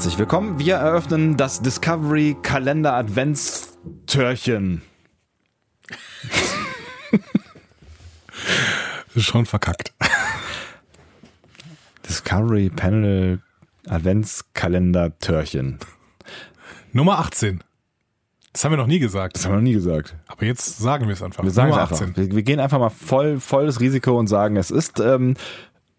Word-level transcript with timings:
Herzlich 0.00 0.18
willkommen. 0.18 0.58
Wir 0.58 0.76
eröffnen 0.76 1.36
das 1.36 1.60
Discovery 1.60 2.34
Kalender 2.40 2.94
Adventstörchen. 2.94 4.80
Schon 9.14 9.44
verkackt. 9.44 9.92
Discovery 12.08 12.70
Panel 12.70 13.42
Adventskalender 13.88 15.18
Törchen. 15.18 15.78
Nummer 16.94 17.18
18. 17.18 17.62
Das 18.54 18.64
haben 18.64 18.72
wir 18.72 18.78
noch 18.78 18.86
nie 18.86 19.00
gesagt. 19.00 19.36
Das 19.36 19.44
haben 19.44 19.52
wir 19.52 19.56
noch 19.56 19.64
nie 19.64 19.74
gesagt. 19.74 20.16
Aber 20.28 20.46
jetzt 20.46 20.78
sagen 20.78 21.08
wir 21.08 21.12
es 21.12 21.22
einfach. 21.22 21.44
Wir 21.44 21.50
sagen 21.50 21.72
es 21.72 21.76
Nummer 21.76 21.90
einfach. 21.90 22.16
Wir, 22.16 22.36
wir 22.36 22.42
gehen 22.42 22.58
einfach 22.58 22.78
mal 22.78 22.88
voll 22.88 23.38
volles 23.38 23.80
Risiko 23.80 24.18
und 24.18 24.28
sagen, 24.28 24.56
es 24.56 24.70
ist 24.70 24.98
ähm, 24.98 25.34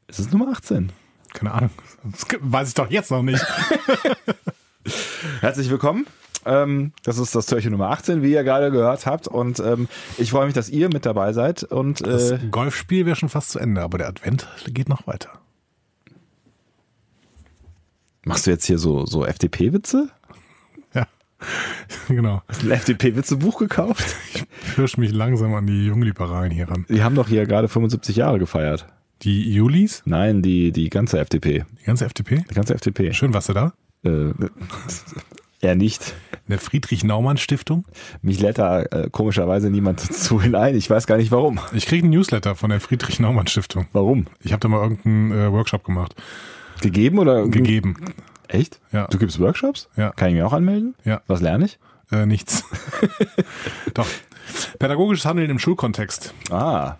es 0.07 0.17
ist 0.17 0.33
Nummer 0.33 0.47
18. 0.53 0.91
Keine 1.33 1.51
Ahnung. 1.53 1.69
Das 2.03 2.25
weiß 2.39 2.67
ich 2.69 2.73
doch 2.73 2.89
jetzt 2.89 3.11
noch 3.11 3.21
nicht. 3.23 3.43
Herzlich 5.41 5.69
willkommen. 5.69 6.05
Ähm, 6.45 6.91
das 7.03 7.17
ist 7.19 7.35
das 7.35 7.45
Türchen 7.45 7.71
Nummer 7.71 7.89
18, 7.91 8.23
wie 8.23 8.31
ihr 8.33 8.43
gerade 8.43 8.71
gehört 8.71 9.05
habt. 9.05 9.27
Und 9.27 9.59
ähm, 9.59 9.87
ich 10.17 10.31
freue 10.31 10.45
mich, 10.45 10.55
dass 10.55 10.69
ihr 10.69 10.89
mit 10.89 11.05
dabei 11.05 11.33
seid. 11.33 11.63
Und 11.63 12.05
Das 12.05 12.31
äh, 12.31 12.39
Golfspiel 12.49 13.05
wäre 13.05 13.15
schon 13.15 13.29
fast 13.29 13.51
zu 13.51 13.59
Ende, 13.59 13.81
aber 13.81 13.97
der 13.99 14.07
Advent 14.07 14.47
geht 14.67 14.89
noch 14.89 15.05
weiter. 15.07 15.29
machst 18.25 18.47
du 18.47 18.51
jetzt 18.51 18.65
hier 18.65 18.77
so, 18.79 19.05
so 19.05 19.25
FDP-Witze? 19.25 20.09
Ja, 20.93 21.07
genau. 22.07 22.43
Hast 22.47 22.61
du 22.61 22.67
ein 22.67 22.71
FDP-Witze-Buch 22.71 23.57
gekauft? 23.57 24.15
Ich 24.35 24.43
pirsch 24.75 24.97
mich 24.97 25.11
langsam 25.11 25.55
an 25.55 25.65
die 25.65 25.87
Jungliberalen 25.87 26.51
hier 26.51 26.69
ran. 26.69 26.85
Die 26.87 27.01
haben 27.01 27.15
doch 27.15 27.27
hier 27.27 27.47
gerade 27.47 27.67
75 27.67 28.15
Jahre 28.15 28.37
gefeiert. 28.37 28.85
Die 29.23 29.53
Julis, 29.53 30.01
Nein, 30.05 30.41
die, 30.41 30.71
die 30.71 30.89
ganze 30.89 31.19
FDP. 31.19 31.65
die 31.79 31.85
ganze 31.85 32.05
FDP. 32.05 32.43
Die 32.49 32.53
ganze 32.55 32.73
FDP. 32.73 33.13
Schön, 33.13 33.33
warst 33.33 33.49
du 33.49 33.53
da? 33.53 33.73
Äh, 34.03 34.31
eher 35.61 35.75
nicht. 35.75 36.13
In 36.47 36.53
der 36.53 36.59
Friedrich-Naumann-Stiftung. 36.59 37.85
Mich 38.23 38.39
lädt 38.39 38.57
da 38.57 38.81
äh, 38.81 39.09
komischerweise 39.11 39.69
niemand 39.69 39.99
zu 40.13 40.41
hinein. 40.41 40.75
Ich 40.75 40.89
weiß 40.89 41.05
gar 41.05 41.17
nicht 41.17 41.31
warum. 41.31 41.59
Ich 41.73 41.85
kriege 41.85 42.03
einen 42.03 42.13
Newsletter 42.13 42.55
von 42.55 42.71
der 42.71 42.79
Friedrich-Naumann-Stiftung. 42.79 43.85
Warum? 43.93 44.25
Ich 44.41 44.53
habe 44.53 44.59
da 44.59 44.67
mal 44.67 44.81
irgendeinen 44.81 45.31
äh, 45.31 45.51
Workshop 45.51 45.83
gemacht. 45.83 46.15
Gegeben 46.81 47.19
oder? 47.19 47.47
Gegeben. 47.47 47.97
Echt? 48.47 48.79
Ja. 48.91 49.05
Du 49.07 49.19
gibst 49.19 49.39
Workshops? 49.39 49.87
Ja. 49.95 50.09
Kann 50.11 50.29
ich 50.29 50.33
mich 50.35 50.43
auch 50.43 50.53
anmelden? 50.53 50.95
Ja. 51.05 51.21
Was 51.27 51.41
lerne 51.41 51.65
ich? 51.65 51.77
Äh, 52.11 52.25
nichts. 52.25 52.63
Doch. 53.93 54.07
Pädagogisches 54.79 55.25
Handeln 55.25 55.49
im 55.51 55.59
Schulkontext. 55.59 56.33
Ah. 56.49 56.95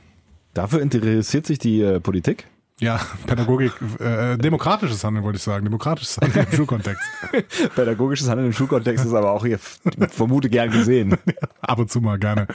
Dafür 0.54 0.82
interessiert 0.82 1.46
sich 1.46 1.60
die 1.60 1.82
äh, 1.82 2.00
Politik? 2.00 2.48
Ja, 2.82 3.00
Pädagogik, 3.28 3.74
äh, 4.00 4.38
demokratisches 4.38 5.04
Handeln 5.04 5.24
wollte 5.24 5.38
ich 5.38 5.44
sagen, 5.44 5.64
demokratisches 5.64 6.18
Handeln 6.18 6.48
im 6.50 6.58
Schulkontext. 6.58 7.04
Pädagogisches 7.76 8.28
Handeln 8.28 8.48
im 8.48 8.54
Schulkontext 8.54 9.06
ist 9.06 9.14
aber 9.14 9.32
auch 9.32 9.46
hier 9.46 9.60
vermute 9.60 10.50
gern 10.50 10.72
gesehen. 10.72 11.16
Ab 11.62 11.78
und 11.78 11.92
zu 11.92 12.02
mal 12.02 12.18
gerne. 12.18 12.48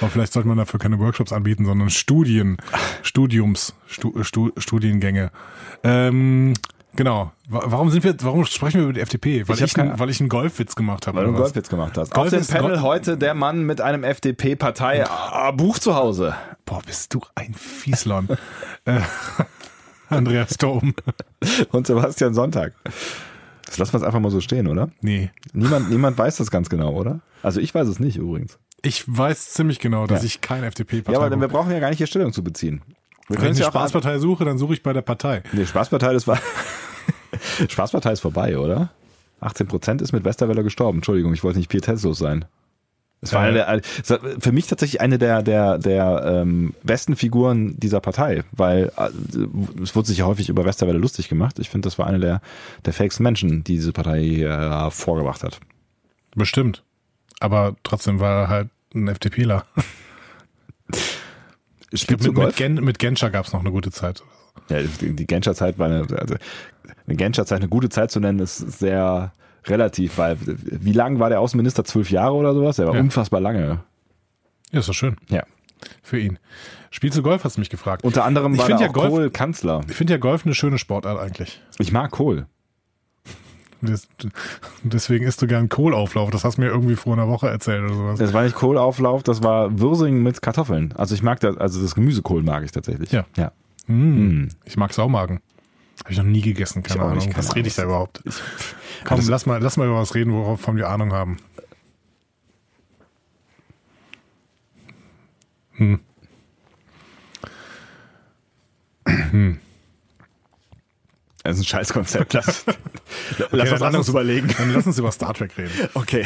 Aber 0.00 0.10
vielleicht 0.10 0.32
sollte 0.32 0.48
man 0.48 0.56
dafür 0.56 0.80
keine 0.80 0.98
Workshops 0.98 1.30
anbieten, 1.30 1.66
sondern 1.66 1.90
Studien, 1.90 2.56
Studiums, 3.02 3.74
Stu, 3.86 4.22
Stu, 4.24 4.50
Studiengänge. 4.56 5.30
Ähm, 5.84 6.54
genau. 6.96 7.32
Wa- 7.48 7.62
Warum 7.66 7.90
sind 7.90 8.02
wir, 8.04 8.14
warum 8.22 8.44
sprechen 8.46 8.78
wir 8.78 8.84
über 8.84 8.92
die 8.94 9.00
FDP? 9.00 9.46
Weil 9.48 9.56
Ich 9.56 9.62
ich, 9.62 9.78
einen, 9.78 9.98
weil 9.98 10.10
ich 10.10 10.20
einen 10.20 10.28
Golfwitz 10.28 10.74
gemacht 10.74 11.06
habe. 11.06 11.18
Weil 11.18 11.24
du 11.24 11.28
einen 11.30 11.38
was? 11.38 11.44
Golfwitz 11.52 11.68
gemacht 11.68 11.96
hast. 11.96 12.12
Golf 12.12 12.32
Auf 12.32 12.38
dem 12.40 12.46
Panel 12.46 12.70
Golf- 12.72 12.82
heute 12.82 13.16
der 13.18 13.34
Mann 13.34 13.62
mit 13.64 13.80
einem 13.80 14.02
FDP-Partei-Buch 14.04 15.78
zu 15.78 15.94
Hause. 15.94 16.34
Boah, 16.64 16.80
bist 16.84 17.14
du 17.14 17.20
ein 17.34 17.54
Fieslon. 17.54 18.28
äh, 18.84 19.00
Andreas 20.08 20.56
Dom. 20.56 20.94
Und 21.72 21.86
Sebastian 21.86 22.34
Sonntag. 22.34 22.72
Das 23.66 23.78
lassen 23.78 23.92
wir 23.94 23.98
jetzt 24.00 24.06
einfach 24.06 24.20
mal 24.20 24.30
so 24.30 24.40
stehen, 24.40 24.68
oder? 24.68 24.90
Nee. 25.00 25.30
Niemand, 25.52 25.90
niemand 25.90 26.16
weiß 26.16 26.36
das 26.36 26.50
ganz 26.50 26.68
genau, 26.68 26.92
oder? 26.92 27.20
Also 27.42 27.60
ich 27.60 27.74
weiß 27.74 27.88
es 27.88 27.98
nicht 27.98 28.16
übrigens. 28.16 28.58
Ich 28.82 29.04
weiß 29.06 29.50
ziemlich 29.54 29.80
genau, 29.80 30.06
dass 30.06 30.20
Ja. 30.22 30.26
ich 30.26 30.40
kein 30.40 30.62
FDP-Partei 30.62 31.18
Ja, 31.18 31.24
aber 31.26 31.40
wir 31.40 31.48
brauchen 31.48 31.72
ja 31.72 31.80
gar 31.80 31.88
nicht 31.88 31.98
hier 31.98 32.06
Stellung 32.06 32.32
zu 32.32 32.44
beziehen. 32.44 32.82
Wir 33.28 33.40
Wenn 33.40 33.52
ich 33.52 33.58
eine 33.60 33.66
Spaßpartei 33.70 34.18
suche, 34.18 34.44
dann 34.44 34.58
suche 34.58 34.74
ich 34.74 34.82
bei 34.82 34.92
der 34.92 35.02
Partei. 35.02 35.42
Nee, 35.52 35.66
Spaßpartei, 35.66 36.12
das 36.12 36.26
war. 36.26 36.38
Spaßpartei 37.68 38.12
ist 38.12 38.20
vorbei, 38.20 38.58
oder? 38.58 38.90
18 39.40 39.66
Prozent 39.66 40.02
ist 40.02 40.12
mit 40.12 40.24
Westerwelle 40.24 40.62
gestorben. 40.62 40.98
Entschuldigung, 40.98 41.34
ich 41.34 41.44
wollte 41.44 41.58
nicht 41.58 41.68
pietätslos 41.70 42.18
sein. 42.18 42.44
Es 43.20 43.32
war 43.32 43.44
Äh. 43.44 43.62
eine 43.62 43.82
der, 44.08 44.20
für 44.40 44.52
mich 44.52 44.66
tatsächlich 44.66 45.00
eine 45.00 45.18
der, 45.18 45.42
der, 45.42 45.78
der 45.78 46.22
ähm, 46.24 46.74
besten 46.82 47.16
Figuren 47.16 47.78
dieser 47.78 48.00
Partei, 48.00 48.44
weil 48.52 48.92
äh, 48.96 49.82
es 49.82 49.96
wurde 49.96 50.08
sich 50.08 50.18
ja 50.18 50.26
häufig 50.26 50.48
über 50.48 50.64
Westerwelle 50.64 50.98
lustig 50.98 51.28
gemacht. 51.28 51.58
Ich 51.58 51.68
finde, 51.68 51.86
das 51.86 51.98
war 51.98 52.06
eine 52.06 52.20
der, 52.20 52.40
der 52.84 52.92
fakes 52.92 53.18
Menschen, 53.20 53.64
die 53.64 53.74
diese 53.74 53.92
Partei 53.92 54.42
äh, 54.42 54.90
vorgebracht 54.90 55.42
hat. 55.42 55.58
Bestimmt. 56.34 56.82
Aber 57.40 57.74
trotzdem 57.82 58.20
war 58.20 58.42
er 58.42 58.48
halt 58.48 58.68
ein 58.94 59.08
FDPler. 59.08 59.64
Spielst 61.94 62.10
Mit, 62.10 62.20
du 62.24 62.26
mit, 62.28 62.34
Golf? 62.34 62.56
Gen, 62.56 62.74
mit 62.76 62.98
Genscher 62.98 63.30
gab 63.30 63.46
es 63.46 63.52
noch 63.52 63.60
eine 63.60 63.70
gute 63.70 63.90
Zeit. 63.90 64.22
Ja, 64.68 64.78
die, 64.82 65.26
Genscher-Zeit 65.26 65.78
war 65.78 65.86
eine, 65.86 66.00
also 66.18 66.34
eine 67.06 67.16
Genscher-Zeit, 67.16 67.58
eine 67.60 67.68
gute 67.68 67.88
Zeit 67.88 68.10
zu 68.10 68.18
nennen, 68.20 68.38
ist 68.40 68.58
sehr 68.58 69.32
relativ, 69.66 70.18
weil 70.18 70.36
wie 70.42 70.92
lang 70.92 71.18
war 71.20 71.28
der 71.28 71.40
Außenminister? 71.40 71.84
Zwölf 71.84 72.10
Jahre 72.10 72.34
oder 72.34 72.54
sowas? 72.54 72.76
Der 72.76 72.86
war 72.86 72.94
Ja. 72.94 73.00
unfassbar 73.00 73.40
lange. 73.40 73.80
Ja, 74.72 74.80
ist 74.80 74.88
doch 74.88 74.94
schön. 74.94 75.16
Ja. 75.28 75.44
Für 76.02 76.18
ihn. 76.18 76.38
Spielst 76.90 77.18
du 77.18 77.22
Golf, 77.22 77.44
hast 77.44 77.56
du 77.56 77.60
mich 77.60 77.70
gefragt. 77.70 78.02
Unter 78.02 78.24
anderem 78.24 78.54
Ich 78.54 78.58
war 78.60 78.66
find 78.66 78.80
da 78.80 78.86
ja 78.86 78.90
Golf- 78.92 79.10
Kohl 79.10 79.30
Kanzler. 79.30 79.82
ich 79.88 79.94
finde 79.94 80.14
ja 80.14 80.18
Golf 80.18 80.44
eine 80.46 80.54
schöne 80.54 80.78
Sportart 80.78 81.20
eigentlich. 81.20 81.60
Ich 81.78 81.92
mag 81.92 82.10
Kohl. 82.10 82.46
Deswegen 84.82 85.26
isst 85.26 85.42
du 85.42 85.46
gern 85.46 85.68
Kohlauflauf. 85.68 86.30
Das 86.30 86.44
hast 86.44 86.56
du 86.56 86.62
mir 86.62 86.68
irgendwie 86.68 86.96
vor 86.96 87.12
einer 87.12 87.28
Woche 87.28 87.48
erzählt 87.48 87.84
oder 87.84 87.94
sowas. 87.94 88.18
Das 88.18 88.32
war 88.32 88.42
nicht 88.44 88.56
Kohlauflauf, 88.56 89.22
das 89.22 89.42
war 89.42 89.78
Würsing 89.78 90.22
mit 90.22 90.42
Kartoffeln. 90.42 90.92
Also 90.96 91.14
ich 91.14 91.22
mag 91.22 91.40
das, 91.40 91.56
also 91.56 91.80
das 91.82 91.94
Gemüsekohl 91.94 92.42
mag 92.42 92.64
ich 92.64 92.72
tatsächlich. 92.72 93.12
Ja. 93.12 93.24
ja. 93.36 93.52
Mm. 93.86 94.48
Ich 94.64 94.76
mag 94.76 94.92
Saumagen. 94.92 95.40
Habe 96.02 96.12
ich 96.12 96.18
noch 96.18 96.24
nie 96.24 96.40
gegessen, 96.42 96.82
keine 96.82 97.00
Ich 97.00 97.06
Ahnung. 97.06 97.24
nicht, 97.26 97.38
was 97.38 97.54
rede 97.54 97.68
ich 97.68 97.74
da 97.74 97.84
überhaupt? 97.84 98.22
Komm, 99.04 99.18
das- 99.18 99.28
lass 99.28 99.46
mal, 99.46 99.60
lass 99.62 99.76
mal 99.76 99.86
über 99.86 99.98
was 99.98 100.14
reden, 100.14 100.32
worauf 100.32 100.60
wir 100.76 100.88
Ahnung 100.88 101.12
haben. 101.12 101.36
Das 111.46 111.56
ist 111.58 111.62
ein 111.62 111.66
scheiß 111.66 111.92
Konzept. 111.92 112.32
Lass, 112.34 112.64
was 112.66 113.52
lass 113.52 113.72
anderes 113.82 113.94
uns- 113.96 114.08
überlegen. 114.08 114.48
Dann 114.58 114.72
lass 114.74 114.86
uns 114.86 114.98
über 114.98 115.12
Star 115.12 115.32
Trek 115.34 115.56
reden. 115.56 115.70
Okay. 115.94 116.24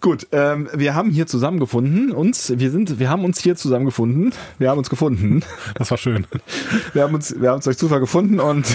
Gut, 0.00 0.26
ähm, 0.32 0.68
wir 0.74 0.94
haben 0.94 1.10
hier 1.10 1.26
zusammengefunden, 1.26 2.12
uns, 2.12 2.52
wir 2.56 2.70
sind, 2.70 2.98
wir 2.98 3.08
haben 3.08 3.24
uns 3.24 3.40
hier 3.40 3.56
zusammengefunden, 3.56 4.32
wir 4.58 4.68
haben 4.70 4.78
uns 4.78 4.90
gefunden, 4.90 5.42
Das 5.74 5.90
war 5.90 5.98
schön. 5.98 6.26
wir 6.92 7.02
haben 7.02 7.14
uns, 7.14 7.34
wir 7.40 7.48
haben 7.48 7.56
uns 7.56 7.64
durch 7.64 7.78
Zufall 7.78 8.00
gefunden 8.00 8.38
und 8.38 8.66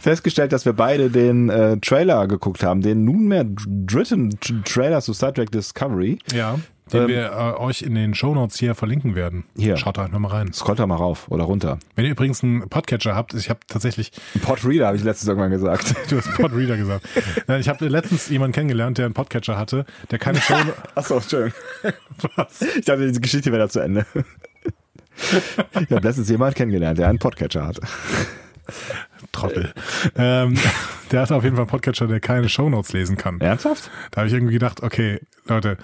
festgestellt, 0.00 0.52
dass 0.52 0.64
wir 0.64 0.72
beide 0.72 1.10
den 1.10 1.48
äh, 1.50 1.76
Trailer 1.78 2.26
geguckt 2.28 2.62
haben, 2.62 2.82
den 2.82 3.04
nunmehr 3.04 3.44
dritten 3.46 4.38
Trailer 4.64 5.00
zu 5.02 5.12
Star 5.12 5.34
Trek 5.34 5.50
Discovery. 5.50 6.18
Ja. 6.32 6.58
Den 6.92 7.02
Ähm, 7.02 7.08
wir 7.08 7.32
äh, 7.32 7.60
euch 7.60 7.82
in 7.82 7.94
den 7.94 8.14
Shownotes 8.14 8.58
hier 8.58 8.74
verlinken 8.74 9.14
werden. 9.14 9.44
Hier. 9.56 9.76
Schaut 9.76 9.96
da 9.96 10.04
einfach 10.04 10.18
mal 10.18 10.28
rein. 10.28 10.52
Scrollt 10.52 10.78
da 10.78 10.86
mal 10.86 10.96
rauf 10.96 11.28
oder 11.28 11.44
runter. 11.44 11.78
Wenn 11.94 12.04
ihr 12.04 12.10
übrigens 12.10 12.42
einen 12.42 12.68
Podcatcher 12.68 13.14
habt, 13.14 13.34
ich 13.34 13.48
habe 13.50 13.60
tatsächlich, 13.66 14.12
Ein 14.34 14.40
Podreader 14.40 14.86
habe 14.88 14.96
ich 14.96 15.04
letztens 15.04 15.28
irgendwann 15.28 15.50
gesagt. 15.50 15.94
du 16.10 16.18
hast 16.18 16.32
Podreader 16.34 16.76
gesagt. 16.76 17.08
Nein, 17.46 17.60
Ich 17.62 17.68
habe 17.68 17.86
letztens 17.88 18.28
jemanden 18.28 18.52
kennengelernt, 18.54 18.98
der 18.98 19.06
einen 19.06 19.14
Podcatcher 19.14 19.56
hatte, 19.56 19.86
der 20.10 20.18
keine 20.18 20.40
Show. 20.42 20.54
Achso, 20.94 21.16
Entschuldigung. 21.16 21.58
Ich 22.76 22.84
dachte, 22.84 23.10
die 23.12 23.20
Geschichte 23.20 23.52
wäre 23.52 23.62
da 23.62 23.68
zu 23.68 23.80
Ende. 23.80 24.04
Ich 25.16 25.90
habe 25.90 26.00
letztens 26.00 26.28
jemanden 26.28 26.54
kennengelernt, 26.54 26.98
der 26.98 27.08
einen 27.08 27.18
Podcatcher 27.18 27.66
hat. 27.66 27.80
Trottel. 29.30 29.72
Ähm, 30.16 30.58
der 31.10 31.20
hatte 31.22 31.34
auf 31.34 31.44
jeden 31.44 31.56
Fall 31.56 31.64
einen 31.64 31.70
Podcatcher, 31.70 32.06
der 32.06 32.20
keine 32.20 32.48
Shownotes 32.48 32.92
lesen 32.92 33.16
kann. 33.16 33.40
Ernsthaft? 33.40 33.90
Da 34.10 34.18
habe 34.18 34.28
ich 34.28 34.34
irgendwie 34.34 34.54
gedacht, 34.54 34.82
okay, 34.82 35.20
Leute, 35.46 35.76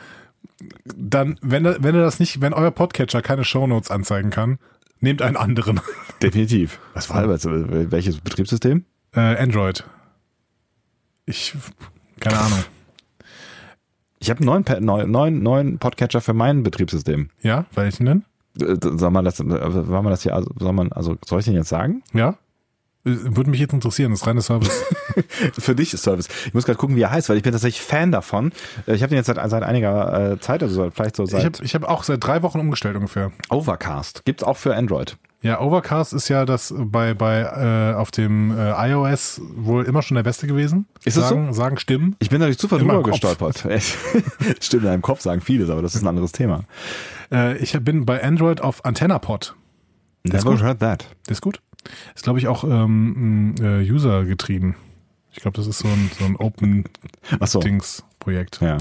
dann, 0.84 1.38
wenn, 1.42 1.64
er- 1.64 1.82
wenn 1.82 1.94
er 1.94 2.02
das 2.02 2.18
nicht, 2.20 2.40
wenn 2.40 2.52
euer 2.52 2.70
Podcatcher 2.70 3.22
keine 3.22 3.44
Shownotes 3.44 3.90
anzeigen 3.90 4.30
kann, 4.30 4.58
nehmt 5.00 5.22
einen 5.22 5.36
anderen. 5.36 5.80
Definitiv. 6.22 6.78
Was 6.94 7.08
war 7.10 7.26
das? 7.26 7.44
Welches 7.46 8.18
Betriebssystem? 8.20 8.84
Äh, 9.14 9.20
Android. 9.36 9.84
Ich, 11.26 11.54
keine 12.20 12.38
Ahnung. 12.38 12.64
Ich 14.20 14.30
habe 14.30 14.38
einen 14.40 14.46
neuen, 14.64 14.84
neuen, 14.84 15.10
neuen, 15.10 15.42
neuen 15.42 15.78
Podcatcher 15.78 16.20
für 16.20 16.34
mein 16.34 16.62
Betriebssystem. 16.64 17.30
Ja, 17.42 17.66
welchen 17.74 18.06
denn? 18.06 18.24
Äh, 18.60 18.76
Soll 18.82 19.10
man 19.12 19.24
das, 19.24 19.38
äh, 19.38 19.44
soll 19.44 19.84
man 20.02 20.06
das 20.10 20.22
hier, 20.22 20.34
also, 20.34 20.50
soll 20.58 20.72
man, 20.72 20.90
also 20.92 21.16
soll 21.24 21.38
ich 21.40 21.44
den 21.44 21.54
jetzt 21.54 21.68
sagen? 21.68 22.02
Ja? 22.12 22.36
Würde 23.08 23.50
mich 23.50 23.60
jetzt 23.60 23.72
interessieren, 23.72 24.10
das 24.12 24.20
ist 24.22 24.26
reine 24.26 24.42
Service. 24.42 24.84
Für 25.58 25.74
dich 25.74 25.94
ist 25.94 26.02
Service. 26.02 26.28
Ich 26.46 26.54
muss 26.54 26.64
gerade 26.64 26.78
gucken, 26.78 26.96
wie 26.96 27.02
er 27.02 27.10
heißt, 27.10 27.28
weil 27.28 27.36
ich 27.36 27.42
bin 27.42 27.52
tatsächlich 27.52 27.82
Fan 27.82 28.12
davon. 28.12 28.52
Äh, 28.86 28.94
Ich 28.94 29.02
habe 29.02 29.10
den 29.10 29.16
jetzt 29.16 29.26
seit, 29.26 29.38
seit 29.50 29.62
einiger 29.62 30.32
äh, 30.32 30.40
Zeit, 30.40 30.62
also 30.62 30.90
vielleicht 30.90 31.16
so 31.16 31.24
Ich 31.24 31.30
seit 31.30 31.44
habe 31.44 31.64
ich 31.64 31.74
hab 31.74 31.84
auch 31.84 32.04
seit 32.04 32.24
drei 32.24 32.42
Wochen 32.42 32.60
umgestellt 32.60 32.96
ungefähr. 32.96 33.32
Overcast. 33.50 34.24
Gibt's 34.24 34.42
auch 34.42 34.56
für 34.56 34.74
Android. 34.74 35.16
Ja, 35.40 35.60
Overcast 35.60 36.14
ist 36.14 36.28
ja 36.28 36.44
das 36.44 36.74
bei, 36.76 37.14
bei 37.14 37.42
äh, 37.42 37.94
auf 37.94 38.10
dem 38.10 38.50
äh, 38.50 38.90
iOS 38.90 39.40
wohl 39.54 39.84
immer 39.84 40.02
schon 40.02 40.16
der 40.16 40.24
beste 40.24 40.48
gewesen. 40.48 40.86
Ist 41.04 41.16
es 41.16 41.28
sagen, 41.28 41.54
Sagen 41.54 41.78
Stimmen. 41.78 42.16
Ich 42.18 42.28
bin 42.28 42.40
Zufall 42.56 42.80
In 42.80 42.88
meinem 42.88 43.02
drüber 43.02 43.12
gestolpert. 43.12 43.64
Stimmt, 44.60 44.82
in 44.82 44.88
einem 44.88 45.02
Kopf 45.02 45.20
sagen 45.20 45.40
vieles, 45.40 45.70
aber 45.70 45.80
das 45.80 45.94
ist 45.94 46.02
ein 46.02 46.08
anderes 46.08 46.32
Thema. 46.32 46.64
Äh, 47.30 47.56
ich 47.58 47.72
bin 47.80 48.04
bei 48.04 48.22
Android 48.22 48.60
auf 48.60 48.84
AntennaPod. 48.84 49.54
Never 50.24 50.60
heard 50.60 50.80
that. 50.80 51.06
Das 51.26 51.36
ist 51.38 51.40
gut. 51.40 51.60
Ist, 52.14 52.24
glaube 52.24 52.38
ich, 52.38 52.48
auch 52.48 52.64
ähm, 52.64 53.54
äh, 53.60 53.80
User 53.90 54.24
getrieben. 54.24 54.76
Ich 55.32 55.42
glaube, 55.42 55.56
das 55.56 55.66
ist 55.66 55.78
so 55.78 55.88
ein, 55.88 56.10
so 56.18 56.24
ein 56.24 56.34
Ach 57.38 57.46
so. 57.46 57.58
Open-Dings-Projekt. 57.58 58.60
Ja. 58.60 58.78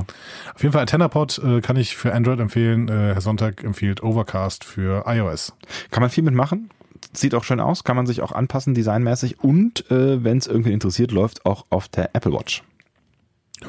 Auf 0.56 0.62
jeden 0.64 0.72
Fall 0.74 0.82
AntennaPod 0.82 1.40
äh, 1.44 1.62
kann 1.62 1.76
ich 1.78 1.96
für 1.98 2.14
Android 2.14 2.40
empfehlen. 2.40 2.88
Äh, 2.88 3.14
Herr 3.14 3.22
Sonntag 3.22 3.64
empfiehlt 3.64 4.02
Overcast 4.02 4.64
für 4.64 5.04
iOS. 5.08 5.54
Kann 5.92 6.02
man 6.02 6.10
viel 6.10 6.24
mitmachen. 6.24 6.70
Sieht 7.14 7.36
auch 7.36 7.44
schön 7.44 7.60
aus, 7.60 7.84
kann 7.84 7.96
man 7.96 8.08
sich 8.08 8.22
auch 8.22 8.32
anpassen 8.32 8.74
designmäßig 8.74 9.40
und 9.44 9.90
äh, 9.92 10.24
wenn 10.24 10.38
es 10.40 10.48
irgendwie 10.48 10.74
interessiert, 10.74 11.12
läuft 11.12 11.46
auch 11.46 11.66
auf 11.70 11.88
der 11.88 12.16
Apple 12.16 12.34
Watch. 12.34 12.64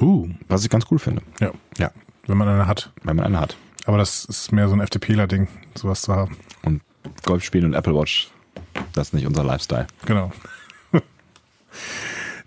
Huh. 0.00 0.29
Was 0.49 0.64
ich 0.64 0.70
ganz 0.70 0.87
cool 0.90 0.99
finde, 0.99 1.23
Ja, 1.40 1.52
Ja. 1.79 1.90
wenn 2.26 2.37
man 2.38 2.49
eine 2.49 2.67
hat. 2.67 2.93
wenn 3.05 3.17
man 3.17 3.26
eine 3.26 3.40
hat. 3.40 3.56
Aber 3.85 3.99
das 3.99 4.25
ist 4.25 4.50
mehr 4.52 4.69
so 4.69 4.75
ein 4.75 4.81
FTPler-Ding, 4.87 5.49
sowas 5.75 6.02
zu 6.02 6.14
haben. 6.14 6.37
Und 6.64 6.82
Golf 7.25 7.43
spielen 7.44 7.67
und 7.67 7.75
Apple 7.75 7.94
Watch, 7.94 8.31
das 8.92 9.08
ist 9.08 9.14
nicht 9.14 9.26
unser 9.26 9.44
Lifestyle. 9.44 9.86
Genau. 10.06 10.32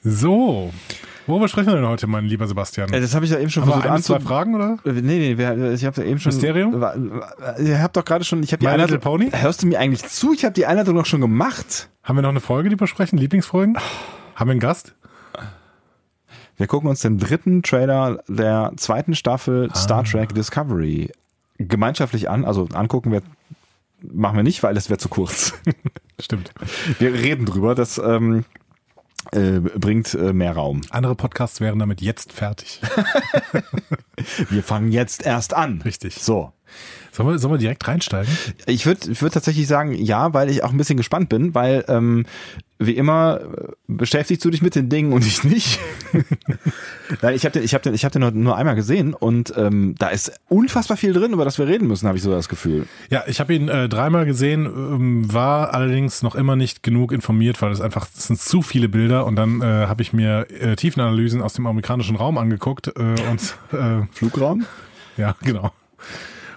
so. 0.03 0.71
Worüber 1.27 1.47
sprechen 1.47 1.67
wir 1.67 1.75
denn 1.75 1.85
heute, 1.87 2.07
mein 2.07 2.25
lieber 2.25 2.47
Sebastian? 2.47 2.91
Äh, 2.91 2.99
Das 2.99 3.13
habe 3.13 3.25
ich 3.25 3.31
ja 3.31 3.37
eben 3.39 3.49
schon 3.49 3.63
Aber 3.63 3.73
versucht 3.73 3.89
ein, 3.91 4.01
zwei 4.01 4.19
Fragen, 4.19 4.55
oder? 4.55 4.77
Äh, 4.85 4.93
Nee, 4.93 5.01
nee, 5.19 5.37
wir, 5.37 5.71
ich 5.73 5.85
habe 5.85 6.01
ja 6.01 6.07
eben 6.07 6.19
schon. 6.19 6.33
Mysterium? 6.33 6.83
Ihr 7.59 7.81
habt 7.81 7.95
doch 7.95 8.03
gerade 8.03 8.25
schon. 8.25 8.41
Ich 8.43 8.51
habe 8.51 8.59
die 8.59 8.65
My. 8.67 8.75
Little 8.75 8.99
Pony? 8.99 9.29
Hörst 9.31 9.61
du 9.61 9.67
mir 9.67 9.79
eigentlich 9.79 10.03
zu? 10.03 10.33
Ich 10.33 10.43
habe 10.43 10.53
die 10.53 10.65
Einleitung 10.65 10.95
noch 10.95 11.05
schon 11.05 11.21
gemacht. 11.21 11.89
Haben 12.03 12.17
wir 12.17 12.21
noch 12.23 12.29
eine 12.29 12.39
Folge, 12.39 12.69
die 12.69 12.79
wir 12.79 12.87
sprechen? 12.87 13.17
Lieblingsfolgen? 13.17 13.77
Haben 14.35 14.47
wir 14.47 14.51
einen 14.51 14.59
Gast? 14.59 14.93
Wir 16.57 16.67
gucken 16.67 16.89
uns 16.89 16.99
den 17.01 17.17
dritten 17.17 17.63
Trailer 17.63 18.23
der 18.27 18.71
zweiten 18.77 19.15
Staffel 19.15 19.69
Ah. 19.71 19.75
Star 19.75 20.03
Trek 20.03 20.33
Discovery 20.35 21.11
gemeinschaftlich 21.59 22.29
an. 22.29 22.45
Also 22.45 22.67
angucken 22.73 23.11
wir 23.11 23.21
machen 24.01 24.37
wir 24.37 24.43
nicht, 24.43 24.63
weil 24.63 24.75
es 24.77 24.89
wäre 24.89 24.97
zu 24.97 25.09
kurz. 25.09 25.53
Stimmt. 26.19 26.51
Wir 26.99 27.13
reden 27.13 27.45
drüber. 27.45 27.75
Das 27.75 27.97
ähm, 27.97 28.45
äh, 29.31 29.59
bringt 29.59 30.13
äh, 30.13 30.33
mehr 30.33 30.53
Raum. 30.53 30.81
Andere 30.89 31.15
Podcasts 31.15 31.61
wären 31.61 31.79
damit 31.79 32.01
jetzt 32.01 32.33
fertig. 32.33 32.81
Wir 34.49 34.63
fangen 34.63 34.91
jetzt 34.91 35.25
erst 35.25 35.53
an. 35.53 35.81
Richtig. 35.81 36.15
So. 36.15 36.53
Sollen 37.11 37.27
wir, 37.27 37.39
sollen 37.39 37.53
wir 37.53 37.57
direkt 37.57 37.85
reinsteigen? 37.87 38.33
Ich 38.65 38.85
würde 38.85 39.11
ich 39.11 39.21
würd 39.21 39.33
tatsächlich 39.33 39.67
sagen, 39.67 39.93
ja, 39.93 40.33
weil 40.33 40.49
ich 40.49 40.63
auch 40.63 40.71
ein 40.71 40.77
bisschen 40.77 40.95
gespannt 40.95 41.27
bin, 41.27 41.53
weil 41.53 41.83
ähm, 41.89 42.25
wie 42.79 42.95
immer 42.95 43.41
äh, 43.41 43.67
beschäftigst 43.87 44.43
du 44.45 44.49
dich 44.49 44.61
mit 44.61 44.75
den 44.75 44.87
Dingen 44.87 45.11
und 45.11 45.25
ich 45.25 45.43
nicht. 45.43 45.79
Nein, 47.21 47.35
ich 47.35 47.43
habe 47.43 47.51
den, 47.51 47.63
ich 47.63 47.73
hab 47.73 47.83
den, 47.83 47.93
ich 47.93 48.01
den 48.01 48.21
nur, 48.21 48.31
nur 48.31 48.55
einmal 48.55 48.75
gesehen 48.75 49.13
und 49.13 49.53
ähm, 49.57 49.95
da 49.99 50.07
ist 50.07 50.31
unfassbar 50.47 50.95
viel 50.95 51.11
drin, 51.11 51.33
über 51.33 51.43
das 51.43 51.59
wir 51.59 51.67
reden 51.67 51.87
müssen, 51.87 52.07
habe 52.07 52.17
ich 52.17 52.23
so 52.23 52.31
das 52.31 52.47
Gefühl. 52.47 52.87
Ja, 53.09 53.23
ich 53.27 53.41
habe 53.41 53.53
ihn 53.53 53.67
äh, 53.67 53.89
dreimal 53.89 54.25
gesehen, 54.25 54.65
ähm, 54.65 55.33
war 55.33 55.73
allerdings 55.73 56.23
noch 56.23 56.35
immer 56.35 56.55
nicht 56.55 56.81
genug 56.81 57.11
informiert, 57.11 57.61
weil 57.61 57.71
es 57.71 57.81
einfach, 57.81 58.07
es 58.15 58.27
sind 58.27 58.39
zu 58.39 58.61
viele 58.61 58.87
Bilder 58.87 59.25
und 59.25 59.35
dann 59.35 59.61
äh, 59.61 59.65
habe 59.65 60.01
ich 60.01 60.13
mir 60.13 60.47
äh, 60.49 60.77
Tiefenanalysen 60.77 61.41
aus 61.41 61.53
dem 61.53 61.67
amerikanischen 61.67 62.15
Raum 62.15 62.37
angeguckt 62.37 62.87
äh, 62.87 62.91
und 63.29 63.57
äh, 63.73 64.07
Flugraum? 64.13 64.65
Ja, 65.17 65.35
genau. 65.43 65.71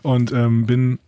Und 0.05 0.31
ähm, 0.33 0.67
bin 0.67 0.99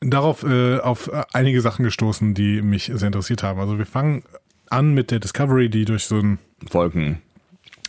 darauf 0.00 0.44
äh, 0.44 0.78
auf 0.78 1.08
äh, 1.08 1.24
einige 1.32 1.60
Sachen 1.60 1.82
gestoßen, 1.84 2.34
die 2.34 2.62
mich 2.62 2.92
sehr 2.94 3.06
interessiert 3.08 3.42
haben. 3.42 3.58
Also 3.58 3.78
wir 3.78 3.86
fangen 3.86 4.22
an 4.70 4.94
mit 4.94 5.10
der 5.10 5.18
Discovery, 5.18 5.68
die 5.68 5.84
durch 5.84 6.04
so 6.04 6.16
einen 6.16 6.38
Wolken. 6.70 7.22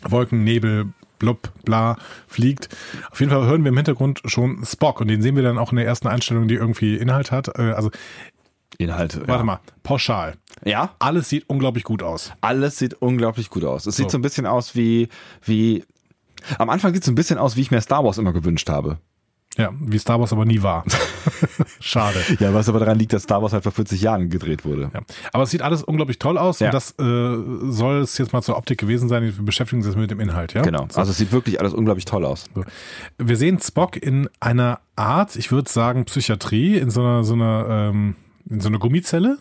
Wolken, 0.04 0.44
Nebel, 0.44 0.94
blub, 1.20 1.52
bla 1.66 1.98
fliegt. 2.28 2.70
Auf 3.12 3.20
jeden 3.20 3.32
Fall 3.32 3.46
hören 3.46 3.64
wir 3.64 3.70
im 3.70 3.76
Hintergrund 3.76 4.22
schon 4.26 4.64
Spock 4.66 5.02
und 5.02 5.08
den 5.10 5.22
sehen 5.22 5.36
wir 5.36 5.44
dann 5.44 5.58
auch 5.58 5.72
in 5.72 5.76
der 5.78 5.86
ersten 5.86 6.08
Einstellung, 6.08 6.48
die 6.48 6.56
irgendwie 6.56 6.96
Inhalt 6.96 7.32
hat. 7.32 7.50
Äh, 7.60 7.74
also 7.74 7.92
Inhalt. 8.78 9.28
warte 9.28 9.44
mal, 9.44 9.60
pauschal. 9.84 10.36
Ja, 10.64 10.96
Alles 11.00 11.30
sieht 11.30 11.50
unglaublich 11.50 11.84
gut 11.84 12.02
aus. 12.04 12.32
alles 12.42 12.78
sieht 12.78 12.94
unglaublich 12.96 13.50
gut 13.50 13.64
aus. 13.64 13.86
Es 13.86 13.96
sieht 13.98 14.06
So. 14.06 14.12
so 14.12 14.18
ein 14.20 14.22
bisschen 14.22 14.46
aus 14.46 14.76
wie, 14.76 15.10
wie, 15.44 15.84
am 16.58 16.70
Anfang 16.70 16.94
sieht 16.94 17.02
es 17.02 17.06
so 17.08 17.12
ein 17.12 17.16
bisschen 17.16 17.38
aus, 17.40 17.56
wie 17.56 17.62
ich 17.62 17.72
mir 17.72 17.82
Star 17.82 18.04
Wars 18.04 18.18
immer 18.18 18.34
gewünscht 18.34 18.70
habe. 18.70 19.00
Ja, 19.58 19.72
wie 19.80 19.98
Star 19.98 20.20
Wars 20.20 20.32
aber 20.34 20.46
nie 20.46 20.62
war. 20.62 20.84
Schade. 21.80 22.20
Ja, 22.40 22.54
was 22.54 22.70
aber 22.70 22.80
daran 22.80 23.00
liegt, 23.00 23.14
dass 23.14 23.24
Star 23.24 23.42
Wars 23.42 23.54
halt 23.54 23.64
vor 23.64 23.72
40 23.72 24.02
Jahren 24.02 24.30
gedreht 24.30 24.66
wurde. 24.66 24.92
Ja. 24.94 25.02
Aber 25.34 25.44
es 25.44 25.50
sieht 25.50 25.62
alles 25.62 25.84
unglaublich 25.84 26.20
toll 26.20 26.38
aus 26.38 26.60
Ja. 26.60 26.68
und 26.68 26.74
das 26.74 26.92
äh, 27.00 27.72
soll 27.72 27.98
es 28.02 28.18
jetzt 28.18 28.34
mal 28.34 28.42
zur 28.44 28.56
Optik 28.58 28.80
gewesen 28.80 29.10
sein. 29.10 29.24
Wir 29.24 29.32
beschäftigen 29.44 29.80
uns 29.82 29.88
jetzt 29.88 29.98
mit 29.98 30.12
dem 30.12 30.20
Inhalt, 30.20 30.54
ja? 30.54 30.62
Genau. 30.62 30.86
So. 30.92 31.00
Also 31.00 31.12
es 31.12 31.18
sieht 31.18 31.32
wirklich 31.32 31.60
alles 31.60 31.74
unglaublich 31.74 32.06
toll 32.06 32.24
aus. 32.26 32.46
So. 32.54 32.64
Wir 33.18 33.36
sehen 33.38 33.60
Spock 33.60 33.98
in 33.98 34.30
einer 34.40 34.80
Art, 34.96 35.36
ich 35.36 35.52
würde 35.52 35.70
sagen, 35.72 36.06
Psychiatrie, 36.06 36.78
in 36.78 36.92
so 36.92 37.02
einer, 37.02 37.24
so 37.24 37.34
einer, 37.34 37.66
ähm, 37.70 38.16
in 38.50 38.60
so 38.62 38.70
einer 38.70 38.80
Gummizelle. 38.80 39.40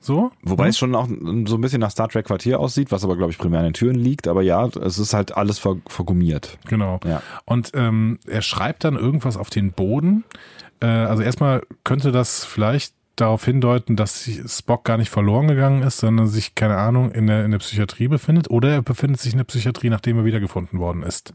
So. 0.00 0.30
Wobei 0.42 0.68
es 0.68 0.78
schon 0.78 0.94
auch 0.94 1.08
so 1.08 1.56
ein 1.56 1.60
bisschen 1.60 1.80
nach 1.80 1.90
Star 1.90 2.08
Trek 2.08 2.26
Quartier 2.26 2.60
aussieht, 2.60 2.92
was 2.92 3.04
aber, 3.04 3.16
glaube 3.16 3.32
ich, 3.32 3.38
primär 3.38 3.60
an 3.60 3.66
den 3.66 3.74
Türen 3.74 3.96
liegt. 3.96 4.28
Aber 4.28 4.42
ja, 4.42 4.66
es 4.66 4.98
ist 4.98 5.14
halt 5.14 5.36
alles 5.36 5.58
ver 5.58 5.76
vergummiert. 5.86 6.58
Genau. 6.68 7.00
Ja. 7.04 7.22
Und 7.44 7.72
ähm, 7.74 8.18
er 8.26 8.42
schreibt 8.42 8.84
dann 8.84 8.96
irgendwas 8.96 9.36
auf 9.36 9.50
den 9.50 9.72
Boden. 9.72 10.24
Äh, 10.80 10.86
also 10.86 11.22
erstmal 11.22 11.62
könnte 11.84 12.12
das 12.12 12.44
vielleicht 12.44 12.94
darauf 13.16 13.44
hindeuten, 13.44 13.96
dass 13.96 14.28
Spock 14.46 14.84
gar 14.84 14.98
nicht 14.98 15.10
verloren 15.10 15.46
gegangen 15.46 15.82
ist, 15.82 15.98
sondern 15.98 16.26
sich, 16.26 16.54
keine 16.54 16.76
Ahnung, 16.76 17.12
in 17.12 17.26
der, 17.26 17.44
in 17.44 17.52
der 17.52 17.58
Psychiatrie 17.58 18.08
befindet. 18.08 18.50
Oder 18.50 18.70
er 18.70 18.82
befindet 18.82 19.20
sich 19.20 19.32
in 19.32 19.38
der 19.38 19.44
Psychiatrie, 19.44 19.88
nachdem 19.88 20.18
er 20.18 20.24
wiedergefunden 20.24 20.78
worden 20.78 21.02
ist. 21.02 21.32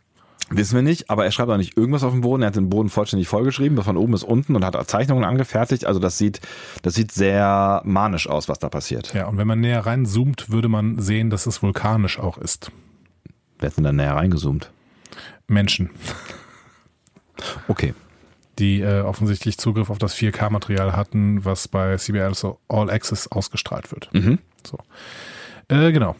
Wissen 0.51 0.75
wir 0.75 0.81
nicht, 0.81 1.09
aber 1.09 1.25
er 1.25 1.31
schreibt 1.31 1.49
auch 1.51 1.57
nicht 1.57 1.77
irgendwas 1.77 2.03
auf 2.03 2.11
dem 2.11 2.21
Boden. 2.21 2.41
Er 2.43 2.47
hat 2.47 2.55
den 2.55 2.69
Boden 2.69 2.89
vollständig 2.89 3.27
vollgeschrieben, 3.27 3.81
von 3.83 3.97
oben 3.97 4.11
bis 4.13 4.23
unten 4.23 4.55
und 4.55 4.65
hat 4.65 4.89
Zeichnungen 4.89 5.23
angefertigt. 5.23 5.85
Also 5.85 5.99
das 5.99 6.17
sieht, 6.17 6.41
das 6.81 6.95
sieht 6.95 7.11
sehr 7.11 7.81
manisch 7.85 8.27
aus, 8.27 8.49
was 8.49 8.59
da 8.59 8.69
passiert. 8.69 9.13
Ja, 9.13 9.27
und 9.27 9.37
wenn 9.37 9.47
man 9.47 9.59
näher 9.59 9.85
reinzoomt, 9.85 10.49
würde 10.49 10.67
man 10.69 10.99
sehen, 10.99 11.29
dass 11.29 11.45
es 11.45 11.61
vulkanisch 11.61 12.19
auch 12.19 12.37
ist. 12.37 12.71
Wer 13.59 13.67
ist 13.69 13.77
denn 13.77 13.83
da 13.83 13.91
näher 13.91 14.15
reingezoomt? 14.15 14.71
Menschen, 15.47 15.89
Okay. 17.67 17.93
die 18.57 18.81
äh, 18.81 19.01
offensichtlich 19.01 19.57
Zugriff 19.57 19.89
auf 19.89 19.97
das 19.97 20.15
4K-Material 20.15 20.95
hatten, 20.95 21.45
was 21.45 21.67
bei 21.67 21.95
CBL 21.95 22.33
so 22.33 22.59
All 22.67 22.89
Access 22.89 23.27
ausgestrahlt 23.27 23.91
wird. 23.91 24.09
Mhm. 24.13 24.39
So. 24.65 24.77
Äh, 25.69 25.91
genau. 25.91 26.15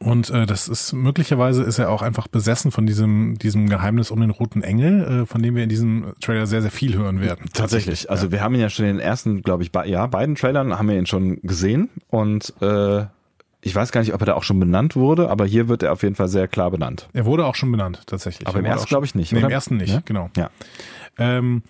Und 0.00 0.30
äh, 0.30 0.44
das 0.46 0.68
ist 0.68 0.92
möglicherweise 0.92 1.62
ist 1.62 1.78
er 1.78 1.90
auch 1.90 2.02
einfach 2.02 2.26
besessen 2.28 2.70
von 2.72 2.86
diesem 2.86 3.38
diesem 3.38 3.68
Geheimnis 3.68 4.10
um 4.10 4.20
den 4.20 4.30
roten 4.30 4.62
Engel, 4.62 5.22
äh, 5.22 5.26
von 5.26 5.42
dem 5.42 5.54
wir 5.54 5.62
in 5.62 5.68
diesem 5.68 6.14
Trailer 6.20 6.46
sehr 6.46 6.62
sehr 6.62 6.70
viel 6.72 6.96
hören 6.96 7.20
werden. 7.20 7.46
Tatsächlich. 7.52 8.10
Also 8.10 8.32
wir 8.32 8.40
haben 8.42 8.54
ihn 8.54 8.60
ja 8.60 8.70
schon 8.70 8.86
in 8.86 8.96
den 8.96 9.00
ersten, 9.00 9.42
glaube 9.42 9.62
ich, 9.62 9.70
ja, 9.86 10.06
beiden 10.06 10.34
Trailern 10.34 10.76
haben 10.78 10.88
wir 10.88 10.98
ihn 10.98 11.06
schon 11.06 11.40
gesehen 11.42 11.90
und 12.08 12.52
äh, 12.60 13.04
ich 13.60 13.74
weiß 13.74 13.90
gar 13.92 14.00
nicht, 14.00 14.14
ob 14.14 14.20
er 14.22 14.26
da 14.26 14.34
auch 14.34 14.44
schon 14.44 14.60
benannt 14.60 14.94
wurde, 14.96 15.30
aber 15.30 15.44
hier 15.44 15.68
wird 15.68 15.82
er 15.82 15.92
auf 15.92 16.02
jeden 16.02 16.14
Fall 16.14 16.28
sehr 16.28 16.46
klar 16.48 16.70
benannt. 16.70 17.08
Er 17.12 17.24
wurde 17.24 17.44
auch 17.44 17.54
schon 17.56 17.70
benannt 17.72 18.02
tatsächlich. 18.06 18.46
Aber 18.48 18.58
im 18.60 18.64
Er 18.64 18.72
ersten 18.72 18.86
glaube 18.88 19.04
ich 19.06 19.14
nicht, 19.14 19.32
Nee, 19.32 19.38
oder? 19.38 19.48
im 19.48 19.52
ersten 19.52 19.76
nicht, 19.76 19.92
Ja? 19.94 20.02
genau. 20.04 20.30
Ja. 20.36 20.50
Ähm, 21.18 21.62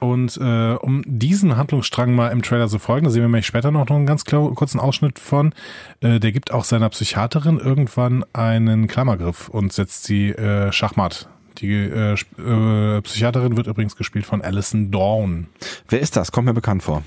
und 0.00 0.36
äh, 0.38 0.74
um 0.74 1.02
diesen 1.06 1.56
Handlungsstrang 1.56 2.14
mal 2.14 2.28
im 2.28 2.42
Trailer 2.42 2.68
zu 2.68 2.78
folgen, 2.78 3.04
da 3.04 3.10
sehen 3.10 3.22
wir 3.22 3.28
nämlich 3.28 3.46
später 3.46 3.70
noch 3.70 3.88
einen 3.88 4.06
ganz 4.06 4.24
kurzen 4.24 4.80
Ausschnitt 4.80 5.18
von, 5.18 5.54
äh, 6.00 6.18
der 6.18 6.32
gibt 6.32 6.52
auch 6.52 6.64
seiner 6.64 6.88
Psychiaterin 6.88 7.58
irgendwann 7.58 8.24
einen 8.32 8.88
Klammergriff 8.88 9.48
und 9.48 9.72
setzt 9.72 10.04
sie 10.04 10.30
äh, 10.30 10.72
Schachmatt. 10.72 11.28
Die 11.58 11.74
äh, 11.74 12.12
äh, 12.14 13.02
Psychiaterin 13.02 13.56
wird 13.56 13.66
übrigens 13.66 13.96
gespielt 13.96 14.24
von 14.24 14.40
Alison 14.40 14.90
Dawn. 14.90 15.48
Wer 15.88 16.00
ist 16.00 16.16
das? 16.16 16.32
Kommt 16.32 16.46
mir 16.46 16.54
bekannt 16.54 16.82
vor. 16.82 17.02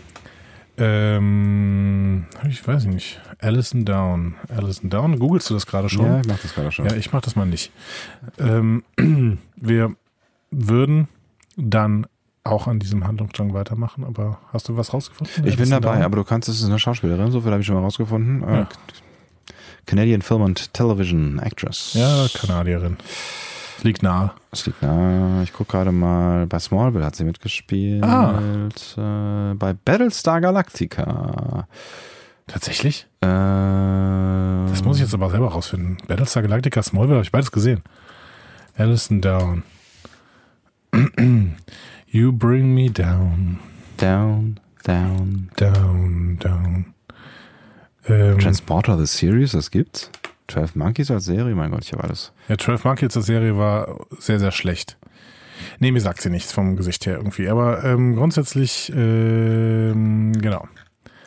Ähm, 0.77 2.25
ich 2.49 2.67
weiß 2.67 2.85
nicht. 2.85 3.21
Alison 3.39 3.85
Down. 3.85 4.35
Alison 4.49 4.89
Down. 4.89 5.19
Googlest 5.19 5.49
du 5.49 5.53
das 5.53 5.65
gerade 5.65 5.89
schon? 5.89 6.05
Ja, 6.05 6.19
ich 6.19 6.27
mach 6.27 6.39
das 6.39 6.53
gerade 6.53 6.71
schon. 6.71 6.85
Ja, 6.85 6.95
ich 6.95 7.11
mach 7.11 7.21
das 7.21 7.35
mal 7.35 7.45
nicht. 7.45 7.71
Ähm, 8.39 8.83
wir 9.55 9.95
würden 10.51 11.07
dann 11.55 12.07
auch 12.43 12.67
an 12.67 12.79
diesem 12.79 13.07
Handlungsstrang 13.07 13.53
weitermachen, 13.53 14.03
aber 14.03 14.39
hast 14.51 14.67
du 14.69 14.75
was 14.77 14.93
rausgefunden? 14.93 15.45
Ich 15.47 15.55
bin 15.57 15.69
dabei, 15.69 15.93
Down? 15.95 16.03
aber 16.03 16.17
du 16.17 16.23
kannst, 16.23 16.49
es 16.49 16.59
ist 16.59 16.65
eine 16.65 16.77
Schauspielerin, 16.79 17.31
so 17.31 17.41
viel 17.41 17.51
habe 17.51 17.61
ich 17.61 17.65
schon 17.67 17.75
mal 17.75 17.81
rausgefunden. 17.83 18.43
Äh, 18.47 18.55
Ja. 18.59 18.67
Canadian 19.85 20.21
Film 20.21 20.41
and 20.43 20.73
Television 20.73 21.39
Actress. 21.39 21.93
Ja, 21.93 22.25
Kanadierin. 22.33 22.97
Das 23.75 23.83
liegt 23.83 24.01
nahe. 24.01 24.31
Das 24.49 24.65
liegt 24.65 24.81
nah. 24.81 25.43
Ich 25.43 25.51
gucke 25.51 25.71
gerade 25.73 25.91
mal, 25.91 26.47
bei 26.47 26.57
Smallville 26.59 27.03
hat 27.05 27.15
sie 27.17 27.25
mitgespielt. 27.25 28.01
Ah. 28.03 28.39
Äh, 28.97 29.53
bei 29.55 29.73
Battlestar 29.73 30.39
Galactica. 30.39 31.67
Tatsächlich? 32.47 33.07
Äh, 33.21 33.25
Das 33.25 34.83
muss 34.85 34.97
ich 34.97 35.03
jetzt 35.03 35.13
aber 35.13 35.29
selber 35.29 35.49
rausfinden. 35.51 35.97
Battlestar 36.07 36.43
Galactica 36.43 36.81
Smallville 36.81 37.15
habe 37.15 37.25
ich 37.25 37.31
beides 37.33 37.51
gesehen. 37.51 37.83
Alison 38.77 39.19
Down. 39.21 39.63
You 42.13 42.31
bring 42.31 42.73
me 42.73 42.89
down, 42.89 43.59
Down, 43.97 44.59
down. 44.85 45.49
down, 45.57 46.37
down. 46.39 46.85
Ähm, 48.07 48.39
Transporter 48.39 48.97
the 48.97 49.05
Series, 49.05 49.51
das 49.51 49.69
gibt's. 49.71 50.09
12 50.49 50.75
Monkeys 50.75 51.09
als 51.09 51.25
Serie, 51.25 51.55
mein 51.55 51.71
Gott, 51.71 51.83
ich 51.85 51.93
habe 51.93 52.03
alles. 52.03 52.31
ja, 52.47 52.57
12 52.57 52.83
Monkeys, 52.83 53.13
der 53.13 53.21
Serie 53.21 53.57
war 53.57 54.05
sehr, 54.19 54.39
sehr 54.39 54.51
schlecht. 54.51 54.97
Nee, 55.79 55.91
mir 55.91 56.01
sagt 56.01 56.21
sie 56.21 56.29
nichts 56.29 56.51
vom 56.51 56.75
Gesicht 56.75 57.05
her 57.05 57.15
irgendwie. 57.17 57.47
Aber 57.47 57.83
ähm, 57.85 58.15
grundsätzlich, 58.15 58.91
ähm, 58.95 60.33
genau. 60.33 60.67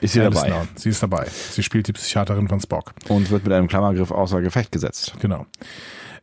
Ist 0.01 0.13
sie 0.13 0.21
Alison 0.21 0.43
dabei 0.43 0.57
Down. 0.59 0.69
Sie 0.77 0.91
ist 0.91 1.03
dabei. 1.03 1.27
Sie 1.31 1.63
spielt 1.63 1.89
die 1.89 1.93
Psychiaterin 1.93 2.49
von 2.49 2.61
Spock. 2.61 2.93
und 3.09 3.31
wird 3.31 3.45
mit 3.45 3.53
einem 3.53 3.67
Klammergriff 3.67 4.11
außer 4.11 4.43
Gefecht 4.43 4.71
gesetzt. 4.73 5.15
Genau. 5.21 5.47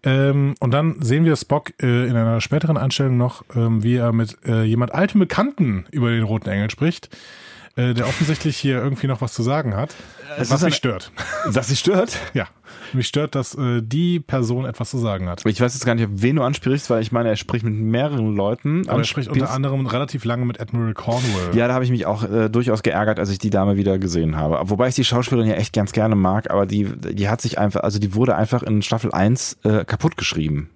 Ähm, 0.03 0.55
und 0.59 0.71
dann 0.71 1.01
sehen 1.01 1.25
wir 1.25 1.35
Spock 1.35 1.71
äh, 1.81 2.07
in 2.07 2.15
einer 2.15 2.41
späteren 2.41 2.77
Einstellung 2.77 3.17
noch, 3.17 3.43
ähm, 3.55 3.83
wie 3.83 3.95
er 3.95 4.11
mit 4.11 4.37
äh, 4.45 4.63
jemand 4.63 4.93
altem 4.93 5.19
Bekannten 5.19 5.85
über 5.91 6.11
den 6.11 6.23
Roten 6.23 6.49
Engel 6.49 6.69
spricht, 6.69 7.09
äh, 7.75 7.93
der 7.93 8.07
offensichtlich 8.07 8.57
hier 8.57 8.77
irgendwie 8.77 9.07
noch 9.07 9.21
was 9.21 9.33
zu 9.33 9.41
sagen 9.41 9.75
hat, 9.75 9.95
Es 10.37 10.51
was 10.51 10.61
mich 10.61 10.75
stört. 10.75 11.11
Dass 11.51 11.67
sie 11.67 11.75
stört? 11.75 12.17
Ja, 12.33 12.47
mich 12.93 13.07
stört, 13.07 13.35
dass 13.35 13.55
äh, 13.55 13.81
die 13.81 14.19
Person 14.19 14.65
etwas 14.65 14.91
zu 14.91 14.97
sagen 14.97 15.27
hat. 15.27 15.45
Ich 15.45 15.59
weiß 15.59 15.73
jetzt 15.73 15.85
gar 15.85 15.95
nicht, 15.95 16.07
wen 16.11 16.35
du 16.35 16.43
ansprichst, 16.43 16.89
weil 16.89 17.01
ich 17.01 17.11
meine, 17.11 17.29
er 17.29 17.35
spricht 17.35 17.65
mit 17.65 17.73
mehreren 17.73 18.35
Leuten. 18.35 18.87
Aber 18.87 18.99
er 18.99 19.05
spricht 19.05 19.29
unter 19.29 19.51
anderem 19.51 19.85
relativ 19.87 20.25
lange 20.25 20.45
mit 20.45 20.59
Admiral 20.59 20.93
Cornwall. 20.93 21.55
Ja, 21.55 21.67
da 21.67 21.73
habe 21.73 21.83
ich 21.83 21.91
mich 21.91 22.05
auch 22.05 22.23
äh, 22.23 22.49
durchaus 22.49 22.83
geärgert, 22.83 23.19
als 23.19 23.29
ich 23.29 23.39
die 23.39 23.49
Dame 23.49 23.75
wieder 23.75 23.97
gesehen 23.97 24.37
habe. 24.37 24.59
Wobei 24.69 24.87
ich 24.87 24.95
die 24.95 25.03
Schauspielerin 25.03 25.49
ja 25.49 25.55
echt 25.55 25.73
ganz 25.73 25.91
gerne 25.91 26.15
mag, 26.15 26.51
aber 26.51 26.65
die, 26.65 26.85
die 26.85 27.29
hat 27.29 27.41
sich 27.41 27.57
einfach, 27.57 27.81
also 27.81 27.99
die 27.99 28.13
wurde 28.13 28.35
einfach 28.35 28.63
in 28.63 28.81
Staffel 28.81 29.11
1 29.11 29.57
äh, 29.63 29.85
kaputt 29.85 30.17
geschrieben. 30.17 30.69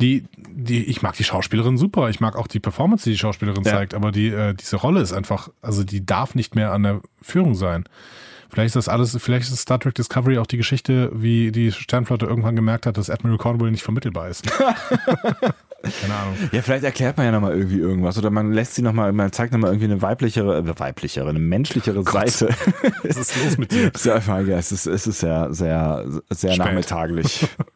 Die, 0.00 0.24
die, 0.48 0.84
ich 0.84 1.02
mag 1.02 1.16
die 1.16 1.24
Schauspielerin 1.24 1.76
super. 1.78 2.08
Ich 2.10 2.20
mag 2.20 2.36
auch 2.36 2.46
die 2.46 2.60
Performance, 2.60 3.04
die 3.04 3.10
die 3.12 3.18
Schauspielerin 3.18 3.64
Ja. 3.64 3.72
zeigt. 3.72 3.94
Aber 3.94 4.12
die, 4.12 4.28
äh, 4.28 4.54
diese 4.54 4.76
Rolle 4.76 5.00
ist 5.00 5.12
einfach, 5.12 5.48
also 5.62 5.84
die 5.84 6.04
darf 6.04 6.34
nicht 6.34 6.54
mehr 6.54 6.72
an 6.72 6.82
der 6.82 7.00
Führung 7.22 7.54
sein. 7.54 7.84
Vielleicht 8.48 8.68
ist 8.68 8.76
das 8.76 8.88
alles, 8.88 9.16
vielleicht 9.20 9.50
ist 9.50 9.58
Star 9.58 9.80
Trek 9.80 9.94
Discovery 9.96 10.38
auch 10.38 10.46
die 10.46 10.56
Geschichte, 10.56 11.10
wie 11.12 11.50
die 11.50 11.72
Sternflotte 11.72 12.26
irgendwann 12.26 12.54
gemerkt 12.54 12.86
hat, 12.86 12.96
dass 12.96 13.10
Admiral 13.10 13.38
Cornwall 13.38 13.70
nicht 13.72 13.82
vermittelbar 13.82 14.28
ist. 14.28 14.44
Keine 16.00 16.14
Ahnung. 16.14 16.36
Ja, 16.52 16.62
vielleicht 16.62 16.84
erklärt 16.84 17.16
man 17.16 17.26
ja 17.26 17.32
nochmal 17.32 17.56
irgendwie 17.56 17.78
irgendwas 17.78 18.16
oder 18.18 18.30
man 18.30 18.52
lässt 18.52 18.74
sie 18.74 18.82
nochmal, 18.82 19.12
man 19.12 19.30
zeigt 19.32 19.52
nochmal 19.52 19.70
irgendwie 19.72 19.92
eine 19.92 20.02
weiblichere, 20.02 20.58
äh, 20.58 20.78
weiblichere, 20.80 21.28
eine 21.28 21.38
menschlichere 21.38 22.02
Seite. 22.02 22.48
Was 23.04 23.16
ist 23.16 23.44
los 23.44 23.58
mit 23.58 23.72
dir? 23.72 23.92
ist 23.94 24.06
ja 24.06 24.14
einfach, 24.14 24.40
ja, 24.46 24.56
es 24.58 24.72
ist, 24.72 24.86
es 24.86 25.06
ist 25.06 25.20
sehr, 25.20 25.52
sehr, 25.52 26.04
sehr 26.30 26.52
Spät. 26.54 26.64
nachmittaglich. 26.66 27.46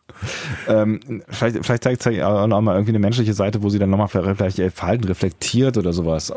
ähm, 0.69 1.23
vielleicht, 1.29 1.65
vielleicht 1.65 1.83
zeigt 1.83 2.07
es 2.07 2.23
auch 2.23 2.47
noch 2.47 2.61
mal 2.61 2.75
irgendwie 2.75 2.93
eine 2.93 2.99
menschliche 2.99 3.35
Seite, 3.35 3.63
wo 3.63 3.69
sie 3.69 3.79
dann 3.79 3.91
nochmal 3.91 4.09
vielleicht 4.09 4.59
ihr 4.59 4.71
Verhalten 4.71 5.05
reflektiert 5.05 5.79
oder 5.79 5.93
sowas. 5.93 6.33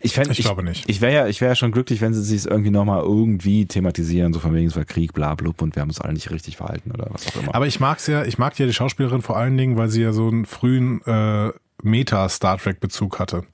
Ich, 0.00 0.14
fänd, 0.14 0.30
Ich 0.30 0.38
glaube 0.38 0.62
nicht. 0.62 0.88
Ich 0.88 1.00
wäre 1.00 1.14
ja, 1.14 1.26
ich 1.26 1.40
wäre 1.40 1.52
ja 1.52 1.56
schon 1.56 1.72
glücklich, 1.72 2.00
wenn 2.00 2.14
sie 2.14 2.22
sich 2.22 2.50
irgendwie 2.50 2.70
nochmal 2.70 3.02
irgendwie 3.02 3.66
thematisieren, 3.66 4.32
so 4.32 4.40
von 4.40 4.54
wegen, 4.54 4.66
es 4.66 4.76
war 4.76 4.84
Krieg, 4.84 5.12
bla, 5.12 5.34
blub 5.34 5.62
und 5.62 5.76
wir 5.76 5.82
haben 5.82 5.88
uns 5.90 6.00
alle 6.00 6.14
nicht 6.14 6.30
richtig 6.30 6.56
verhalten 6.56 6.90
oder 6.90 7.08
was 7.10 7.26
auch 7.28 7.42
immer. 7.42 7.54
Aber 7.54 7.66
ich 7.66 7.80
mag's 7.80 8.06
ja, 8.06 8.24
ich 8.24 8.38
mag 8.38 8.58
ja 8.58 8.66
die 8.66 8.72
Schauspielerin 8.72 9.22
vor 9.22 9.36
allen 9.36 9.56
Dingen, 9.56 9.76
weil 9.76 9.88
sie 9.88 10.02
ja 10.02 10.12
so 10.12 10.28
einen 10.28 10.46
frühen 10.46 11.02
äh, 11.06 11.50
Meta-Star 11.82 12.58
Trek-Bezug 12.58 13.18
hatte. 13.18 13.44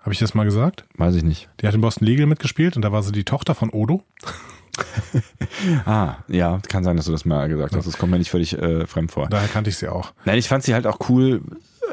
Habe 0.00 0.12
ich 0.12 0.18
das 0.18 0.34
mal 0.34 0.44
gesagt? 0.44 0.84
Weiß 0.96 1.14
ich 1.14 1.22
nicht. 1.22 1.48
Die 1.60 1.66
hat 1.66 1.74
in 1.74 1.80
Boston 1.80 2.06
Legal 2.06 2.26
mitgespielt 2.26 2.76
und 2.76 2.82
da 2.82 2.92
war 2.92 3.02
sie 3.02 3.12
die 3.12 3.24
Tochter 3.24 3.54
von 3.54 3.70
Odo. 3.70 4.02
Ah, 5.84 6.16
ja, 6.28 6.58
kann 6.68 6.84
sein, 6.84 6.96
dass 6.96 7.06
du 7.06 7.12
das 7.12 7.24
mal 7.24 7.48
gesagt 7.48 7.74
hast. 7.74 7.86
Das 7.86 7.98
kommt 7.98 8.12
mir 8.12 8.18
nicht 8.18 8.30
völlig 8.30 8.56
äh, 8.56 8.86
fremd 8.86 9.10
vor. 9.12 9.28
Daher 9.28 9.48
kannte 9.48 9.68
ich 9.70 9.76
sie 9.76 9.88
auch. 9.88 10.12
Nein, 10.24 10.38
ich 10.38 10.48
fand 10.48 10.62
sie 10.64 10.72
halt 10.74 10.86
auch 10.86 10.98
cool 11.08 11.42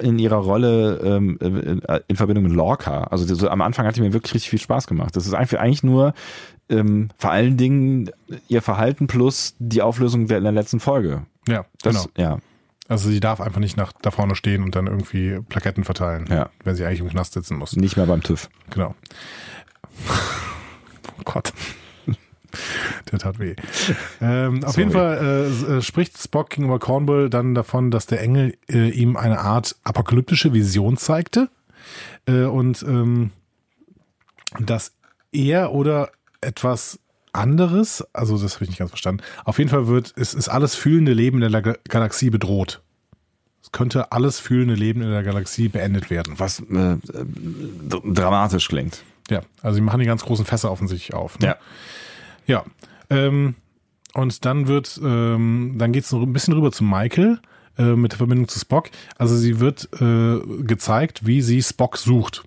in 0.01 0.19
ihrer 0.19 0.38
Rolle 0.38 1.00
ähm, 1.03 1.38
in, 1.41 1.81
in 2.07 2.15
Verbindung 2.15 2.43
mit 2.46 2.53
Lorca. 2.53 3.05
Also 3.05 3.34
so, 3.34 3.50
am 3.50 3.62
Anfang 3.62 3.86
hat 3.86 3.96
die 3.96 4.01
mir 4.01 4.13
wirklich 4.13 4.34
richtig 4.36 4.50
viel 4.51 4.60
Spaß 4.60 4.88
gemacht. 4.88 5.15
Das 5.15 5.25
ist 5.25 5.34
einfach 5.34 5.60
eigentlich 5.60 5.84
nur 5.84 6.13
ähm, 6.69 7.10
vor 7.17 7.31
allen 7.31 7.57
Dingen 7.57 8.12
ihr 8.48 8.62
Verhalten 8.62 9.07
plus 9.07 9.55
die 9.60 9.81
Auflösung 9.81 10.27
der, 10.27 10.38
in 10.38 10.43
der 10.43 10.53
letzten 10.53 10.79
Folge. 10.79 11.25
Ja, 11.48 11.65
Das, 11.81 12.07
genau. 12.13 12.29
Ja, 12.29 12.38
Also 12.88 13.10
sie 13.10 13.19
darf 13.19 13.41
einfach 13.41 13.60
nicht 13.60 13.75
nach, 13.75 13.91
da 14.01 14.12
vorne 14.12 14.36
stehen 14.36 14.63
und 14.63 14.75
dann 14.75 14.88
irgendwie 14.88 15.39
Plaketten 15.50 15.84
verteilen, 15.84 16.25
Ja. 16.29 16.50
wenn 16.63 16.75
sie 16.75 16.86
eigentlich 16.86 17.00
im 17.01 17.10
Knast 17.10 17.34
sitzen 17.34 17.57
muss. 17.57 17.75
nicht 17.75 17.98
mehr 17.98 18.05
beim 18.05 18.22
TÜV. 18.24 18.50
Genau. 18.69 18.96
Oh 21.19 21.24
Gott. 21.25 21.51
Der 23.11 23.19
tat 23.19 23.39
weh. 23.39 23.55
Ähm, 24.21 24.63
auf 24.63 24.77
jeden 24.77 24.91
Fall 24.91 25.49
äh, 25.69 25.77
äh, 25.77 25.81
spricht 25.81 26.17
Spock 26.21 26.49
gegenüber 26.51 26.79
Cornwall 26.79 27.29
dann 27.29 27.55
davon, 27.55 27.91
dass 27.91 28.05
der 28.05 28.21
Engel 28.21 28.57
äh, 28.69 28.89
ihm 28.89 29.15
eine 29.17 29.39
Art 29.39 29.75
apokalyptische 29.83 30.53
Vision 30.53 30.97
zeigte 30.97 31.49
äh, 32.27 32.43
und 32.43 32.83
ähm, 32.83 33.31
dass 34.59 34.93
er 35.31 35.71
oder 35.73 36.09
etwas 36.41 36.99
anderes, 37.33 38.03
also 38.13 38.37
das 38.37 38.55
habe 38.55 38.63
ich 38.63 38.69
nicht 38.69 38.79
ganz 38.79 38.89
verstanden, 38.91 39.23
auf 39.45 39.57
jeden 39.59 39.69
Fall 39.69 39.87
wird, 39.87 40.13
es 40.17 40.33
ist 40.33 40.49
alles 40.49 40.75
fühlende 40.75 41.13
Leben 41.13 41.41
in 41.41 41.51
der 41.51 41.61
Ga- 41.61 41.75
Galaxie 41.87 42.29
bedroht. 42.29 42.81
Es 43.61 43.71
könnte 43.71 44.11
alles 44.13 44.39
fühlende 44.39 44.75
Leben 44.75 45.01
in 45.01 45.09
der 45.11 45.23
Galaxie 45.23 45.67
beendet 45.67 46.09
werden. 46.09 46.35
Was 46.37 46.61
äh, 46.61 46.93
äh, 46.93 46.97
dramatisch 47.89 48.69
klingt. 48.69 49.03
Ja, 49.29 49.41
also 49.61 49.75
sie 49.75 49.81
machen 49.81 49.99
die 49.99 50.05
ganz 50.05 50.23
großen 50.23 50.45
Fässer 50.45 50.71
offensichtlich 50.71 51.13
auf. 51.13 51.37
Ne? 51.39 51.47
Ja. 51.47 51.55
Ja. 52.47 52.63
Ähm, 53.09 53.55
und 54.13 54.45
dann 54.45 54.67
wird, 54.67 54.99
ähm, 55.03 55.75
dann 55.77 55.91
geht 55.91 56.03
es 56.05 56.11
ein 56.13 56.33
bisschen 56.33 56.53
rüber 56.55 56.71
zu 56.71 56.83
Michael 56.83 57.39
äh, 57.77 57.95
mit 57.95 58.13
der 58.13 58.17
Verbindung 58.17 58.47
zu 58.47 58.59
Spock. 58.59 58.89
Also 59.17 59.35
sie 59.35 59.59
wird 59.59 59.87
äh, 60.01 60.39
gezeigt, 60.63 61.27
wie 61.27 61.41
sie 61.41 61.61
Spock 61.61 61.97
sucht. 61.97 62.43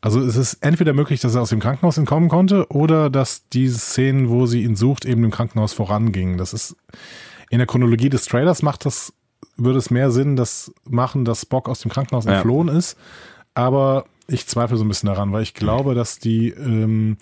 Also 0.00 0.20
es 0.20 0.36
ist 0.36 0.54
entweder 0.60 0.92
möglich, 0.92 1.20
dass 1.20 1.34
er 1.34 1.42
aus 1.42 1.50
dem 1.50 1.60
Krankenhaus 1.60 1.98
entkommen 1.98 2.28
konnte 2.28 2.68
oder 2.70 3.10
dass 3.10 3.48
die 3.48 3.68
Szenen, 3.68 4.28
wo 4.28 4.46
sie 4.46 4.62
ihn 4.62 4.76
sucht, 4.76 5.04
eben 5.04 5.24
im 5.24 5.30
Krankenhaus 5.30 5.72
vorangingen. 5.72 6.38
Das 6.38 6.52
ist 6.52 6.76
in 7.50 7.58
der 7.58 7.66
Chronologie 7.66 8.08
des 8.08 8.24
Trailers 8.26 8.62
macht 8.62 8.84
das, 8.84 9.12
würde 9.56 9.78
es 9.78 9.90
mehr 9.90 10.10
Sinn, 10.10 10.36
das 10.36 10.72
machen, 10.88 11.24
dass 11.24 11.42
Spock 11.42 11.68
aus 11.68 11.80
dem 11.80 11.90
Krankenhaus 11.90 12.26
Ja. 12.26 12.34
entflohen 12.34 12.68
ist. 12.68 12.96
Aber 13.54 14.04
ich 14.28 14.46
zweifle 14.46 14.76
so 14.76 14.84
ein 14.84 14.88
bisschen 14.88 15.08
daran, 15.08 15.32
weil 15.32 15.42
ich 15.42 15.54
glaube, 15.54 15.94
dass 15.94 16.18
die 16.18 16.50
ähm, 16.50 17.16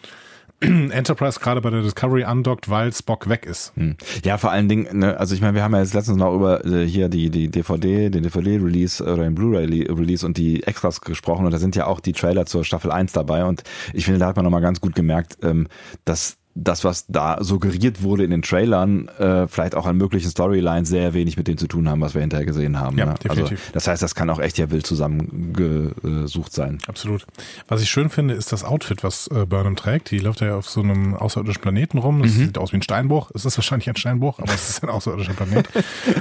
Enterprise 0.61 1.39
gerade 1.39 1.61
bei 1.61 1.71
der 1.71 1.83
Discovery 1.83 2.25
andockt, 2.25 2.69
weil 2.71 2.93
Spock 2.93 3.29
weg 3.29 3.45
ist. 3.47 3.73
Hm. 3.77 3.97
Ja, 4.25 4.39
vor 4.39 4.51
allen 4.51 4.69
Dingen, 4.69 4.99
ne, 4.99 5.19
also 5.19 5.35
ich 5.35 5.41
meine, 5.41 5.55
wir 5.55 5.63
haben 5.63 5.75
ja 5.75 5.81
jetzt 5.81 5.95
letztens 5.95 6.17
noch 6.17 6.35
über 6.35 6.65
äh, 6.65 6.87
hier 6.87 7.09
die, 7.09 7.31
die 7.31 7.49
DVD, 7.49 8.11
den 8.11 8.23
DVD-Release 8.23 9.03
oder 9.03 9.25
den 9.25 9.35
Blu-ray-Release 9.35 10.25
und 10.25 10.37
die 10.39 10.63
Extras 10.63 11.01
gesprochen 11.01 11.45
und 11.45 11.53
da 11.53 11.59
sind 11.59 11.77
ja 11.77 11.87
auch 11.87 12.01
die 12.01 12.13
Trailer 12.13 12.47
zur 12.47 12.65
Staffel 12.65 12.91
1 12.91 13.13
dabei 13.13 13.45
und 13.45 13.65
ich 13.93 14.05
finde, 14.07 14.21
da 14.21 14.27
hat 14.27 14.37
man 14.37 14.45
nochmal 14.45 14.63
ganz 14.63 14.81
gut 14.81 14.95
gemerkt, 14.95 15.39
ähm, 15.43 15.69
dass 16.05 16.39
das, 16.57 16.85
was 16.85 17.07
da 17.07 17.45
suggeriert 17.45 18.03
wurde 18.03 18.25
in 18.25 18.31
den 18.31 18.41
Trailern, 18.41 19.09
äh, 19.19 19.47
vielleicht 19.47 19.75
auch 19.75 19.87
an 19.87 19.97
möglichen 19.99 20.31
Storylines 20.31 20.89
sehr 20.89 21.13
wenig 21.13 21.37
mit 21.37 21.49
dem 21.49 21.59
zu 21.59 21.67
tun 21.67 21.89
haben, 21.89 22.01
was 22.01 22.15
wir 22.15 22.23
hinterher 22.23 22.47
gesehen 22.47 22.81
haben. 22.81 22.97
Ja, 22.97 23.05
ne? 23.05 23.11
Also, 23.13 23.29
definitiv. 23.29 23.71
das 23.73 23.87
heißt, 23.87 24.03
das 24.03 24.15
kann 24.15 24.31
auch 24.31 24.41
echt 24.41 24.57
ja 24.57 24.71
wild 24.71 24.87
zusammengesucht 24.87 26.53
sein. 26.53 26.79
Absolut. 26.89 27.27
Was 27.69 27.83
ich 27.83 27.91
schön 27.91 28.09
finde, 28.09 28.35
ist 28.35 28.53
das 28.53 28.65
Outfit, 28.65 29.05
was 29.05 29.29
äh, 29.29 29.45
Burnham 29.45 29.77
trägt. 29.77 30.11
Die 30.11 30.19
läuft 30.19 30.41
ja 30.41 30.57
auf 30.57 30.69
so 30.69 30.81
einem 30.81 31.15
außerirdischen 31.15 31.61
Planeten 31.61 31.99
rum. 31.99 32.23
Das 32.23 32.33
sieht 32.33 32.57
aus 32.57 32.73
wie 32.73 32.77
ein 32.77 32.83
Steinbruch. 32.83 33.31
Es 33.35 33.45
ist 33.45 33.59
wahrscheinlich 33.59 33.89
ein 33.89 33.97
Steinbruch, 33.97 34.39
aber 34.39 34.55
es 34.55 34.71
ist 34.71 34.83
ein 34.83 34.89
außerirdischer 34.89 35.35
Planet. 35.35 35.69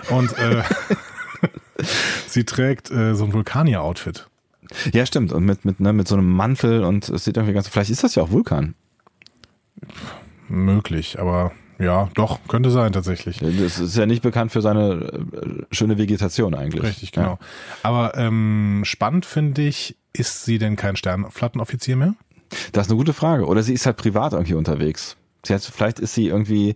Und 0.09 0.37
äh, 0.37 0.63
sie 2.27 2.43
trägt 2.43 2.91
äh, 2.91 3.15
so 3.15 3.23
ein 3.23 3.31
Vulkanier-Outfit. 3.33 4.27
Ja, 4.91 5.05
stimmt. 5.05 5.31
Und 5.31 5.45
mit, 5.45 5.63
mit, 5.63 5.79
ne, 5.79 5.93
mit 5.93 6.09
so 6.09 6.15
einem 6.15 6.29
Mantel 6.29 6.83
und 6.83 7.07
es 7.07 7.23
sieht 7.23 7.37
irgendwie 7.37 7.53
ganz, 7.53 7.69
vielleicht 7.69 7.91
ist 7.91 8.03
das 8.03 8.15
ja 8.15 8.23
auch 8.23 8.31
Vulkan. 8.31 8.75
Möglich, 10.47 11.19
aber 11.19 11.51
ja, 11.77 12.09
doch, 12.13 12.39
könnte 12.47 12.71
sein 12.71 12.93
tatsächlich. 12.93 13.39
Das 13.39 13.79
ist 13.79 13.97
ja 13.97 14.05
nicht 14.05 14.21
bekannt 14.21 14.51
für 14.51 14.61
seine 14.61 14.93
äh, 14.93 15.65
schöne 15.71 15.97
Vegetation 15.97 16.53
eigentlich. 16.53 16.83
Richtig, 16.83 17.11
genau. 17.11 17.37
Aber 17.83 18.17
ähm, 18.17 18.81
spannend 18.85 19.25
finde 19.25 19.63
ich, 19.63 19.97
ist 20.13 20.45
sie 20.45 20.57
denn 20.57 20.77
kein 20.77 20.95
Sternflottenoffizier 20.95 21.97
mehr? 21.97 22.15
Ja. 22.29 22.35
Das 22.71 22.87
ist 22.87 22.91
eine 22.91 22.97
gute 22.97 23.13
Frage. 23.13 23.45
Oder 23.45 23.63
sie 23.63 23.73
ist 23.73 23.85
halt 23.85 23.97
privat 23.97 24.33
irgendwie 24.33 24.53
unterwegs. 24.53 25.17
Sie 25.43 25.53
hat, 25.53 25.61
vielleicht 25.61 25.99
ist 25.99 26.13
sie 26.13 26.27
irgendwie, 26.27 26.75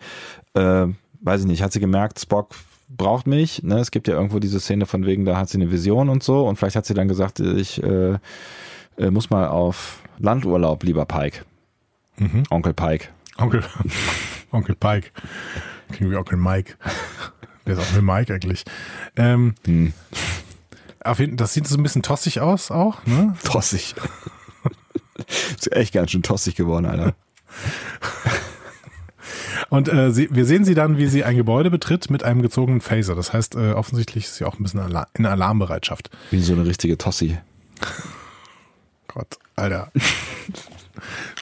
äh, 0.53 0.87
weiß 1.21 1.41
ich 1.41 1.47
nicht, 1.47 1.61
hat 1.63 1.71
sie 1.71 1.79
gemerkt, 1.79 2.19
Spock 2.19 2.55
braucht 2.89 3.27
mich. 3.27 3.63
Ne? 3.63 3.79
Es 3.79 3.91
gibt 3.91 4.07
ja 4.07 4.15
irgendwo 4.15 4.39
diese 4.39 4.59
Szene 4.59 4.85
von 4.85 5.05
wegen, 5.05 5.25
da 5.25 5.37
hat 5.37 5.49
sie 5.49 5.57
eine 5.57 5.71
Vision 5.71 6.09
und 6.09 6.23
so. 6.23 6.45
Und 6.47 6.57
vielleicht 6.57 6.75
hat 6.75 6.85
sie 6.85 6.93
dann 6.93 7.07
gesagt, 7.07 7.39
ich 7.39 7.81
äh, 7.83 8.17
äh, 8.97 9.11
muss 9.11 9.29
mal 9.29 9.47
auf 9.47 10.01
Landurlaub, 10.17 10.83
lieber 10.83 11.05
Pike. 11.05 11.45
Mhm. 12.17 12.43
Onkel 12.49 12.73
Pike. 12.73 13.07
Onkel, 13.39 13.63
Onkel 14.51 14.75
Pike. 14.75 15.11
Klingt 15.91 16.11
wie 16.11 16.17
Onkel 16.17 16.37
Mike. 16.37 16.75
Wer 17.65 17.77
ist 17.77 17.87
Onkel 17.89 18.01
Mike 18.01 18.33
eigentlich? 18.33 18.63
Ähm, 19.15 19.55
Hm. 19.65 19.93
auf 21.03 21.19
jeden, 21.19 21.37
das 21.37 21.53
sieht 21.53 21.67
so 21.67 21.77
ein 21.77 21.83
bisschen 21.83 22.03
tossig 22.03 22.41
aus 22.41 22.71
auch, 22.71 23.05
ne? 23.05 23.35
Tossig. 23.43 23.95
ist 25.57 25.71
echt 25.71 25.93
ganz 25.93 26.11
schön 26.11 26.23
tossig 26.23 26.55
geworden, 26.55 26.85
Alter. 26.85 27.13
Und 29.69 29.87
äh, 29.87 30.11
sie, 30.11 30.29
wir 30.31 30.45
sehen 30.45 30.65
sie 30.65 30.73
dann, 30.73 30.97
wie 30.97 31.05
sie 31.07 31.23
ein 31.23 31.35
Gebäude 31.35 31.69
betritt 31.69 32.09
mit 32.09 32.23
einem 32.23 32.41
gezogenen 32.41 32.81
Phaser. 32.81 33.13
Das 33.15 33.33
heißt, 33.33 33.55
äh, 33.55 33.73
offensichtlich 33.73 34.25
ist 34.25 34.35
sie 34.37 34.45
auch 34.45 34.57
ein 34.57 34.63
bisschen 34.63 34.79
Alar 34.79 35.07
in 35.13 35.25
Alarmbereitschaft. 35.27 36.09
Wie 36.31 36.41
so 36.41 36.53
eine 36.53 36.65
richtige 36.65 36.97
Tossi. 36.97 37.37
Gott, 39.07 39.37
Alter. 39.55 39.91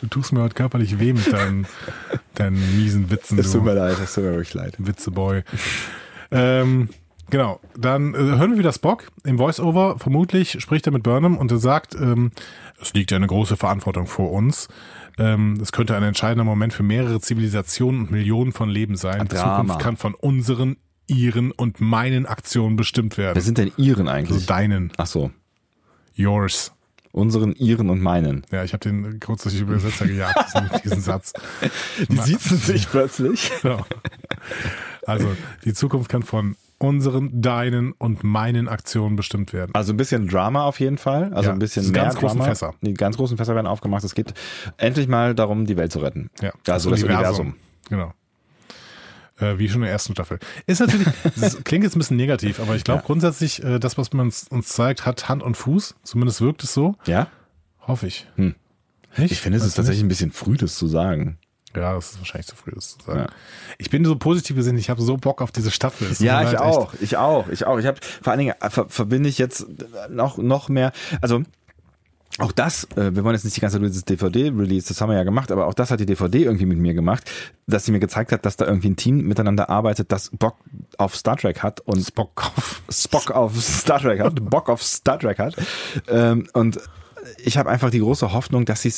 Du 0.02 0.08
tust 0.08 0.32
mir 0.32 0.42
heute 0.42 0.54
körperlich 0.54 1.00
weh 1.00 1.14
mit 1.14 1.32
deinen, 1.32 1.66
deinen 2.36 2.78
miesen 2.78 3.10
Witzen. 3.10 3.40
Es 3.40 3.52
tut 3.52 3.64
mir 3.64 3.74
leid, 3.74 3.98
es 4.04 4.14
tut 4.14 4.24
mir 4.24 4.32
wirklich 4.32 4.54
leid. 4.54 4.76
Witzeboy. 4.78 5.44
ähm, 6.32 6.90
genau, 7.30 7.60
dann 7.76 8.14
äh, 8.14 8.18
hören 8.18 8.52
wir 8.52 8.60
wieder 8.60 8.74
Spock 8.74 9.08
im 9.24 9.38
Voice-Over. 9.38 9.98
Vermutlich 9.98 10.62
spricht 10.62 10.86
er 10.86 10.94
mit 10.94 11.04
Burnham 11.04 11.38
und 11.38 11.52
er 11.52 11.58
sagt, 11.58 11.96
ähm, 11.96 12.32
es 12.80 12.94
liegt 12.94 13.10
ja 13.12 13.18
eine 13.18 13.28
große 13.28 13.58
Verantwortung 13.58 14.06
vor 14.06 14.32
uns. 14.32 14.68
Ähm, 15.18 15.58
es 15.62 15.72
könnte 15.72 15.96
ein 15.96 16.04
entscheidender 16.04 16.44
Moment 16.44 16.74
für 16.74 16.84
mehrere 16.84 17.20
Zivilisationen 17.20 18.02
und 18.02 18.12
Millionen 18.12 18.52
von 18.52 18.70
Leben 18.70 18.96
sein. 18.96 19.22
Die 19.28 19.36
Drama. 19.36 19.62
Zukunft 19.62 19.80
kann 19.80 19.98
von 19.98 20.14
unseren, 20.14 20.78
ihren 21.08 21.52
und 21.52 21.82
meinen 21.82 22.28
Aktionen 22.28 22.76
bestimmt 22.76 23.18
werden. 23.18 23.36
Wer 23.36 23.42
sind 23.42 23.58
denn 23.58 23.72
Iren 23.78 24.08
also 24.08 24.34
eigentlich? 24.34 24.46
deinen, 24.46 24.92
Ach 24.98 25.08
so. 25.08 25.32
yours. 26.14 26.72
Unseren, 27.18 27.54
Iren 27.56 27.90
und 27.90 28.02
meinen. 28.02 28.46
Ja, 28.52 28.64
ich 28.64 28.74
habe 28.74 28.80
den 28.88 29.20
kurz 29.20 29.44
durch 29.44 29.56
die 29.56 29.62
Übersetzer 29.62 30.06
gejagt, 30.06 30.38
diesen, 30.84 31.02
Satz. 31.02 31.34
Die 32.10 32.18
siezen 32.18 32.58
sich 32.58 32.88
plötzlich. 32.92 33.52
Genau. 33.62 33.86
Also, 35.06 35.28
die 35.66 35.74
Zukunft 35.74 36.10
kann 36.10 36.24
von 36.24 36.56
unseren, 36.80 37.42
deinen 37.42 37.94
und 37.94 38.24
meinen 38.24 38.68
Aktionen 38.68 39.16
bestimmt 39.16 39.52
werden. 39.52 39.72
Also 39.74 39.94
ein 39.94 39.98
bisschen 39.98 40.28
Drama 40.28 40.64
auf 40.66 40.80
jeden 40.80 40.98
Fall. 41.00 41.34
Also 41.34 41.50
Ja, 41.50 41.54
ein 41.54 41.60
bisschen 41.60 41.92
mehr 41.92 42.04
ganz 42.04 42.16
großen 42.16 42.38
Drama. 42.38 42.50
Fässer. 42.50 42.74
Die 42.82 42.94
ganz 42.94 43.18
großen 43.18 43.36
Fässer 43.38 43.56
werden 43.56 43.68
aufgemacht. 43.68 44.04
Es 44.04 44.14
geht 44.14 44.34
endlich 44.78 45.08
mal 45.08 45.34
darum, 45.34 45.66
die 45.66 45.76
Welt 45.76 45.92
zu 45.92 46.00
retten. 46.00 46.30
Ja, 46.40 46.52
Also 46.68 46.92
das 46.92 47.02
Universum. 47.04 47.56
Genau. 47.90 48.14
Äh, 49.40 49.60
wie 49.60 49.68
schon 49.70 49.78
in 49.82 49.84
der 49.84 49.92
ersten 49.92 50.14
Staffel. 50.14 50.40
Ist 50.66 50.80
natürlich, 50.80 51.08
das 51.36 51.64
klingt 51.64 51.84
jetzt 51.84 51.96
ein 51.96 52.00
bisschen 52.00 52.18
negativ, 52.18 52.60
aber 52.60 52.76
ich 52.76 52.84
glaube 52.84 53.02
Ja. 53.02 53.06
grundsätzlich, 53.06 53.64
äh, 53.64 53.80
das, 53.80 53.98
was 53.98 54.12
man 54.14 54.32
uns, 54.50 54.70
zeigt, 54.70 55.06
hat 55.06 55.30
Hand 55.30 55.44
und 55.44 55.56
Fuß. 55.56 55.96
Zumindest 56.04 56.42
wirkt 56.42 56.64
es 56.64 56.74
so. 56.74 56.96
Ja? 57.06 57.28
Hoffe 57.82 58.08
ich. 58.08 58.28
Hm. 58.36 58.56
Nicht? 59.18 59.32
Ich 59.32 59.42
finde, 59.42 59.58
es 59.58 59.66
ist 59.66 59.76
tatsächlich 59.76 60.04
ein 60.04 60.08
bisschen 60.10 60.32
früh, 60.32 60.58
das 60.58 60.76
zu 60.76 60.88
sagen. 60.88 61.26
nicht? 61.26 61.38
Ja, 61.76 61.94
das 61.94 62.12
ist 62.12 62.18
wahrscheinlich 62.20 62.48
zu 62.48 62.56
früh, 62.56 62.72
das 62.74 62.98
zu 62.98 63.04
sagen. 63.06 63.20
Ja. 63.20 63.28
Ich 63.78 63.90
bin 63.92 64.04
so 64.04 64.16
positiv 64.16 64.56
gesehen, 64.56 64.78
ich 64.78 64.90
habe 64.90 65.02
so 65.02 65.18
Bock 65.18 65.42
auf 65.42 65.52
diese 65.52 65.70
Staffel. 65.70 66.08
Ja, 66.20 66.42
ich 66.42 66.54
leid, 66.54 66.62
auch, 66.62 66.94
ich 67.00 67.18
auch, 67.18 67.48
ich 67.50 67.66
auch. 67.68 67.78
Ich 67.78 67.86
habe 67.86 68.00
vor 68.22 68.32
allen 68.32 68.40
Dingen 68.40 68.56
äh, 68.60 68.70
ver 68.72 68.90
verbinde 68.90 69.30
ich 69.30 69.38
jetzt 69.38 69.66
noch 70.10 70.38
noch 70.38 70.70
mehr. 70.70 70.92
Also 71.22 71.44
auch 72.40 72.52
das, 72.52 72.84
äh, 72.96 73.16
wir 73.16 73.24
wollen 73.24 73.34
jetzt 73.34 73.46
nicht 73.46 73.58
die 73.58 73.62
ganze 73.62 73.78
Zeit 73.80 73.88
dieses 73.88 74.06
DVD-Release, 74.06 74.88
das 74.88 75.02
haben 75.02 75.10
wir 75.10 75.18
ja 75.18 75.24
gemacht, 75.24 75.52
aber 75.52 75.66
auch 75.66 75.74
das 75.74 75.90
hat 75.90 76.00
die 76.00 76.06
DVD 76.06 76.44
irgendwie 76.44 76.68
mit 76.68 76.78
mir 76.78 76.94
gemacht, 76.94 77.30
dass 77.66 77.86
sie 77.86 77.92
mir 77.92 78.00
gezeigt 78.00 78.32
hat, 78.32 78.46
dass 78.46 78.58
da 78.58 78.66
irgendwie 78.66 78.90
ein 78.90 78.96
Team 78.96 79.28
miteinander 79.28 79.70
arbeitet, 79.70 80.12
das 80.12 80.30
Bock 80.30 80.58
auf 80.98 81.16
Star 81.16 81.38
Trek 81.38 81.64
hat 81.64 81.80
und. 81.82 82.14
Bock 82.14 82.46
auf. 82.46 82.82
Spock 82.90 83.32
auf 83.32 83.60
Star 83.60 84.00
Trek 84.00 84.20
hat, 84.20 84.36
Bock 84.50 84.70
auf 84.70 84.84
Star 84.84 85.18
Trek 85.20 85.40
hat. 85.40 85.56
Ähm, 86.08 86.48
und 86.54 86.80
ich 87.44 87.58
habe 87.58 87.70
einfach 87.70 87.90
die 87.90 88.00
große 88.00 88.32
Hoffnung, 88.32 88.66
dass 88.66 88.84
sie 88.84 88.94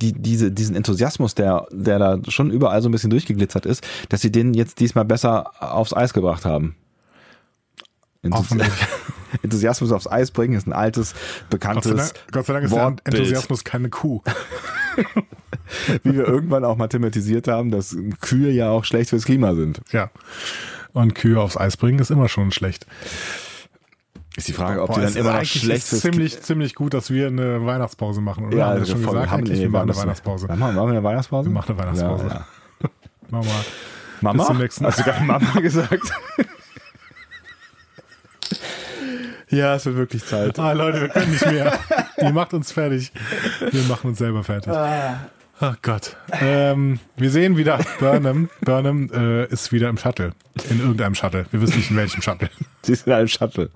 die, 0.00 0.12
diese, 0.12 0.50
diesen 0.50 0.74
Enthusiasmus, 0.74 1.34
der, 1.34 1.66
der 1.70 1.98
da 1.98 2.18
schon 2.28 2.50
überall 2.50 2.82
so 2.82 2.88
ein 2.88 2.92
bisschen 2.92 3.10
durchgeglitzert 3.10 3.66
ist, 3.66 3.86
dass 4.08 4.20
sie 4.20 4.32
den 4.32 4.54
jetzt 4.54 4.80
diesmal 4.80 5.04
besser 5.04 5.52
aufs 5.60 5.94
Eis 5.94 6.12
gebracht 6.12 6.44
haben. 6.44 6.74
Hoffentlich. 8.28 8.72
Enthusiasmus 9.42 9.92
aufs 9.92 10.06
Eis 10.06 10.30
bringen 10.30 10.54
ist 10.54 10.66
ein 10.66 10.72
altes, 10.72 11.12
Gott 11.12 11.20
sei, 11.20 11.46
bekanntes 11.50 11.94
Dank, 11.96 12.12
Gott 12.32 12.46
sei 12.46 12.52
Dank 12.52 12.64
ist 12.64 12.74
der 12.74 12.82
Wortbild, 12.82 13.14
Enthusiasmus 13.14 13.64
keine 13.64 13.88
Kuh. 13.90 14.22
wie 16.04 16.14
wir 16.14 16.26
irgendwann 16.26 16.64
auch 16.64 16.76
mal 16.76 16.88
thematisiert 16.88 17.48
haben, 17.48 17.70
dass 17.70 17.96
Kühe 18.20 18.50
ja 18.50 18.70
auch 18.70 18.84
schlecht 18.84 19.10
fürs 19.10 19.24
Klima 19.24 19.54
sind. 19.54 19.80
Ja. 19.90 20.10
Und 20.92 21.14
Kühe 21.14 21.40
aufs 21.40 21.56
Eis 21.56 21.76
bringen 21.76 21.98
ist 21.98 22.10
immer 22.10 22.28
schon 22.28 22.52
schlecht. 22.52 22.86
Ist 24.36 24.48
die 24.48 24.52
Frage, 24.52 24.82
ob 24.82 24.88
Boah, 24.88 24.96
die 24.96 25.00
dann 25.06 25.16
immer 25.16 25.40
ist 25.40 25.54
noch 25.54 25.62
schlecht 25.62 25.86
fürs 25.86 26.02
ziemlich, 26.02 26.42
ziemlich 26.42 26.74
gut, 26.74 26.94
dass 26.94 27.10
wir 27.10 27.26
eine 27.28 27.64
Weihnachtspause 27.64 28.20
machen, 28.20 28.46
oder? 28.46 28.56
Ja, 28.56 28.66
Haben 28.66 28.74
wir 28.74 28.80
also 28.80 28.92
schon 28.92 29.00
gesagt, 29.06 29.30
haben, 29.30 29.38
eigentlich, 29.38 29.58
nee, 29.58 29.64
wir 29.64 29.70
machen 29.70 29.82
eine 29.82 29.86
müssen- 29.88 30.02
Weihnachtspause. 30.02 30.46
Machen 30.46 30.58
wir, 30.58 30.66
machen 30.72 30.86
wir 30.86 30.88
eine 30.88 31.02
Weihnachtspause? 31.04 31.48
Wir 31.48 31.54
machen 31.54 31.70
eine 31.72 31.78
Weihnachtspause. 31.78 32.26
Ja, 32.26 32.46
ja. 32.82 32.90
Mama. 33.30 33.46
Mama? 34.20 34.38
Bis 34.38 34.46
zum 34.46 34.58
nächsten 34.58 34.82
Mal. 34.84 34.90
Hast 34.90 34.98
du 35.00 35.04
gerade 35.04 35.24
Mama 35.24 35.60
gesagt? 35.60 36.02
ja, 39.48 39.74
es 39.74 39.86
wird 39.86 39.96
wirklich 39.96 40.24
Zeit. 40.24 40.58
Ah, 40.58 40.72
Leute, 40.72 41.00
wir 41.00 41.08
können 41.08 41.30
nicht 41.30 41.46
mehr. 41.46 41.78
Ihr 42.18 42.32
macht 42.32 42.54
uns 42.54 42.72
fertig. 42.72 43.12
Wir 43.70 43.82
machen 43.84 44.08
uns 44.08 44.18
selber 44.18 44.42
fertig. 44.42 44.72
Ach 45.58 45.76
Gott. 45.80 46.16
Ähm, 46.32 47.00
wir 47.16 47.30
sehen 47.30 47.56
wieder 47.56 47.80
Burnham. 47.98 48.50
Burnham 48.60 49.10
äh, 49.12 49.46
ist 49.46 49.72
wieder 49.72 49.88
im 49.88 49.96
Shuttle. 49.96 50.32
In 50.68 50.80
irgendeinem 50.80 51.14
Shuttle. 51.14 51.46
Wir 51.50 51.62
wissen 51.62 51.78
nicht 51.78 51.90
in 51.90 51.96
welchem 51.96 52.20
Shuttle. 52.20 52.50
Sie 52.82 52.92
ist 52.92 53.06
in 53.06 53.12
einem 53.12 53.28
Shuttle. 53.28 53.70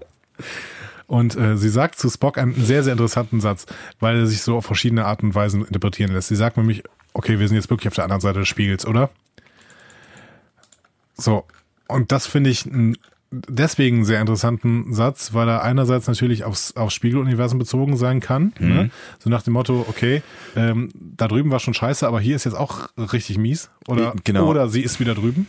Und 1.07 1.37
äh, 1.37 1.57
sie 1.57 1.71
sagt 1.71 1.99
zu 1.99 2.09
Spock 2.09 2.39
einen 2.39 2.55
sehr, 2.55 2.85
sehr 2.85 2.93
interessanten 2.93 3.41
Satz, 3.41 3.67
weil 3.99 4.17
er 4.17 4.27
sich 4.27 4.43
so 4.43 4.57
auf 4.57 4.65
verschiedene 4.65 5.07
Arten 5.07 5.27
und 5.27 5.35
Weisen 5.35 5.65
interpretieren 5.65 6.13
lässt. 6.13 6.29
Sie 6.29 6.37
sagt 6.37 6.57
nämlich, 6.57 6.85
okay, 7.15 7.41
wir 7.41 7.49
sind 7.49 7.57
jetzt 7.57 7.69
wirklich 7.69 7.89
auf 7.89 7.95
der 7.95 8.05
anderen 8.05 8.21
Seite 8.21 8.39
des 8.39 8.49
Spiegels, 8.49 8.87
oder? 8.87 9.11
So. 11.15 11.47
Und 11.89 12.13
das 12.13 12.29
finde 12.29 12.51
ich 12.51 12.67
einen 12.67 12.97
deswegen 13.31 14.05
sehr 14.05 14.21
interessanten 14.21 14.93
Satz, 14.93 15.35
weil 15.35 15.49
er 15.49 15.63
einerseits 15.63 16.07
natürlich 16.09 16.45
aufs, 16.45 16.77
aufs 16.77 16.95
Spiegeluniversum 16.95 17.59
bezogen 17.59 17.97
sein 17.97 18.21
kann. 18.21 18.53
Ne? 18.59 18.91
So 19.19 19.31
nach 19.31 19.43
dem 19.43 19.53
Motto, 19.53 19.85
okay, 19.89 20.23
ähm, 20.57 20.91
da 20.95 21.29
drüben 21.29 21.51
war 21.51 21.61
schon 21.61 21.75
scheiße, 21.75 22.07
aber 22.07 22.21
hier 22.21 22.37
ist 22.37 22.45
jetzt 22.45 22.57
auch 22.57 22.89
richtig 22.97 23.39
mies. 23.39 23.71
Oder, 23.89 24.15
Genau. 24.25 24.47
oder 24.49 24.69
sie 24.69 24.83
ist 24.83 25.01
wieder 25.01 25.15
drüben, 25.15 25.47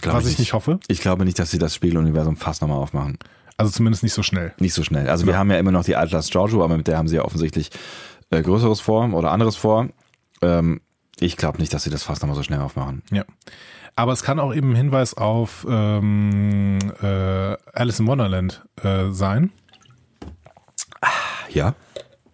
Glaub 0.00 0.16
was 0.16 0.26
ich 0.26 0.38
nicht 0.38 0.52
hoffe. 0.52 0.80
Ich 0.88 1.00
glaube 1.00 1.24
nicht, 1.24 1.38
dass 1.38 1.50
sie 1.50 1.58
das 1.58 1.74
Spiegeluniversum 1.74 2.36
fast 2.36 2.62
nochmal 2.62 2.78
aufmachen. 2.78 3.18
Also 3.56 3.70
zumindest 3.70 4.02
nicht 4.02 4.14
so 4.14 4.22
schnell. 4.22 4.54
Nicht 4.58 4.72
so 4.74 4.82
schnell. 4.82 5.08
Also 5.08 5.26
wir 5.26 5.36
haben 5.36 5.50
ja 5.50 5.58
immer 5.58 5.70
noch 5.72 5.84
die 5.84 5.94
Atlas 5.94 6.30
Giorgio, 6.30 6.64
aber 6.64 6.76
mit 6.78 6.88
der 6.88 6.96
haben 6.96 7.08
sie 7.08 7.16
ja 7.16 7.22
offensichtlich 7.24 7.70
äh, 8.30 8.40
Größeres 8.42 8.80
vor 8.80 9.12
oder 9.12 9.30
anderes 9.32 9.56
vor. 9.56 9.90
Ähm, 10.40 10.80
ich 11.18 11.36
glaube 11.36 11.58
nicht, 11.58 11.74
dass 11.74 11.82
sie 11.82 11.90
das 11.90 12.02
fast 12.02 12.22
nochmal 12.22 12.36
so 12.36 12.42
schnell 12.42 12.60
aufmachen. 12.60 13.02
Ja. 13.12 13.24
Aber 13.96 14.12
es 14.12 14.22
kann 14.22 14.38
auch 14.38 14.54
eben 14.54 14.70
ein 14.70 14.76
Hinweis 14.76 15.14
auf 15.14 15.66
ähm, 15.68 16.78
äh, 17.02 17.56
Alice 17.72 18.00
in 18.00 18.06
Wonderland 18.06 18.64
äh, 18.82 19.10
sein. 19.10 19.52
Ja? 21.50 21.74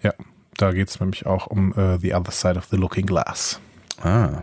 Ja, 0.02 0.12
da 0.56 0.72
geht 0.72 0.88
es 0.88 1.00
nämlich 1.00 1.26
auch 1.26 1.46
um 1.46 1.72
äh, 1.72 1.98
The 1.98 2.14
Other 2.14 2.32
Side 2.32 2.56
of 2.56 2.66
the 2.66 2.76
Looking 2.76 3.06
Glass. 3.06 3.60
Ah. 4.02 4.42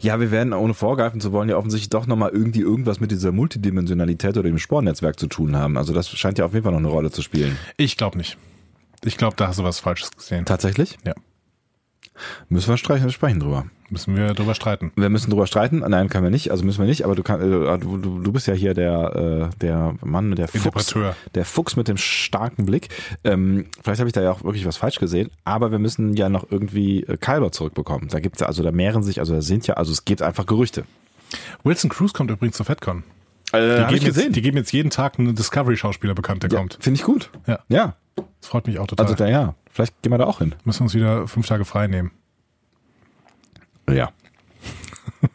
Ja, 0.00 0.18
wir 0.18 0.30
werden, 0.30 0.52
ohne 0.52 0.74
vorgreifen 0.74 1.20
zu 1.20 1.32
wollen, 1.32 1.48
ja 1.48 1.56
offensichtlich 1.56 1.90
doch 1.90 2.06
nochmal 2.06 2.30
irgendwie 2.30 2.60
irgendwas 2.60 3.00
mit 3.00 3.10
dieser 3.10 3.32
Multidimensionalität 3.32 4.36
oder 4.36 4.48
dem 4.48 4.58
Spornetzwerk 4.58 5.18
zu 5.18 5.28
tun 5.28 5.56
haben. 5.56 5.76
Also 5.76 5.92
das 5.92 6.08
scheint 6.08 6.38
ja 6.38 6.46
auf 6.46 6.52
jeden 6.52 6.64
Fall 6.64 6.72
noch 6.72 6.80
eine 6.80 6.88
Rolle 6.88 7.10
zu 7.10 7.22
spielen. 7.22 7.56
Ich 7.76 7.96
glaube 7.96 8.18
nicht. 8.18 8.38
Ich 9.04 9.16
glaube, 9.16 9.36
da 9.36 9.48
hast 9.48 9.58
du 9.58 9.64
was 9.64 9.80
Falsches 9.80 10.10
gesehen. 10.10 10.44
Tatsächlich? 10.44 10.98
Ja. 11.04 11.14
Müssen 12.48 12.68
wir 12.68 12.76
sprechen, 12.76 13.10
sprechen 13.10 13.40
drüber. 13.40 13.64
Müssen 13.90 14.16
wir 14.16 14.32
drüber 14.32 14.54
streiten. 14.54 14.90
Wir 14.96 15.10
müssen 15.10 15.30
drüber 15.30 15.46
streiten. 15.46 15.80
Nein, 15.80 16.08
können 16.08 16.24
wir 16.24 16.30
nicht. 16.30 16.50
Also 16.50 16.64
müssen 16.64 16.80
wir 16.80 16.86
nicht. 16.86 17.04
Aber 17.04 17.14
du 17.14 17.22
kannst, 17.22 17.44
äh, 17.44 17.78
du, 17.78 17.98
du, 17.98 18.32
bist 18.32 18.46
ja 18.46 18.54
hier 18.54 18.72
der, 18.72 19.50
äh, 19.52 19.58
der 19.58 19.94
Mann 20.02 20.30
mit 20.30 20.38
der 20.38 20.48
Fuchs, 20.48 20.94
der 21.34 21.44
Fuchs 21.44 21.76
mit 21.76 21.88
dem 21.88 21.98
starken 21.98 22.64
Blick. 22.64 22.88
Ähm, 23.22 23.66
vielleicht 23.82 24.00
habe 24.00 24.08
ich 24.08 24.14
da 24.14 24.22
ja 24.22 24.32
auch 24.32 24.44
wirklich 24.44 24.66
was 24.66 24.78
falsch 24.78 24.98
gesehen. 24.98 25.30
Aber 25.44 25.72
wir 25.72 25.78
müssen 25.78 26.14
ja 26.14 26.30
noch 26.30 26.50
irgendwie 26.50 27.02
äh, 27.02 27.18
Kyber 27.18 27.52
zurückbekommen. 27.52 28.08
Da 28.08 28.20
gibt's 28.20 28.40
ja, 28.40 28.46
also 28.46 28.62
da 28.62 28.72
mehren 28.72 29.02
sich, 29.02 29.18
also 29.20 29.34
da 29.34 29.42
sind 29.42 29.66
ja, 29.66 29.74
also 29.74 29.92
es 29.92 30.06
gibt 30.06 30.22
einfach 30.22 30.46
Gerüchte. 30.46 30.84
Wilson 31.62 31.90
Cruz 31.90 32.14
kommt 32.14 32.30
übrigens 32.30 32.56
zur 32.56 32.64
FedCon. 32.64 33.04
Äh, 33.52 33.58
Die, 33.58 33.64
ich 33.64 33.76
geben 33.76 33.92
jetzt, 33.92 34.04
gesehen. 34.04 34.32
die 34.32 34.42
geben 34.42 34.56
jetzt 34.56 34.72
jeden 34.72 34.90
Tag 34.90 35.18
einen 35.18 35.34
Discovery-Schauspieler 35.34 36.14
bekannt, 36.14 36.42
der 36.42 36.50
ja, 36.50 36.58
kommt. 36.58 36.78
Finde 36.80 36.98
ich 36.98 37.04
gut. 37.04 37.30
Ja. 37.46 37.60
Ja. 37.68 37.96
Das 38.16 38.48
freut 38.48 38.66
mich 38.66 38.78
auch 38.78 38.86
total. 38.86 39.06
Also 39.06 39.16
da 39.16 39.28
ja. 39.28 39.54
Vielleicht 39.72 40.02
gehen 40.02 40.12
wir 40.12 40.18
da 40.18 40.26
auch 40.26 40.38
hin. 40.38 40.54
Müssen 40.64 40.80
wir 40.80 40.84
uns 40.84 40.94
wieder 40.94 41.26
fünf 41.26 41.46
Tage 41.46 41.64
frei 41.64 41.86
nehmen. 41.88 42.12
Ja. 43.90 44.10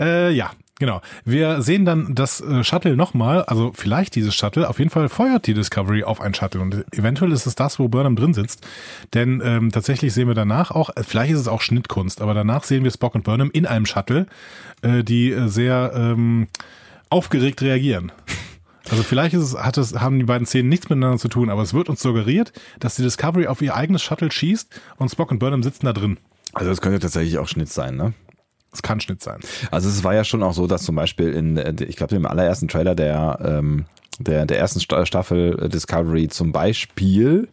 Äh, 0.00 0.30
ja, 0.30 0.52
genau. 0.78 1.00
Wir 1.24 1.60
sehen 1.60 1.84
dann 1.84 2.14
das 2.14 2.40
äh, 2.40 2.62
Shuttle 2.62 2.94
nochmal, 2.94 3.42
also 3.42 3.72
vielleicht 3.74 4.14
dieses 4.14 4.32
Shuttle, 4.32 4.68
auf 4.68 4.78
jeden 4.78 4.90
Fall 4.90 5.08
feuert 5.08 5.48
die 5.48 5.54
Discovery 5.54 6.04
auf 6.04 6.20
ein 6.20 6.34
Shuttle 6.34 6.60
und 6.60 6.84
eventuell 6.96 7.32
ist 7.32 7.46
es 7.46 7.56
das, 7.56 7.80
wo 7.80 7.88
Burnham 7.88 8.14
drin 8.14 8.32
sitzt, 8.32 8.64
denn 9.12 9.42
ähm, 9.44 9.72
tatsächlich 9.72 10.14
sehen 10.14 10.28
wir 10.28 10.36
danach 10.36 10.70
auch, 10.70 10.90
äh, 10.90 11.02
vielleicht 11.02 11.32
ist 11.32 11.40
es 11.40 11.48
auch 11.48 11.62
Schnittkunst, 11.62 12.22
aber 12.22 12.32
danach 12.32 12.62
sehen 12.62 12.84
wir 12.84 12.92
Spock 12.92 13.16
und 13.16 13.24
Burnham 13.24 13.50
in 13.50 13.66
einem 13.66 13.86
Shuttle, 13.86 14.28
äh, 14.82 15.02
die 15.02 15.32
äh, 15.32 15.48
sehr 15.48 15.90
ähm, 15.96 16.46
aufgeregt 17.10 17.60
reagieren. 17.60 18.12
Also 18.90 19.02
vielleicht 19.02 19.34
ist 19.34 19.42
es, 19.42 19.54
hat 19.56 19.76
es, 19.76 19.94
haben 20.00 20.18
die 20.18 20.24
beiden 20.24 20.46
Szenen 20.46 20.68
nichts 20.68 20.88
miteinander 20.88 21.18
zu 21.18 21.28
tun, 21.28 21.50
aber 21.50 21.62
es 21.62 21.74
wird 21.74 21.88
uns 21.88 22.00
suggeriert, 22.00 22.52
dass 22.80 22.96
die 22.96 23.02
Discovery 23.02 23.46
auf 23.46 23.60
ihr 23.60 23.74
eigenes 23.76 24.02
Shuttle 24.02 24.30
schießt 24.30 24.80
und 24.96 25.10
Spock 25.10 25.30
und 25.30 25.38
Burnham 25.38 25.62
sitzen 25.62 25.86
da 25.86 25.92
drin. 25.92 26.18
Also 26.54 26.70
das 26.70 26.80
könnte 26.80 26.98
tatsächlich 26.98 27.38
auch 27.38 27.48
Schnitt 27.48 27.68
sein, 27.68 27.96
ne? 27.96 28.14
Es 28.72 28.82
kann 28.82 29.00
Schnitt 29.00 29.22
sein. 29.22 29.40
Also 29.70 29.88
es 29.88 30.04
war 30.04 30.14
ja 30.14 30.24
schon 30.24 30.42
auch 30.42 30.52
so, 30.52 30.66
dass 30.66 30.82
zum 30.82 30.94
Beispiel 30.94 31.32
in, 31.32 31.56
äh, 31.56 31.74
ich 31.84 31.96
glaube, 31.96 32.16
im 32.16 32.26
allerersten 32.26 32.68
Trailer 32.68 32.94
der, 32.94 33.38
ähm, 33.42 33.86
der, 34.18 34.46
der 34.46 34.58
ersten 34.58 34.80
Sta- 34.80 35.06
Staffel 35.06 35.68
Discovery 35.68 36.28
zum 36.28 36.52
Beispiel 36.52 37.48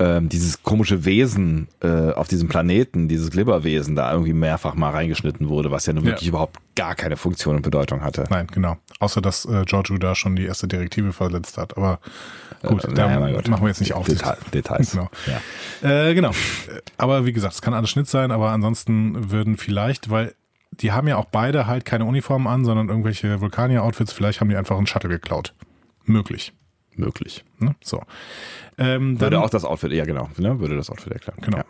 ähm, 0.00 0.28
dieses 0.30 0.62
komische 0.62 1.04
Wesen 1.04 1.68
äh, 1.82 2.10
auf 2.12 2.26
diesem 2.26 2.48
Planeten, 2.48 3.06
dieses 3.06 3.30
Glibberwesen, 3.30 3.94
da 3.94 4.10
irgendwie 4.10 4.32
mehrfach 4.32 4.74
mal 4.74 4.90
reingeschnitten 4.90 5.48
wurde, 5.48 5.70
was 5.70 5.84
ja 5.86 5.92
nun 5.92 6.04
Ja. 6.04 6.10
wirklich 6.12 6.28
überhaupt 6.28 6.56
gar 6.74 6.94
keine 6.94 7.16
Funktion 7.16 7.56
und 7.56 7.62
Bedeutung 7.62 8.02
hatte. 8.02 8.24
Nein, 8.30 8.46
genau. 8.50 8.78
Außer 8.98 9.20
dass 9.20 9.44
äh, 9.44 9.64
Giorgio 9.66 9.98
da 9.98 10.14
schon 10.14 10.34
die 10.36 10.44
erste 10.46 10.66
Direktive 10.66 11.12
verletzt 11.12 11.58
hat. 11.58 11.76
Aber 11.76 12.00
gut, 12.66 12.84
Äh, 12.84 12.94
da 12.94 13.06
naja, 13.18 13.36
Gott. 13.36 13.48
machen 13.48 13.62
wir 13.62 13.68
jetzt 13.68 13.80
nicht 13.80 13.92
auf. 13.92 14.06
Detail, 14.06 14.38
Details. 14.54 14.92
Genau. 14.92 15.10
Ja. 15.82 16.08
Äh, 16.08 16.14
genau. 16.14 16.30
Aber 16.96 17.26
wie 17.26 17.32
gesagt, 17.32 17.54
es 17.54 17.62
kann 17.62 17.74
alles 17.74 17.90
Schnitt 17.90 18.08
sein, 18.08 18.30
aber 18.30 18.50
ansonsten 18.50 19.30
würden 19.30 19.56
vielleicht, 19.58 20.08
weil 20.10 20.34
die 20.72 20.92
haben 20.92 21.08
ja 21.08 21.16
auch 21.16 21.26
beide 21.26 21.66
halt 21.66 21.84
keine 21.84 22.06
Uniformen 22.06 22.46
an, 22.46 22.64
sondern 22.64 22.88
irgendwelche 22.88 23.40
Vulkanier-Outfits, 23.40 24.12
vielleicht 24.12 24.40
haben 24.40 24.48
die 24.48 24.56
einfach 24.56 24.78
einen 24.78 24.86
Shuttle 24.86 25.10
geklaut. 25.10 25.52
Möglich. 26.06 26.52
Möglich. 27.00 27.44
Ne? 27.58 27.74
So. 27.82 28.02
Ähm, 28.78 29.18
dann, 29.18 29.20
Würde 29.20 29.40
auch 29.42 29.50
das 29.50 29.64
Outfit, 29.64 29.92
ja 29.92 30.04
genau, 30.04 30.30
ne? 30.38 30.58
würde 30.60 30.76
das 30.76 30.90
Outfit 30.90 31.12
erklären. 31.12 31.38
Genau. 31.42 31.58
Ja. 31.58 31.64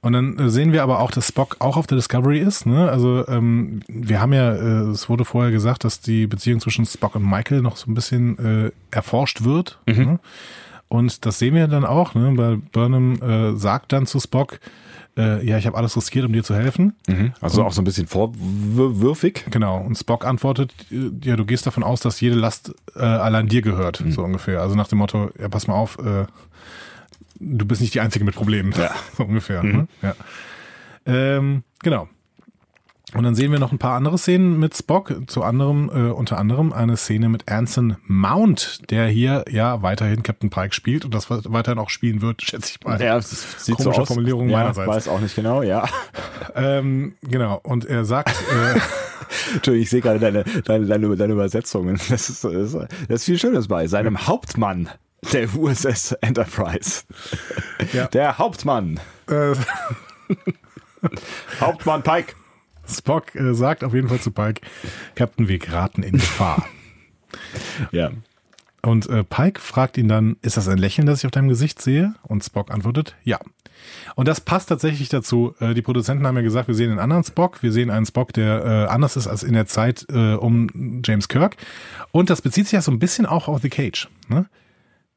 Und 0.00 0.12
dann 0.12 0.38
äh, 0.38 0.50
sehen 0.50 0.72
wir 0.72 0.82
aber 0.82 1.00
auch, 1.00 1.10
dass 1.10 1.28
Spock 1.28 1.56
auch 1.60 1.76
auf 1.76 1.86
der 1.86 1.96
Discovery 1.96 2.38
ist. 2.38 2.66
Ne? 2.66 2.90
Also 2.90 3.26
ähm, 3.28 3.80
wir 3.88 4.20
haben 4.20 4.32
ja, 4.32 4.54
äh, 4.54 4.90
es 4.90 5.08
wurde 5.08 5.24
vorher 5.24 5.50
gesagt, 5.50 5.84
dass 5.84 6.00
die 6.00 6.26
Beziehung 6.26 6.60
zwischen 6.60 6.86
Spock 6.86 7.14
und 7.16 7.28
Michael 7.28 7.62
noch 7.62 7.76
so 7.76 7.90
ein 7.90 7.94
bisschen 7.94 8.38
äh, 8.38 8.70
erforscht 8.90 9.44
wird. 9.44 9.78
Ne? 9.86 10.20
Und 10.88 11.26
das 11.26 11.38
sehen 11.38 11.54
wir 11.54 11.66
dann 11.68 11.84
auch, 11.84 12.14
ne? 12.14 12.32
weil 12.36 12.58
Burnham 12.58 13.20
äh, 13.20 13.56
sagt 13.56 13.92
dann 13.92 14.06
zu 14.06 14.20
Spock, 14.20 14.60
äh, 15.16 15.46
ja, 15.46 15.58
ich 15.58 15.66
habe 15.66 15.76
alles 15.76 15.96
riskiert, 15.96 16.24
um 16.24 16.32
dir 16.32 16.42
zu 16.42 16.54
helfen. 16.54 16.94
Also 17.40 17.64
auch 17.64 17.72
so 17.72 17.80
ein 17.80 17.84
bisschen 17.84 18.06
vorwürfig. 18.06 19.44
Genau. 19.50 19.78
Und 19.80 19.96
Spock 19.96 20.24
antwortet, 20.24 20.72
äh, 20.90 21.10
ja, 21.22 21.36
du 21.36 21.44
gehst 21.44 21.66
davon 21.66 21.82
aus, 21.82 22.00
dass 22.00 22.20
jede 22.20 22.36
Last 22.36 22.74
äh, 22.96 23.00
allein 23.00 23.48
dir 23.48 23.62
gehört, 23.62 24.02
so 24.08 24.22
ungefähr. 24.22 24.60
Also 24.60 24.74
nach 24.74 24.88
dem 24.88 24.98
Motto, 24.98 25.30
ja, 25.38 25.48
pass 25.48 25.66
mal 25.66 25.74
auf, 25.74 25.98
äh, 25.98 26.26
du 27.38 27.66
bist 27.66 27.80
nicht 27.80 27.94
die 27.94 28.00
Einzige 28.00 28.24
mit 28.24 28.34
Problemen. 28.34 28.72
Ja. 28.76 28.90
so 29.16 29.24
ungefähr. 29.24 29.62
Ne? 29.62 29.88
Ja. 30.02 30.14
Ähm, 31.06 31.62
genau. 31.82 32.08
Und 33.14 33.22
dann 33.22 33.34
sehen 33.34 33.52
wir 33.52 33.60
noch 33.60 33.70
ein 33.70 33.78
paar 33.78 33.96
andere 33.96 34.18
Szenen 34.18 34.58
mit 34.58 34.76
Spock, 34.76 35.14
zu 35.28 35.42
anderem, 35.42 35.88
äh, 35.94 36.10
unter 36.10 36.38
anderem 36.38 36.72
eine 36.72 36.96
Szene 36.96 37.28
mit 37.28 37.50
Anson 37.50 37.96
Mount, 38.06 38.90
der 38.90 39.06
hier 39.06 39.44
ja 39.48 39.82
weiterhin 39.82 40.22
Captain 40.22 40.50
Pike 40.50 40.74
spielt 40.74 41.04
und 41.04 41.14
das 41.14 41.30
weiterhin 41.30 41.78
auch 41.78 41.90
spielen 41.90 42.22
wird, 42.22 42.42
schätze 42.46 42.72
ich 42.72 42.84
mal. 42.84 43.00
Ja, 43.00 43.16
es 43.16 43.64
sieht 43.64 43.76
Komische 43.76 43.94
so 43.94 44.02
aus. 44.02 44.08
Formulierung 44.08 44.48
ja, 44.48 44.58
meinerseits. 44.58 44.88
weiß 44.88 45.08
auch 45.08 45.20
nicht 45.20 45.34
genau, 45.34 45.62
ja. 45.62 45.88
Ähm, 46.56 47.14
genau. 47.22 47.58
Und 47.64 47.84
er 47.84 48.04
sagt, 48.04 48.30
äh, 48.30 48.78
Entschuldigung, 49.54 49.82
ich 49.82 49.90
sehe 49.90 50.00
gerade 50.00 50.20
deine, 50.20 50.44
deine, 50.64 50.86
deine, 50.86 51.16
deine 51.16 51.32
Übersetzungen. 51.32 51.98
Das 52.08 52.28
ist, 52.30 52.44
das, 52.44 52.52
ist, 52.52 52.74
das 52.74 52.88
ist 53.08 53.24
viel 53.24 53.38
Schönes 53.38 53.66
bei. 53.66 53.88
Seinem 53.88 54.28
Hauptmann 54.28 54.88
der 55.32 55.52
USS 55.52 56.12
Enterprise. 56.20 57.02
Ja. 57.92 58.06
Der 58.06 58.38
Hauptmann. 58.38 59.00
äh, 59.28 59.54
Hauptmann 61.60 62.02
Pike. 62.02 62.34
Spock 62.88 63.34
äh, 63.34 63.54
sagt 63.54 63.84
auf 63.84 63.94
jeden 63.94 64.08
Fall 64.08 64.20
zu 64.20 64.30
Pike, 64.30 64.60
Captain, 65.14 65.48
wir 65.48 65.58
geraten 65.58 66.02
in 66.02 66.12
Gefahr. 66.12 66.66
Ja. 67.90 68.10
Und 68.82 69.08
äh, 69.08 69.24
Pike 69.24 69.60
fragt 69.60 69.96
ihn 69.98 70.06
dann, 70.06 70.36
ist 70.42 70.56
das 70.56 70.68
ein 70.68 70.78
Lächeln, 70.78 71.06
das 71.06 71.18
ich 71.20 71.24
auf 71.26 71.32
deinem 71.32 71.48
Gesicht 71.48 71.82
sehe? 71.82 72.14
Und 72.22 72.44
Spock 72.44 72.70
antwortet, 72.70 73.16
ja. 73.24 73.40
Und 74.14 74.28
das 74.28 74.40
passt 74.40 74.68
tatsächlich 74.68 75.08
dazu. 75.08 75.54
Äh, 75.58 75.74
die 75.74 75.82
Produzenten 75.82 76.26
haben 76.26 76.36
ja 76.36 76.42
gesagt, 76.42 76.68
wir 76.68 76.74
sehen 76.74 76.90
einen 76.90 77.00
anderen 77.00 77.24
Spock. 77.24 77.62
Wir 77.62 77.72
sehen 77.72 77.90
einen 77.90 78.06
Spock, 78.06 78.32
der 78.34 78.64
äh, 78.64 78.92
anders 78.92 79.16
ist 79.16 79.26
als 79.26 79.42
in 79.42 79.54
der 79.54 79.66
Zeit 79.66 80.06
äh, 80.10 80.34
um 80.34 81.02
James 81.04 81.28
Kirk. 81.28 81.56
Und 82.12 82.30
das 82.30 82.42
bezieht 82.42 82.66
sich 82.66 82.72
ja 82.72 82.82
so 82.82 82.92
ein 82.92 82.98
bisschen 82.98 83.26
auch 83.26 83.48
auf 83.48 83.62
The 83.62 83.70
Cage. 83.70 84.08
Ne? 84.28 84.46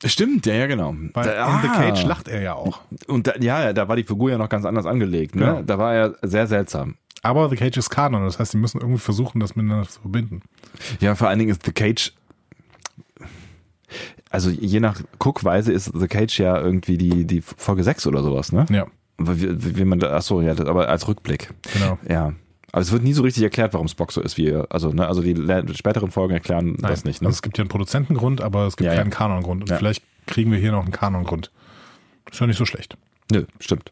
Stimmt, 0.05 0.45
ja, 0.45 0.53
ja, 0.53 0.67
genau. 0.67 0.95
Weil 1.13 1.25
Da- 1.25 1.55
in 1.55 1.61
The 1.61 1.67
ah. 1.69 1.75
Cage 1.75 2.03
lacht 2.05 2.27
er 2.27 2.41
ja 2.41 2.53
auch. 2.53 2.81
Und 3.07 3.27
da, 3.27 3.33
ja, 3.39 3.73
da 3.73 3.87
war 3.87 3.95
die 3.95 4.03
Figur 4.03 4.31
ja 4.31 4.37
noch 4.37 4.49
ganz 4.49 4.65
anders 4.65 4.85
angelegt. 4.85 5.35
Ne? 5.35 5.45
Genau. 5.45 5.61
Da 5.61 5.77
war 5.77 5.93
er 5.93 6.15
sehr 6.21 6.47
seltsam. 6.47 6.95
Aber 7.27 7.49
The 7.49 7.55
Cage 7.57 7.77
ist 7.77 7.89
Kanon. 7.89 8.23
Das 8.23 8.39
heißt, 8.39 8.51
sie 8.51 8.57
müssen 8.57 8.79
irgendwie 8.79 8.99
versuchen, 8.99 9.39
das 9.39 9.55
miteinander 9.55 9.87
zu 9.87 9.99
verbinden. 9.99 10.41
Ja, 11.01 11.13
vor 11.15 11.27
allen 11.27 11.39
Dingen 11.39 11.51
ist 11.51 11.65
The 11.65 11.71
Cage. 11.73 12.13
Also 14.29 14.49
je 14.49 14.79
nach 14.79 15.01
Guckweise 15.19 15.71
ist 15.71 15.91
The 15.93 16.07
Cage 16.07 16.39
ja 16.39 16.59
irgendwie 16.59 16.97
die, 16.97 17.25
die 17.25 17.41
Folge 17.41 17.83
6 17.83 18.07
oder 18.07 18.21
sowas, 18.23 18.51
ne? 18.51 18.65
Ja, 18.69 18.85
Wie, 19.17 19.77
wie 19.77 19.85
man 19.85 20.03
achso, 20.03 20.41
ja, 20.41 20.53
das, 20.53 20.67
aber 20.67 20.89
als 20.89 21.07
Rückblick. 21.07 21.53
genau. 21.73 21.97
Ja. 22.07 22.33
Aber 22.73 22.81
es 22.81 22.91
wird 22.91 23.03
nie 23.03 23.13
so 23.13 23.23
richtig 23.23 23.43
erklärt, 23.43 23.73
warum 23.73 23.87
Spock 23.87 24.11
so 24.11 24.21
ist, 24.21 24.37
wie. 24.37 24.53
Also, 24.53 24.91
ne, 24.91 25.07
also 25.07 25.21
die 25.21 25.33
späteren 25.73 26.11
Folgen 26.11 26.33
erklären 26.33 26.75
das 26.81 27.05
nicht, 27.05 27.21
ne? 27.21 27.27
Also 27.27 27.37
es 27.37 27.41
gibt 27.41 27.57
ja 27.57 27.61
einen 27.63 27.69
Produzentengrund, 27.69 28.41
aber 28.41 28.67
es 28.67 28.75
gibt 28.75 28.85
Ja, 28.87 28.93
ja. 28.93 28.99
keinen 28.99 29.09
Kanongrund. 29.11 29.63
Und 29.63 29.69
Ja. 29.69 29.77
vielleicht 29.77 30.03
kriegen 30.27 30.51
wir 30.51 30.59
hier 30.59 30.73
noch 30.73 30.83
einen 30.83 30.91
Kanongrund. 30.91 31.49
Ist 32.29 32.41
ja 32.41 32.47
nicht 32.47 32.57
so 32.57 32.65
schlecht. 32.65 32.97
Nö, 33.31 33.45
stimmt. 33.61 33.91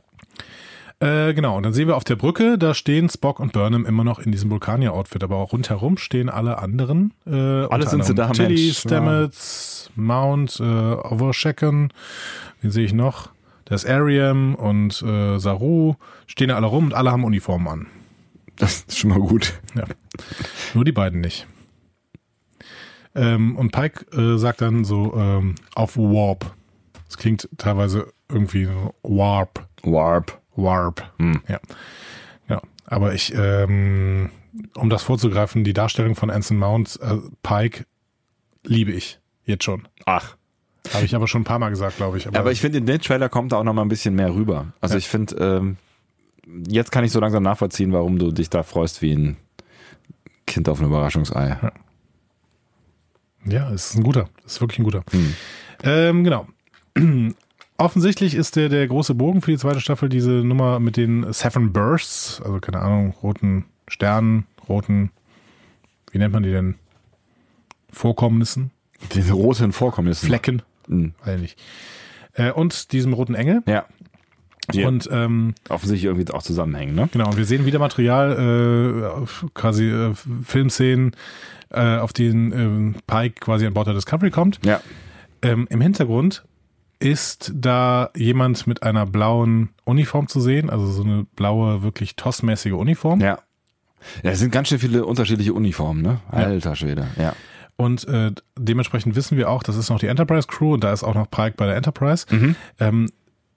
Äh, 1.00 1.34
genau, 1.34 1.58
und 1.58 1.64
dann 1.64 1.74
sehen 1.74 1.88
wir 1.88 1.98
auf 1.98 2.06
der 2.06 2.16
Brücke, 2.16 2.58
da 2.58 2.74
stehen 2.74 3.10
Spock 3.10 3.40
und 3.42 3.52
Burnham 3.52 3.86
immer 3.86 4.04
noch 4.06 4.20
in 4.20 4.32
diesem 4.32 4.50
Vulkanier-Outfit, 4.50 5.24
aber 5.24 5.36
auch 5.36 5.52
rundherum 5.52 5.98
stehen 5.98 6.30
alle 6.30 6.58
anderen. 6.58 7.14
Äh, 7.28 7.32
Alle 7.32 7.88
sind 7.88 8.06
sie 8.06 8.16
da, 8.16 8.30
Tilly, 8.30 8.66
Mensch. 8.66 8.80
Stamets, 8.80 9.92
Mount, 9.96 10.60
äh, 10.60 10.64
Overshaken, 10.64 11.92
wen 12.62 12.72
sehe 12.72 12.86
ich 12.86 12.94
noch? 12.94 13.30
Da 13.66 13.76
ist 13.76 13.86
Ariam 13.86 14.56
und 14.56 15.02
äh, 15.02 15.38
Saru, 15.38 15.96
stehen 16.28 16.50
da 16.50 16.56
alle 16.56 16.68
rum 16.68 16.86
und 16.86 16.94
alle 16.94 17.12
haben 17.12 17.24
Uniformen 17.24 17.68
an. 17.68 17.88
Das 18.58 18.86
ist 18.88 18.98
schon 18.98 19.10
mal 19.10 19.20
gut. 19.20 19.54
Ja. 19.76 19.84
Nur 20.76 20.86
die 20.86 20.94
beiden 20.94 21.20
nicht. 21.20 21.46
Ähm, 23.16 23.58
und 23.58 23.72
Pike 23.72 24.06
äh, 24.16 24.38
sagt 24.38 24.62
dann 24.62 24.86
so 24.86 25.14
ähm, 25.16 25.56
auf 25.74 25.98
Warp. 25.98 26.54
Das 27.08 27.18
klingt 27.18 27.50
teilweise 27.58 28.14
irgendwie 28.30 28.66
so 28.66 28.94
Warp. 29.04 29.68
Warp. 29.84 30.40
Warp. 30.56 31.12
Hm. 31.20 31.42
Ja. 31.48 31.60
ja. 32.50 32.62
Aber 32.86 33.14
ich, 33.14 33.34
ähm, 33.36 34.30
um 34.76 34.90
das 34.90 35.04
vorzugreifen, 35.04 35.64
die 35.64 35.74
Darstellung 35.74 36.16
von 36.16 36.30
Anson 36.30 36.58
Mount, 36.58 37.00
äh, 37.02 37.18
Pike, 37.44 37.86
liebe 38.64 38.92
ich. 38.92 39.20
Jetzt 39.46 39.64
schon. 39.64 39.88
Ach. 40.06 40.36
Habe 40.94 41.06
ich 41.06 41.16
aber 41.16 41.28
schon 41.28 41.42
ein 41.42 41.46
paar 41.46 41.60
Mal 41.60 41.70
gesagt, 41.70 41.98
glaube 41.98 42.18
ich. 42.18 42.28
Aber, 42.28 42.40
aber 42.40 42.52
ich 42.52 42.62
finde, 42.62 42.78
in 42.78 42.86
den 42.86 43.02
Trailer 43.02 43.28
kommt 43.30 43.52
da 43.52 43.58
auch 43.58 43.64
noch 43.64 43.74
mal 43.74 43.82
ein 43.82 43.88
bisschen 43.90 44.16
mehr 44.16 44.34
rüber. 44.34 44.74
Also 44.82 44.96
Ja. 44.96 45.00
ich 45.00 45.08
finde, 45.08 45.36
ähm, 45.38 45.78
jetzt 46.68 46.92
kann 46.92 47.04
ich 47.04 47.12
so 47.12 47.20
langsam 47.20 47.44
nachvollziehen, 47.44 47.92
warum 47.92 48.20
du 48.20 48.32
dich 48.32 48.50
da 48.50 48.62
freust 48.64 49.02
wie 49.02 49.14
ein 49.14 49.38
Kind 50.46 50.70
auf 50.70 50.80
ein 50.80 50.86
Überraschungsei. 50.86 51.58
Ja, 53.48 53.72
es 53.72 53.90
ist 53.92 53.96
ein 53.98 54.04
guter. 54.04 54.30
Es 54.46 54.54
ist 54.54 54.62
wirklich 54.62 54.80
ein 54.80 54.84
guter. 54.84 55.04
Hm. 55.12 55.36
Ähm, 55.84 56.24
genau. 56.24 56.48
Offensichtlich 57.78 58.36
ist 58.36 58.56
der, 58.56 58.70
der 58.70 58.88
große 58.88 59.16
Bogen 59.16 59.42
für 59.42 59.52
die 59.52 59.58
zweite 59.58 59.82
Staffel 59.82 60.08
diese 60.08 60.32
Nummer 60.32 60.80
mit 60.80 60.96
den 60.96 61.32
Seven 61.34 61.74
Bursts, 61.74 62.42
also 62.44 62.60
keine 62.60 62.80
Ahnung, 62.80 63.14
roten 63.22 63.66
Sternen, 63.88 64.46
roten, 64.70 65.12
wie 66.12 66.18
nennt 66.20 66.34
man 66.34 66.44
die 66.44 66.52
denn? 66.52 66.76
Vorkommnissen, 67.92 68.72
Diese 69.14 69.34
roten 69.34 69.72
Vorkommnisse. 69.74 70.26
Flecken, 70.26 70.62
Hm. 70.88 71.14
weiß 71.24 71.36
ich 71.36 71.42
nicht. 71.42 71.60
Äh, 72.34 72.52
und 72.52 72.92
diesem 72.94 73.14
roten 73.14 73.36
Engel. 73.36 73.62
Ja. 73.68 73.86
Die 74.74 74.84
Und 74.84 75.08
ähm, 75.12 75.54
offensichtlich 75.70 76.06
irgendwie 76.06 76.32
auch 76.34 76.42
zusammenhängen, 76.42 76.96
ne? 76.96 77.08
Genau, 77.12 77.28
und 77.30 77.38
wir 77.38 77.46
sehen 77.46 77.66
wieder 77.66 77.78
Material, 77.78 79.22
äh, 79.22 79.48
quasi 79.54 79.90
äh, 79.90 80.14
Filmszenen, 80.44 81.12
äh, 81.70 81.98
auf 81.98 82.14
denen 82.14 82.52
ähm, 82.52 82.96
Pike 83.06 83.40
quasi 83.42 83.68
an 83.68 83.74
Bord 83.76 83.88
der 83.88 83.94
Discovery 83.94 84.32
kommt. 84.32 84.60
Ja. 84.66 84.82
Ähm, 85.44 85.68
Im 85.70 85.82
Hintergrund 85.82 86.46
ist 87.06 87.52
da 87.56 88.10
jemand 88.16 88.66
mit 88.68 88.82
einer 88.84 89.06
blauen 89.06 89.70
Uniform 89.84 90.28
zu 90.28 90.40
sehen, 90.42 90.70
also 90.70 90.88
so 90.88 91.04
eine 91.04 91.26
blaue, 91.36 91.84
wirklich 91.84 92.16
tossmäßige 92.16 92.74
Uniform. 92.74 93.22
Ja. 93.22 93.38
Ja, 94.24 94.32
es 94.32 94.40
sind 94.40 94.52
ganz 94.52 94.68
schön 94.70 94.80
viele 94.80 95.06
unterschiedliche 95.06 95.54
Uniformen, 95.54 96.02
ne? 96.02 96.20
Alter 96.32 96.76
Schwede. 96.76 97.08
Ja. 97.18 97.34
Und 97.76 98.08
äh, 98.08 98.32
dementsprechend 98.58 99.16
wissen 99.16 99.38
wir 99.38 99.50
auch, 99.50 99.62
das 99.64 99.76
ist 99.76 99.90
noch 99.90 100.00
die 100.00 100.08
Enterprise 100.08 100.48
Crew 100.48 100.74
und 100.74 100.84
da 100.84 100.94
ist 100.94 101.04
auch 101.04 101.16
noch 101.16 101.30
Pike 101.30 101.56
bei 101.58 101.66
der 101.66 101.76
Enterprise. 101.76 102.26
Mhm. 102.30 102.56
Ähm, 102.80 103.10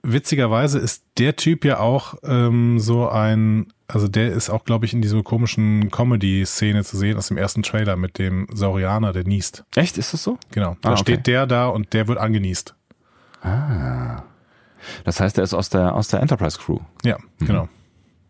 witzigerweise 0.02 0.78
ist 0.78 1.04
der 1.18 1.36
Typ 1.36 1.64
ja 1.64 1.80
auch 1.80 2.14
ähm, 2.24 2.78
so 2.78 3.08
ein, 3.08 3.66
also 3.88 4.08
der 4.08 4.32
ist 4.32 4.48
auch, 4.50 4.64
glaube 4.64 4.86
ich, 4.86 4.92
in 4.94 5.02
dieser 5.02 5.22
komischen 5.22 5.90
Comedy-Szene 5.90 6.82
zu 6.84 6.96
sehen 6.96 7.16
aus 7.16 7.28
dem 7.28 7.36
ersten 7.36 7.62
Trailer 7.62 7.96
mit 7.96 8.18
dem 8.18 8.46
Saurianer, 8.52 9.12
der 9.12 9.24
niest. 9.24 9.64
Echt? 9.76 9.98
Ist 9.98 10.12
das 10.14 10.22
so? 10.22 10.38
Genau. 10.50 10.76
Da 10.82 10.90
Ah, 10.90 10.92
okay. 10.92 11.02
steht 11.02 11.26
der 11.26 11.46
da 11.46 11.68
und 11.68 11.92
der 11.92 12.08
wird 12.08 12.18
angenießt. 12.18 12.74
Ah. 13.42 14.22
Das 15.04 15.20
heißt, 15.20 15.38
er 15.38 15.44
ist 15.44 15.54
aus 15.54 15.68
der, 15.70 15.94
aus 15.94 16.08
der 16.08 16.20
Enterprise 16.20 16.58
Crew. 16.58 16.78
Ja, 17.04 17.18
Mhm. 17.38 17.46
genau. 17.46 17.68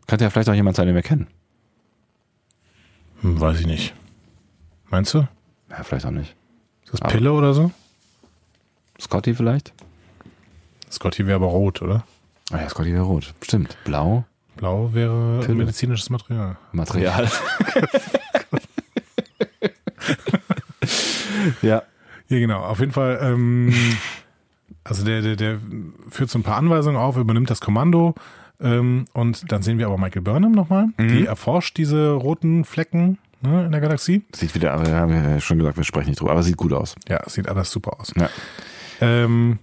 Könnte 0.06 0.24
ja 0.24 0.30
vielleicht 0.30 0.48
auch 0.48 0.54
jemand 0.54 0.76
sein, 0.76 0.86
den 0.86 0.94
wir 0.94 1.02
kennen. 1.02 1.26
Hm, 3.20 3.40
weiß 3.40 3.60
ich 3.60 3.66
nicht. 3.66 3.94
Meinst 4.90 5.12
du? 5.14 5.28
Ja, 5.70 5.82
vielleicht 5.82 6.06
auch 6.06 6.10
nicht. 6.10 6.34
Ist 6.84 6.94
das 6.94 7.02
Aber- 7.02 7.10
Pille 7.12 7.32
oder 7.32 7.52
so? 7.52 7.70
Scotty 9.00 9.34
vielleicht? 9.34 9.72
Scotty 10.90 11.26
wäre 11.26 11.36
aber 11.36 11.46
rot, 11.46 11.82
oder? 11.82 12.04
Ah 12.50 12.58
ja, 12.62 12.68
Scotty 12.68 12.92
wäre 12.94 13.04
rot. 13.04 13.34
Stimmt. 13.42 13.76
Blau. 13.84 14.24
Blau 14.56 14.92
wäre 14.94 15.40
Pille. 15.40 15.54
medizinisches 15.58 16.08
Material. 16.10 16.56
Material. 16.72 17.28
ja. 21.62 21.82
Ja, 22.30 22.38
genau. 22.38 22.60
Auf 22.62 22.80
jeden 22.80 22.92
Fall, 22.92 23.18
ähm, 23.22 23.72
also 24.84 25.04
der, 25.04 25.22
der, 25.22 25.36
der 25.36 25.58
führt 26.10 26.30
so 26.30 26.38
ein 26.38 26.42
paar 26.42 26.56
Anweisungen 26.56 26.96
auf, 26.96 27.16
übernimmt 27.16 27.50
das 27.50 27.60
Kommando. 27.60 28.14
Ähm, 28.60 29.04
und 29.12 29.52
dann 29.52 29.62
sehen 29.62 29.78
wir 29.78 29.86
aber 29.86 29.98
Michael 29.98 30.22
Burnham 30.22 30.52
nochmal. 30.52 30.88
Die 30.98 31.26
erforscht 31.26 31.76
diese 31.76 32.12
roten 32.12 32.64
Flecken 32.64 33.18
ne, 33.40 33.66
in 33.66 33.72
der 33.72 33.80
Galaxie. 33.80 34.24
Sieht 34.34 34.54
wieder, 34.54 34.72
aber 34.72 34.86
wir 34.86 34.96
haben 34.96 35.12
ja 35.12 35.40
schon 35.40 35.58
gesagt, 35.58 35.76
wir 35.76 35.84
sprechen 35.84 36.08
nicht 36.08 36.20
drüber, 36.20 36.32
aber 36.32 36.42
sieht 36.42 36.56
gut 36.56 36.72
aus. 36.72 36.96
Ja, 37.08 37.20
es 37.24 37.34
sieht 37.34 37.48
alles 37.48 37.70
super 37.70 38.00
aus. 38.00 38.12
Ja. 38.16 38.28
Ähm, 39.00 39.58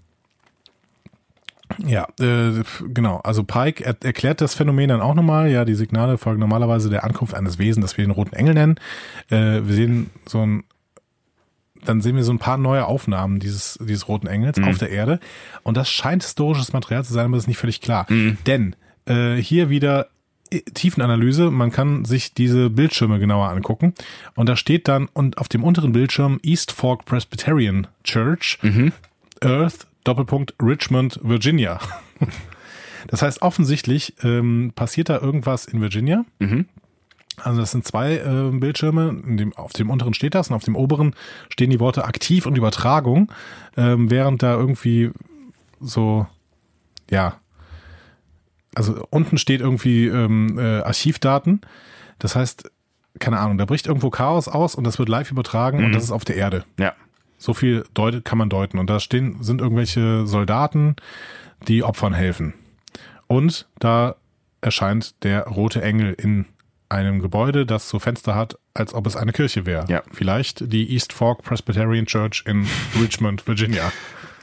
ja, 1.80 2.08
äh, 2.20 2.64
genau. 2.94 3.20
Also 3.24 3.44
Pike 3.44 3.84
er 3.84 3.96
erklärt 4.04 4.40
das 4.40 4.56
Phänomen 4.56 4.90
dann 4.90 5.02
auch 5.02 5.16
nochmal. 5.16 5.50
Ja, 5.50 5.66
die 5.66 5.76
Signale 5.76 6.18
folgen 6.18 6.40
normalerweise 6.40 6.90
der 6.90 7.04
Ankunft 7.04 7.34
eines 7.34 7.58
Wesens, 7.60 7.84
das 7.84 7.98
wir 7.98 8.06
den 8.06 8.12
roten 8.12 8.36
Engel 8.36 8.54
nennen. 8.54 8.80
Äh, 9.30 9.62
wir 9.66 9.74
sehen 9.74 10.10
so 10.28 10.46
ein, 10.46 10.64
dann 11.86 12.02
sehen 12.02 12.16
wir 12.16 12.24
so 12.24 12.32
ein 12.34 12.40
paar 12.40 12.58
neue 12.58 12.86
Aufnahmen 12.86 13.40
dieses, 13.40 13.78
dieses 13.82 14.08
roten 14.08 14.28
Engels 14.28 14.58
auf 14.70 14.78
der 14.78 14.90
Erde. 14.90 15.20
Und 15.64 15.78
das 15.78 15.90
scheint 15.90 16.24
historisches 16.24 16.74
Material 16.74 17.04
zu 17.04 17.14
sein, 17.14 17.26
aber 17.26 17.36
das 17.36 17.44
ist 17.44 17.48
nicht 17.48 17.58
völlig 17.58 17.82
klar. 17.82 18.06
Denn 18.46 18.76
äh, 19.06 19.36
hier 19.36 19.70
wieder 19.70 20.08
äh, 20.52 20.62
Tiefenanalyse, 20.62 21.52
man 21.52 21.72
kann 21.72 22.06
sich 22.06 22.34
diese 22.34 22.70
Bildschirme 22.70 23.20
genauer 23.20 23.50
angucken 23.50 23.94
und 24.36 24.48
da 24.50 24.56
steht 24.56 24.88
dann 24.88 25.08
und 25.14 25.38
auf 25.38 25.48
dem 25.48 25.64
unteren 25.64 25.92
Bildschirm 25.92 26.40
East 26.44 26.72
Fork 26.72 27.06
Presbyterian 27.06 27.88
Church, 28.04 28.60
Earth, 29.42 29.88
Doppelpunkt 30.04 30.54
Richmond, 30.62 31.20
Virginia. 31.24 31.80
Das 33.08 33.22
heißt, 33.22 33.44
offensichtlich 33.44 34.16
ähm, 34.24 34.72
passiert 34.76 35.10
da 35.10 35.20
irgendwas 35.20 35.66
in 35.66 35.80
Virginia. 35.80 36.26
Also 37.44 37.62
das 37.62 37.72
sind 37.72 37.86
zwei 37.86 38.16
äh, 38.16 38.52
Bildschirme. 38.52 39.22
Dem, 39.24 39.54
auf 39.56 39.74
dem 39.74 39.90
unteren 39.90 40.14
steht 40.14 40.36
das 40.36 40.50
und 40.50 40.56
auf 40.56 40.64
dem 40.64 40.76
oberen 40.76 41.16
stehen 41.50 41.70
die 41.70 41.80
Worte 41.80 42.06
aktiv 42.06 42.46
und 42.46 42.58
Übertragung, 42.58 43.32
ähm, 43.78 44.10
während 44.10 44.44
da 44.44 44.54
irgendwie 44.54 45.12
so, 45.80 46.28
ja, 47.10 47.40
also 48.76 49.06
unten 49.10 49.38
steht 49.38 49.62
irgendwie 49.62 50.08
ähm, 50.08 50.60
äh, 50.60 50.82
Archivdaten. 50.82 51.62
Das 52.20 52.36
heißt, 52.36 52.72
keine 53.20 53.40
Ahnung, 53.40 53.58
da 53.58 53.66
bricht 53.66 53.88
irgendwo 53.88 54.10
Chaos 54.10 54.48
aus 54.48 54.76
und 54.76 54.84
das 54.84 55.00
wird 55.00 55.10
live 55.10 55.32
übertragen 55.32 55.84
und 55.84 55.94
das 55.94 56.04
ist 56.04 56.12
auf 56.12 56.26
der 56.26 56.36
Erde. 56.36 56.66
Ja. 56.78 56.94
So 57.38 57.54
viel 57.54 57.86
deutet, 57.94 58.26
kann 58.26 58.38
man 58.38 58.50
deuten. 58.50 58.78
Und 58.78 58.90
da 58.90 59.00
stehen, 59.00 59.42
sind 59.42 59.62
irgendwelche 59.62 60.26
Soldaten, 60.26 60.96
die 61.68 61.84
Opfern 61.84 62.14
helfen. 62.14 62.54
Und 63.28 63.68
da 63.80 64.16
erscheint 64.62 65.24
der 65.24 65.48
rote 65.48 65.82
Engel 65.82 66.14
in 66.14 66.46
einem 66.90 67.22
Gebäude, 67.22 67.66
das 67.66 67.90
so 67.90 68.00
Fenster 68.00 68.36
hat, 68.36 68.58
als 68.74 68.94
ob 68.94 69.08
es 69.08 69.16
eine 69.16 69.32
Kirche 69.32 69.66
wäre. 69.66 69.86
Ja. 69.90 70.04
Vielleicht 70.12 70.72
die 70.72 70.92
East 70.94 71.14
Fork 71.14 71.44
Presbyterian 71.44 72.06
Church 72.06 72.44
in 72.46 72.68
Richmond, 73.02 73.48
Virginia. 73.48 73.92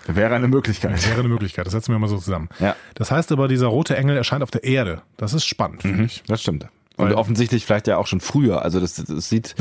Wäre 0.06 0.34
eine 0.34 0.48
Möglichkeit. 0.48 1.06
Wäre 1.08 1.20
eine 1.20 1.28
Möglichkeit. 1.28 1.64
Das 1.66 1.72
setzen 1.72 1.92
wir 1.92 1.98
mal 1.98 2.08
so 2.08 2.18
zusammen. 2.18 2.48
Ja. 2.58 2.74
Das 2.94 3.10
heißt 3.12 3.30
aber, 3.32 3.46
dieser 3.48 3.68
rote 3.68 3.96
Engel 3.96 4.16
erscheint 4.16 4.42
auf 4.42 4.50
der 4.50 4.64
Erde. 4.64 5.02
Das 5.16 5.32
ist 5.32 5.44
spannend, 5.44 5.82
finde 5.82 6.04
ich. 6.04 6.22
Das 6.26 6.42
stimmt. 6.42 6.66
Und 6.96 7.06
Weil- 7.06 7.14
offensichtlich 7.14 7.64
vielleicht 7.64 7.86
ja 7.86 7.96
auch 7.96 8.06
schon 8.06 8.20
früher. 8.20 8.62
Also 8.62 8.80
das, 8.80 8.94
das 8.96 9.28
sieht, 9.28 9.54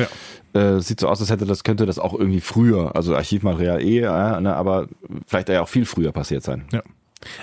Ja. 0.53 0.69
äh, 0.77 0.81
sieht 0.81 0.99
so 0.99 1.07
aus, 1.07 1.21
als 1.21 1.29
hätte 1.29 1.45
das, 1.45 1.63
könnte 1.63 1.85
das 1.85 1.99
auch 1.99 2.13
irgendwie 2.13 2.41
früher, 2.41 2.95
also 2.95 3.15
Archivmaterial 3.15 3.81
eh, 3.81 3.99
äh, 3.99 4.41
ne, 4.41 4.53
aber 4.55 4.87
vielleicht 5.27 5.47
ja 5.49 5.61
auch 5.61 5.69
viel 5.69 5.85
früher 5.85 6.11
passiert 6.11 6.43
sein. 6.43 6.65
Ja. 6.73 6.81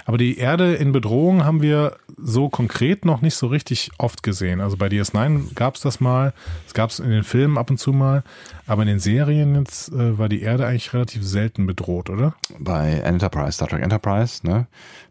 Aber 0.05 0.19
die 0.19 0.39
Erde 0.39 0.75
in 0.75 0.93
Bedrohung 0.93 1.45
haben 1.45 1.63
wir 1.63 1.97
so 2.17 2.49
konkret 2.49 3.05
noch 3.05 3.21
nicht 3.21 3.35
so 3.35 3.47
richtig 3.47 3.91
oft 3.99 4.23
gesehen. 4.23 4.61
Also 4.61 4.77
bei 4.77 4.89
DS9 4.89 5.55
gab 5.55 5.77
es 5.77 5.81
das 5.81 6.01
mal, 6.01 6.33
es 6.67 6.75
gab 6.75 6.91
es 6.91 6.99
in 6.99 7.11
den 7.11 7.23
Filmen 7.23 7.59
ab 7.59 7.71
und 7.71 7.79
zu 7.79 7.93
mal, 7.93 8.25
aber 8.67 8.83
in 8.83 8.89
den 8.89 8.99
Serien 8.99 9.55
jetzt 9.55 9.93
äh, 9.93 10.19
war 10.19 10.29
die 10.29 10.43
Erde 10.43 10.67
eigentlich 10.67 10.93
relativ 10.93 11.25
selten 11.25 11.67
bedroht, 11.67 12.11
oder? 12.11 12.35
Bei 12.59 12.91
Enterprise, 12.91 13.53
Star 13.53 13.69
Trek 13.69 13.83
Enterprise, 13.83 14.47
ne, 14.47 14.67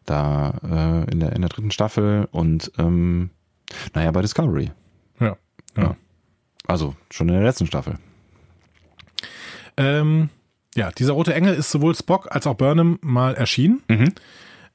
da 0.05 0.53
äh, 0.63 1.11
in, 1.11 1.19
der, 1.19 1.33
in 1.33 1.41
der 1.41 1.49
dritten 1.49 1.71
Staffel 1.71 2.27
und 2.31 2.71
ähm, 2.77 3.29
naja, 3.93 4.11
bei 4.11 4.21
Discovery. 4.21 4.71
Ja. 5.19 5.37
ja. 5.75 5.83
Ja. 5.83 5.95
Also 6.67 6.95
schon 7.11 7.29
in 7.29 7.35
der 7.35 7.43
letzten 7.43 7.67
Staffel. 7.67 7.97
Ähm, 9.77 10.29
ja, 10.75 10.91
dieser 10.91 11.13
rote 11.13 11.33
Engel 11.33 11.55
ist 11.55 11.71
sowohl 11.71 11.95
Spock 11.95 12.27
als 12.29 12.45
auch 12.45 12.55
Burnham 12.55 12.99
mal 13.01 13.35
erschienen. 13.35 13.81
Mhm. 13.87 14.13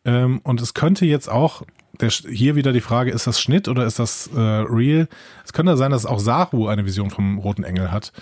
Ähm, 0.04 0.40
und 0.42 0.60
es 0.60 0.74
könnte 0.74 1.06
jetzt 1.06 1.28
auch, 1.28 1.62
der, 2.00 2.08
hier 2.10 2.56
wieder 2.56 2.72
die 2.72 2.80
Frage, 2.80 3.10
ist 3.12 3.26
das 3.26 3.40
Schnitt 3.40 3.68
oder 3.68 3.86
ist 3.86 3.98
das 3.98 4.28
äh, 4.34 4.38
real? 4.40 5.08
Es 5.44 5.52
könnte 5.52 5.76
sein, 5.76 5.90
dass 5.90 6.06
auch 6.06 6.18
Saru 6.18 6.66
eine 6.68 6.84
Vision 6.86 7.10
vom 7.10 7.38
roten 7.38 7.64
Engel 7.64 7.90
hat. 7.92 8.12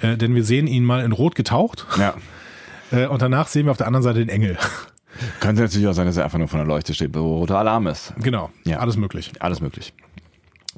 Äh, 0.00 0.16
denn 0.16 0.34
wir 0.34 0.44
sehen 0.44 0.66
ihn 0.66 0.84
mal 0.84 1.04
in 1.04 1.12
Rot 1.12 1.34
getaucht 1.34 1.86
Ja. 1.98 2.14
äh, 2.92 3.06
und 3.06 3.22
danach 3.22 3.48
sehen 3.48 3.66
wir 3.66 3.70
auf 3.70 3.76
der 3.78 3.86
anderen 3.86 4.02
Seite 4.02 4.18
den 4.18 4.28
Engel. 4.28 4.58
Könnte 5.40 5.62
natürlich 5.62 5.86
auch 5.88 5.92
sein, 5.92 6.06
dass 6.06 6.16
er 6.16 6.24
einfach 6.24 6.38
nur 6.38 6.48
von 6.48 6.58
der 6.58 6.66
Leuchte 6.66 6.94
steht, 6.94 7.14
wo 7.14 7.38
roter 7.38 7.58
Alarm 7.58 7.86
ist. 7.86 8.14
genau, 8.20 8.50
Ja. 8.64 8.78
alles 8.78 8.96
möglich. 8.96 9.32
Alles 9.40 9.60
möglich. 9.60 9.92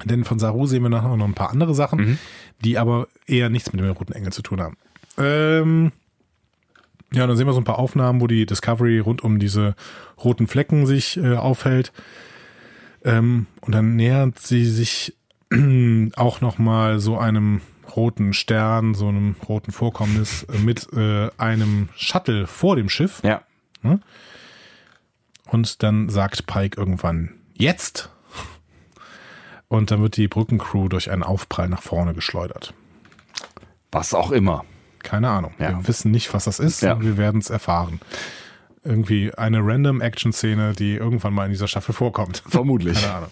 Denn 0.03 0.25
von 0.25 0.39
Saru 0.39 0.67
sehen 0.67 0.83
wir 0.83 0.89
nachher 0.89 1.15
noch 1.15 1.25
ein 1.25 1.33
paar 1.33 1.51
andere 1.51 1.73
Sachen, 1.73 2.19
die 2.63 2.77
aber 2.77 3.07
eher 3.27 3.49
nichts 3.49 3.71
mit 3.71 3.81
dem 3.81 3.89
roten 3.91 4.11
Engel 4.11 4.33
zu 4.33 4.41
tun 4.41 4.61
haben. 4.61 4.75
Ähm, 5.17 5.93
ja, 7.15 7.25
dann 7.27 7.37
sehen 7.37 7.47
wir 7.47 7.53
so 7.53 7.61
ein 7.61 7.65
paar 7.65 7.79
Aufnahmen, 7.79 8.21
wo 8.21 8.27
die 8.27 8.45
Discovery 8.45 8.99
rund 8.99 9.23
um 9.23 9.39
diese 9.39 9.75
roten 10.23 10.47
Flecken 10.47 10.85
sich 10.85 11.17
äh, 11.17 11.35
aufhält. 11.35 11.91
Ähm, 13.03 13.47
und 13.61 13.73
dann 13.73 13.95
nähert 13.95 14.39
sie 14.39 14.65
sich 14.65 15.15
auch 16.15 16.41
noch 16.41 16.57
mal 16.57 16.99
so 16.99 17.17
einem 17.17 17.61
roten 17.95 18.33
Stern, 18.33 18.93
so 18.93 19.07
einem 19.07 19.35
roten 19.47 19.71
Vorkommnis 19.71 20.43
äh, 20.43 20.57
mit 20.57 20.91
äh, 20.93 21.29
einem 21.37 21.89
Shuttle 21.95 22.47
vor 22.47 22.75
dem 22.75 22.89
Schiff. 22.89 23.21
Ja. 23.23 23.43
Und 25.45 25.83
dann 25.83 26.09
sagt 26.09 26.47
Pike 26.47 26.77
irgendwann, 26.77 27.31
jetzt! 27.53 28.09
Und 29.67 29.91
dann 29.91 30.01
wird 30.01 30.17
die 30.17 30.27
Brückencrew 30.27 30.89
durch 30.89 31.09
einen 31.09 31.23
Aufprall 31.23 31.69
nach 31.69 31.81
vorne 31.81 32.13
geschleudert. 32.13 32.73
Was 33.91 34.13
auch 34.13 34.31
immer. 34.31 34.63
Keine 35.05 35.29
Ahnung. 35.29 35.53
Ja. 35.59 35.69
Wir 35.69 35.87
wissen 35.87 36.11
nicht, 36.11 36.33
was 36.33 36.45
das 36.45 36.59
ist. 36.59 36.81
Ja. 36.81 36.93
und 36.93 37.05
Wir 37.05 37.17
werden 37.17 37.39
es 37.39 37.49
erfahren. 37.49 38.01
Irgendwie 38.83 39.33
eine 39.33 39.59
random 39.61 40.01
Action-Szene, 40.01 40.73
die 40.73 40.95
irgendwann 40.95 41.33
mal 41.33 41.45
in 41.45 41.51
dieser 41.51 41.67
Staffel 41.67 41.93
vorkommt. 41.93 42.43
Vermutlich. 42.49 43.01
Keine 43.01 43.13
Ahnung. 43.13 43.31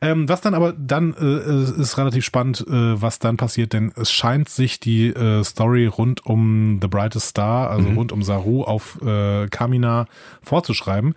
Ähm, 0.00 0.28
was 0.28 0.40
dann 0.40 0.54
aber 0.54 0.72
dann 0.74 1.14
äh, 1.14 1.80
ist 1.80 1.98
relativ 1.98 2.24
spannend, 2.24 2.64
äh, 2.68 3.02
was 3.02 3.18
dann 3.18 3.36
passiert, 3.36 3.72
denn 3.72 3.92
es 3.96 4.12
scheint 4.12 4.48
sich 4.48 4.78
die 4.78 5.08
äh, 5.08 5.42
Story 5.42 5.86
rund 5.86 6.24
um 6.24 6.78
The 6.80 6.86
Brightest 6.86 7.28
Star, 7.30 7.70
also 7.70 7.88
rund 7.90 8.12
um 8.12 8.22
Saru 8.22 8.62
auf 8.62 9.00
äh, 9.02 9.48
Kamina 9.48 10.06
vorzuschreiben. 10.42 11.14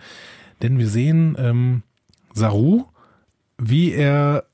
Denn 0.64 0.80
wir 0.80 0.88
sehen 0.88 1.36
ähm, 1.40 1.84
Saru, 2.34 2.86
wie 3.60 3.92
er 3.92 4.46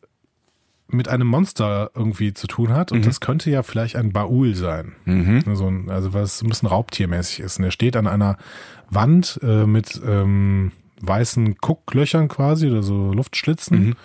mit 0.89 1.07
einem 1.07 1.27
Monster 1.27 1.91
irgendwie 1.93 2.33
zu 2.33 2.47
tun 2.47 2.73
hat. 2.73 2.91
Und 2.91 3.05
das 3.05 3.19
könnte 3.19 3.49
ja 3.49 3.63
vielleicht 3.63 3.95
ein 3.95 4.13
Baul 4.13 4.55
sein. 4.55 4.93
So 5.55 5.67
ein, 5.67 5.89
also 5.89 6.13
was 6.13 6.41
ein 6.41 6.49
bisschen 6.49 6.69
raubtiermäßig 6.69 7.41
ist. 7.41 7.59
Und 7.59 7.65
er 7.65 7.71
steht 7.71 7.95
an 7.95 8.07
einer 8.07 8.37
Wand 8.89 9.39
äh, 9.43 9.65
mit 9.65 10.01
ähm, 10.05 10.71
weißen 11.01 11.57
Gucklöchern 11.57 12.27
quasi 12.27 12.67
oder 12.69 12.83
so 12.83 13.11
Luftschlitzen. 13.13 13.95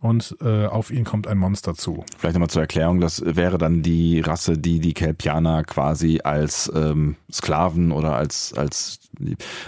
Und 0.00 0.36
äh, 0.40 0.66
auf 0.66 0.92
ihn 0.92 1.02
kommt 1.02 1.26
ein 1.26 1.38
Monster 1.38 1.74
zu. 1.74 2.04
Vielleicht 2.16 2.34
nochmal 2.34 2.50
zur 2.50 2.62
Erklärung, 2.62 3.00
das 3.00 3.20
wäre 3.26 3.58
dann 3.58 3.82
die 3.82 4.20
Rasse, 4.20 4.56
die 4.56 4.78
die 4.78 4.94
Kelpianer 4.94 5.64
quasi 5.64 6.20
als 6.22 6.70
ähm, 6.72 7.16
Sklaven 7.32 7.90
oder 7.90 8.14
als, 8.14 8.54
als 8.56 9.00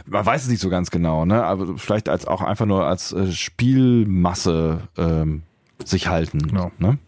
man 0.06 0.24
weiß 0.24 0.44
es 0.44 0.48
nicht 0.48 0.60
so 0.60 0.70
ganz 0.70 0.92
genau, 0.92 1.24
ne? 1.24 1.42
Aber 1.42 1.76
vielleicht 1.78 2.08
als 2.08 2.28
auch 2.28 2.42
einfach 2.42 2.66
nur 2.66 2.86
als 2.86 3.12
äh, 3.12 3.32
Spielmasse 3.32 4.82
ähm, 4.96 5.42
sich 5.84 6.08
halten. 6.08 6.38
Genau. 6.48 6.70
Ne? 6.78 6.98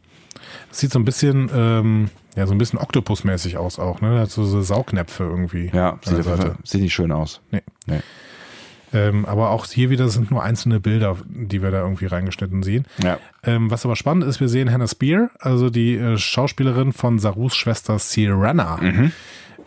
Das 0.68 0.80
sieht 0.80 0.92
so 0.92 0.98
ein 0.98 1.04
bisschen, 1.04 1.50
ähm, 1.54 2.10
ja, 2.36 2.46
so 2.46 2.52
ein 2.54 2.58
bisschen 2.58 2.78
Oktopusmäßig 2.78 3.56
aus 3.58 3.78
auch, 3.78 4.00
ne? 4.00 4.18
Hat 4.20 4.30
so, 4.30 4.44
Saugnäpfe 4.62 5.24
irgendwie. 5.24 5.70
Ja, 5.72 5.98
sieht. 6.04 6.24
Fall- 6.24 6.56
sieht 6.64 6.80
nicht 6.82 6.94
schön 6.94 7.12
aus. 7.12 7.40
Nee. 7.50 7.62
Nee. 7.86 8.00
Ähm, 8.94 9.24
aber 9.24 9.50
auch 9.50 9.64
hier 9.66 9.88
wieder 9.88 10.08
sind 10.08 10.30
nur 10.30 10.42
einzelne 10.42 10.78
Bilder, 10.78 11.16
die 11.26 11.62
wir 11.62 11.70
da 11.70 11.80
irgendwie 11.80 12.06
reingeschnitten 12.06 12.62
sehen. 12.62 12.84
Ja. 13.02 13.18
Ähm, 13.42 13.70
was 13.70 13.86
aber 13.86 13.96
spannend 13.96 14.24
ist, 14.24 14.40
wir 14.40 14.48
sehen 14.48 14.70
Hannah 14.70 14.86
Spear, 14.86 15.30
also 15.38 15.70
die 15.70 15.96
äh, 15.96 16.18
Schauspielerin 16.18 16.92
von 16.92 17.18
Sarus 17.18 17.54
Schwester 17.56 17.98
Sirena, 17.98 18.78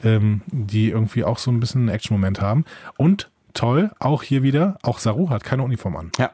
ähm, 0.04 0.42
die 0.52 0.90
irgendwie 0.90 1.24
auch 1.24 1.40
so 1.40 1.50
ein 1.50 1.60
bisschen 1.60 1.82
einen 1.82 1.90
Action-Moment 1.90 2.40
haben. 2.40 2.66
Und 2.98 3.32
toll, 3.56 3.90
auch 3.98 4.22
hier 4.22 4.44
wieder, 4.44 4.78
auch 4.84 5.00
Saru 5.00 5.30
hat 5.32 5.44
keine 5.44 5.64
Uniform 5.64 5.96
an. 5.96 6.12
Ja. 6.20 6.32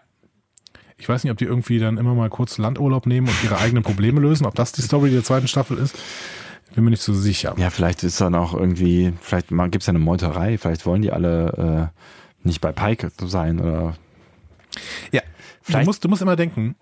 Ich 1.02 1.10
weiß 1.10 1.24
nicht, 1.24 1.32
ob 1.32 1.38
die 1.40 1.46
irgendwie 1.46 1.80
dann 1.80 1.98
immer 1.98 2.14
mal 2.14 2.30
kurz 2.30 2.60
Landurlaub 2.60 3.08
nehmen 3.08 3.28
und 3.28 3.44
ihre 3.44 3.58
eigenen 3.58 3.82
Probleme 3.84 4.22
lösen, 4.22 4.46
ob 4.46 4.54
das 4.54 4.72
die 4.72 4.84
Story 4.84 5.10
der 5.10 5.24
zweiten 5.24 5.48
Staffel 5.48 5.78
ist. 5.80 5.98
Bin 6.76 6.84
mir 6.84 6.92
nicht 6.92 7.02
so 7.02 7.14
sicher. 7.14 7.56
Ja, 7.58 7.72
vielleicht 7.72 8.04
ist 8.04 8.22
dann 8.22 8.36
auch 8.36 8.54
irgendwie, 8.54 9.12
vielleicht 9.20 9.48
gibt 9.50 9.78
es 9.78 9.88
ja 9.88 9.92
eine 9.92 10.00
Meuterei, 10.00 10.58
vielleicht 10.60 10.86
wollen 10.86 11.02
die 11.02 11.12
alle 11.12 11.92
äh, 12.44 12.48
nicht 12.48 12.62
bei 12.62 12.72
Pike 12.72 13.12
sein 13.26 13.60
oder 13.60 13.96
Ja, 15.12 15.22
Vielleicht- 15.64 15.84
du 15.86 15.90
musst, 15.90 16.04
du 16.06 16.08
musst 16.10 16.22
immer 16.22 16.36
denken, 16.36 16.76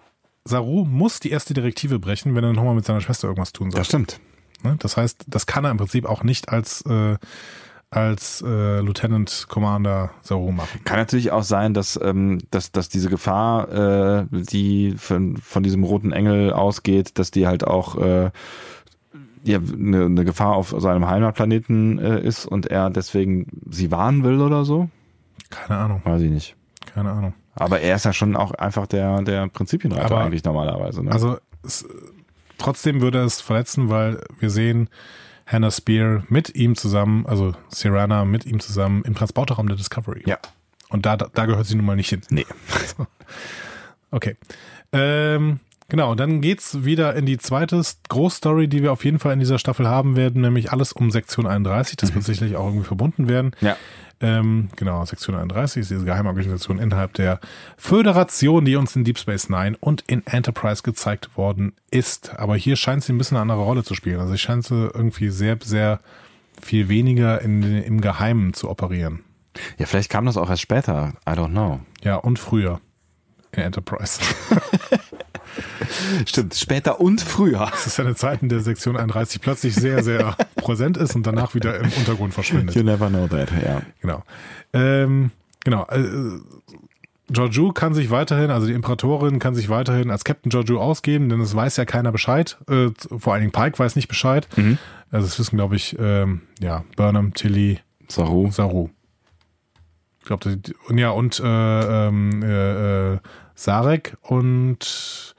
Saru 0.43 0.83
muss 0.85 1.19
die 1.21 1.31
erste 1.31 1.53
Direktive 1.53 1.97
brechen, 1.97 2.35
wenn 2.35 2.43
er 2.43 2.53
nochmal 2.53 2.75
mit 2.75 2.85
seiner 2.85 3.01
Schwester 3.01 3.27
irgendwas 3.29 3.53
tun 3.53 3.71
soll. 3.71 3.79
das 3.79 3.87
stimmt. 3.87 4.19
Ne? 4.63 4.75
Das 4.79 4.97
heißt, 4.97 5.23
das 5.27 5.45
kann 5.45 5.63
er 5.63 5.71
im 5.71 5.77
Prinzip 5.77 6.05
auch 6.05 6.23
nicht 6.23 6.49
als, 6.49 6.81
äh, 6.85 7.17
als 7.91 8.43
äh, 8.45 8.81
Lieutenant 8.81 9.45
Commander 9.49 10.11
Saru 10.21 10.51
machen. 10.51 10.81
Kann 10.83 10.97
natürlich 10.99 11.31
auch 11.31 11.41
sein, 11.43 11.73
dass, 11.73 11.99
ähm, 12.01 12.37
dass, 12.51 12.71
dass 12.71 12.87
diese 12.89 13.09
Gefahr, 13.09 14.21
äh, 14.21 14.25
die 14.31 14.93
von, 14.97 15.37
von 15.37 15.63
diesem 15.63 15.83
roten 15.83 16.11
Engel 16.11 16.53
ausgeht, 16.53 17.17
dass 17.17 17.31
die 17.31 17.47
halt 17.47 17.65
auch 17.65 17.95
äh, 17.97 18.29
ja, 19.43 19.57
eine, 19.57 20.05
eine 20.05 20.25
Gefahr 20.25 20.53
auf 20.55 20.75
seinem 20.77 21.07
Heimatplaneten 21.07 21.97
äh, 21.97 22.19
ist 22.21 22.45
und 22.45 22.67
er 22.67 22.89
deswegen 22.91 23.47
sie 23.69 23.89
warnen 23.89 24.23
will 24.23 24.39
oder 24.41 24.65
so. 24.65 24.89
Keine 25.49 25.79
Ahnung, 25.79 26.01
Weiß 26.03 26.21
ich 26.21 26.29
nicht. 26.31 26.55
keine 26.93 27.11
Ahnung. 27.11 27.33
Aber 27.55 27.79
er 27.79 27.95
ist 27.95 28.05
ja 28.05 28.13
schon 28.13 28.35
auch 28.35 28.51
einfach 28.51 28.85
der, 28.85 29.21
der 29.23 29.47
Prinzipienreiter 29.47 30.05
Aber- 30.05 30.19
eigentlich 30.25 30.43
normalerweise. 30.43 31.03
Ne? 31.03 31.11
Also 31.11 31.37
es, 31.63 31.85
trotzdem 32.59 33.01
würde 33.01 33.23
es 33.23 33.41
verletzen, 33.41 33.89
weil 33.89 34.21
wir 34.39 34.49
sehen 34.51 34.89
Hannah 35.51 35.71
Spear 35.71 36.23
mit 36.29 36.55
ihm 36.55 36.75
zusammen, 36.75 37.25
also 37.25 37.53
Sirana 37.69 38.23
mit 38.23 38.45
ihm 38.45 38.59
zusammen 38.59 39.03
im 39.03 39.15
Transporterraum 39.15 39.67
der 39.67 39.77
Discovery. 39.77 40.23
ja. 40.25 40.37
Und 40.91 41.05
da, 41.05 41.17
da 41.17 41.45
gehört 41.45 41.67
sie 41.67 41.75
nun 41.75 41.85
mal 41.85 41.95
nicht 41.95 42.09
hin. 42.09 42.21
Nee. 42.29 42.45
Okay. 44.11 44.37
Ähm, 44.91 45.59
genau, 45.87 46.15
dann 46.15 46.41
geht's 46.41 46.83
wieder 46.83 47.15
in 47.15 47.27
die 47.27 47.37
zweite 47.37 47.79
Großstory, 48.09 48.67
die 48.67 48.81
wir 48.81 48.91
auf 48.91 49.05
jeden 49.05 49.19
Fall 49.19 49.33
in 49.33 49.39
dieser 49.39 49.59
Staffel 49.59 49.87
haben 49.87 50.15
werden, 50.15 50.41
nämlich 50.41 50.71
alles 50.71 50.93
um 50.93 51.11
Sektion 51.11 51.45
31. 51.45 51.97
Das 51.97 52.15
wird 52.15 52.25
sicherlich 52.25 52.55
auch 52.55 52.65
irgendwie 52.65 52.87
verbunden 52.87 53.29
werden. 53.29 53.51
Ja. 53.61 53.77
Ähm, 54.21 54.69
genau, 54.75 55.05
Sektion 55.05 55.35
31 55.35 55.81
ist 55.81 55.91
diese 55.91 56.03
Geheimorganisation 56.03 56.77
innerhalb 56.77 57.13
der 57.13 57.39
Föderation, 57.77 58.65
die 58.65 58.75
uns 58.75 58.95
in 58.95 59.05
Deep 59.05 59.17
Space 59.17 59.49
Nine 59.49 59.77
und 59.79 60.03
in 60.07 60.25
Enterprise 60.27 60.83
gezeigt 60.83 61.37
worden 61.37 61.73
ist. 61.89 62.37
Aber 62.37 62.57
hier 62.57 62.75
scheint 62.75 63.03
sie 63.03 63.13
ein 63.13 63.17
bisschen 63.17 63.37
eine 63.37 63.43
andere 63.43 63.63
Rolle 63.63 63.83
zu 63.83 63.95
spielen. 63.95 64.19
Also 64.19 64.33
ich 64.33 64.41
scheint 64.41 64.65
sie 64.65 64.89
irgendwie 64.93 65.29
sehr, 65.29 65.57
sehr 65.63 66.01
viel 66.61 66.89
weniger 66.89 67.41
in, 67.41 67.63
im 67.63 68.01
Geheimen 68.01 68.53
zu 68.53 68.69
operieren. 68.69 69.23
Ja, 69.77 69.85
vielleicht 69.85 70.09
kam 70.09 70.25
das 70.25 70.37
auch 70.37 70.49
erst 70.49 70.61
später. 70.61 71.13
I 71.27 71.31
don't 71.31 71.51
know. 71.51 71.79
Ja, 72.03 72.15
und 72.15 72.39
früher 72.39 72.81
in 73.51 73.63
Enterprise. 73.63 74.19
Stimmt, 76.25 76.55
später 76.55 76.99
und 76.99 77.21
früher. 77.21 77.67
Das 77.71 77.87
ist 77.87 77.99
eine 77.99 78.15
Zeit, 78.15 78.41
in 78.41 78.49
der 78.49 78.61
Sektion 78.61 78.97
31 78.97 79.41
plötzlich 79.41 79.75
sehr, 79.75 80.03
sehr 80.03 80.35
präsent 80.55 80.97
ist 80.97 81.15
und 81.15 81.25
danach 81.25 81.55
wieder 81.55 81.79
im 81.79 81.91
Untergrund 81.97 82.33
verschwindet. 82.33 82.75
You 82.75 82.83
never 82.83 83.09
know 83.09 83.27
that, 83.27 83.49
ja. 83.63 83.81
Genau. 84.01 84.23
Ähm, 84.73 85.31
genau. 85.63 85.85
Äh, 85.89 86.39
Georgiou 87.31 87.71
kann 87.73 87.93
sich 87.93 88.09
weiterhin, 88.09 88.49
also 88.49 88.65
die 88.65 88.73
Imperatorin 88.73 89.37
kann 89.37 89.53
sich 89.53 89.69
weiterhin 89.69 90.09
als 90.09 90.23
Captain 90.23 90.49
Georgiou 90.49 90.79
ausgeben, 90.79 91.29
denn 91.29 91.39
es 91.41 91.55
weiß 91.55 91.77
ja 91.77 91.85
keiner 91.85 92.11
Bescheid. 92.11 92.57
Äh, 92.67 92.87
vor 93.17 93.33
allen 93.33 93.41
Dingen 93.41 93.51
Pike 93.51 93.77
weiß 93.77 93.95
nicht 93.95 94.07
Bescheid. 94.07 94.47
Also 95.11 95.27
das 95.27 95.39
wissen, 95.39 95.57
glaube 95.57 95.75
ich, 95.75 95.95
ähm, 95.99 96.41
ja, 96.59 96.83
Burnham, 96.95 97.33
Tilly, 97.33 97.79
Saru. 98.07 98.51
Saru. 98.51 98.89
Ich 100.19 100.25
glaube, 100.25 100.59
und 100.87 100.97
ja, 100.97 101.09
und 101.11 101.39
äh, 101.39 102.07
ähm, 102.07 102.43
äh, 102.43 103.13
äh, 103.13 103.19
Sarek 103.55 104.17
und 104.21 105.35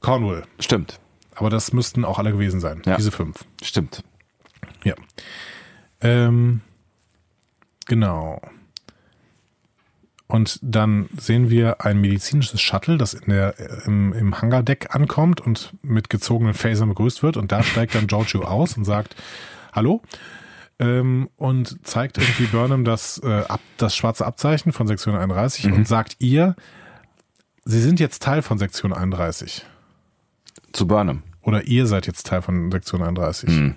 Cornwall. 0.00 0.44
Stimmt, 0.58 0.98
Aber 1.34 1.50
das 1.50 1.72
müssten 1.72 2.04
auch 2.04 2.18
alle 2.18 2.32
gewesen 2.32 2.60
sein, 2.60 2.82
Ja. 2.86 2.96
diese 2.96 3.10
fünf. 3.10 3.44
stimmt. 3.62 4.02
Ja. 4.84 4.94
Ähm, 6.00 6.62
genau. 7.86 8.40
Und 10.26 10.60
dann 10.62 11.08
sehen 11.18 11.50
wir 11.50 11.84
ein 11.84 12.00
medizinisches 12.00 12.60
Shuttle, 12.60 12.96
das 12.98 13.14
in 13.14 13.30
der, 13.32 13.54
im, 13.86 14.12
im 14.12 14.40
Hangardeck 14.40 14.94
ankommt 14.94 15.40
und 15.40 15.74
mit 15.82 16.08
gezogenen 16.08 16.54
Phasern 16.54 16.88
begrüßt 16.88 17.22
wird. 17.24 17.36
Und 17.36 17.50
da 17.50 17.62
steigt 17.64 17.94
dann 17.96 18.06
Giorgio 18.06 18.44
aus 18.44 18.76
und 18.76 18.84
sagt, 18.84 19.16
hallo. 19.72 20.02
Ähm, 20.78 21.28
und 21.36 21.84
zeigt 21.86 22.16
irgendwie 22.16 22.44
Burnham 22.46 22.84
das, 22.84 23.20
äh, 23.24 23.42
ab, 23.48 23.60
das 23.76 23.94
schwarze 23.96 24.24
Abzeichen 24.24 24.72
von 24.72 24.86
Sektion 24.86 25.16
31 25.16 25.66
und 25.72 25.86
sagt 25.86 26.16
ihr, 26.20 26.54
sie 27.64 27.80
sind 27.82 28.00
jetzt 28.00 28.22
Teil 28.22 28.40
von 28.40 28.56
Sektion 28.56 28.92
31. 28.92 29.66
Zu 30.72 30.86
Burnham. 30.86 31.22
Oder 31.42 31.66
ihr 31.66 31.86
seid 31.86 32.06
jetzt 32.06 32.26
Teil 32.26 32.42
von 32.42 32.70
Sektion 32.70 33.02
31. 33.02 33.48
Mhm. 33.48 33.76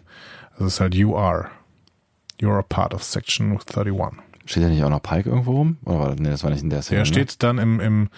Also 0.52 0.66
es 0.66 0.74
ist 0.74 0.80
halt 0.80 0.96
you 0.96 1.16
are. 1.16 1.50
You 2.40 2.50
are 2.50 2.60
a 2.60 2.64
part 2.64 2.94
of 2.94 3.04
Section 3.04 3.52
31. 3.52 3.94
Steht 4.46 4.64
da 4.64 4.68
nicht 4.68 4.84
auch 4.84 4.90
noch 4.90 5.02
Pike 5.02 5.30
irgendwo 5.30 5.54
rum? 5.54 5.78
Oder 5.86 6.00
war 6.00 6.10
das, 6.10 6.20
nee, 6.20 6.30
das 6.30 6.44
war 6.44 6.52
nicht 6.52 6.64
in 6.64 6.70
der 6.70 6.82
Szene. 6.82 7.00
Der 7.00 7.06
steht 7.06 7.42
dann 7.44 7.58
im, 7.58 7.80
im 7.80 8.10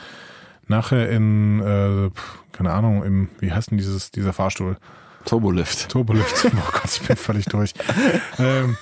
nachher 0.68 1.10
in, 1.10 1.60
äh, 1.62 2.10
keine 2.52 2.72
Ahnung, 2.74 3.04
im, 3.04 3.30
wie 3.40 3.52
heißt 3.52 3.70
denn 3.70 3.78
dieses, 3.78 4.12
dieser 4.12 4.34
Fahrstuhl? 4.34 4.72
Ne? 4.72 4.78
Turbolift. 5.26 5.90
Turbolift. 5.90 6.46
Oh 6.56 6.72
Gott, 6.72 6.86
ich 6.86 7.08
bin 7.08 7.16
völlig 7.16 7.46
durch. 7.46 7.74
ähm, 8.40 8.78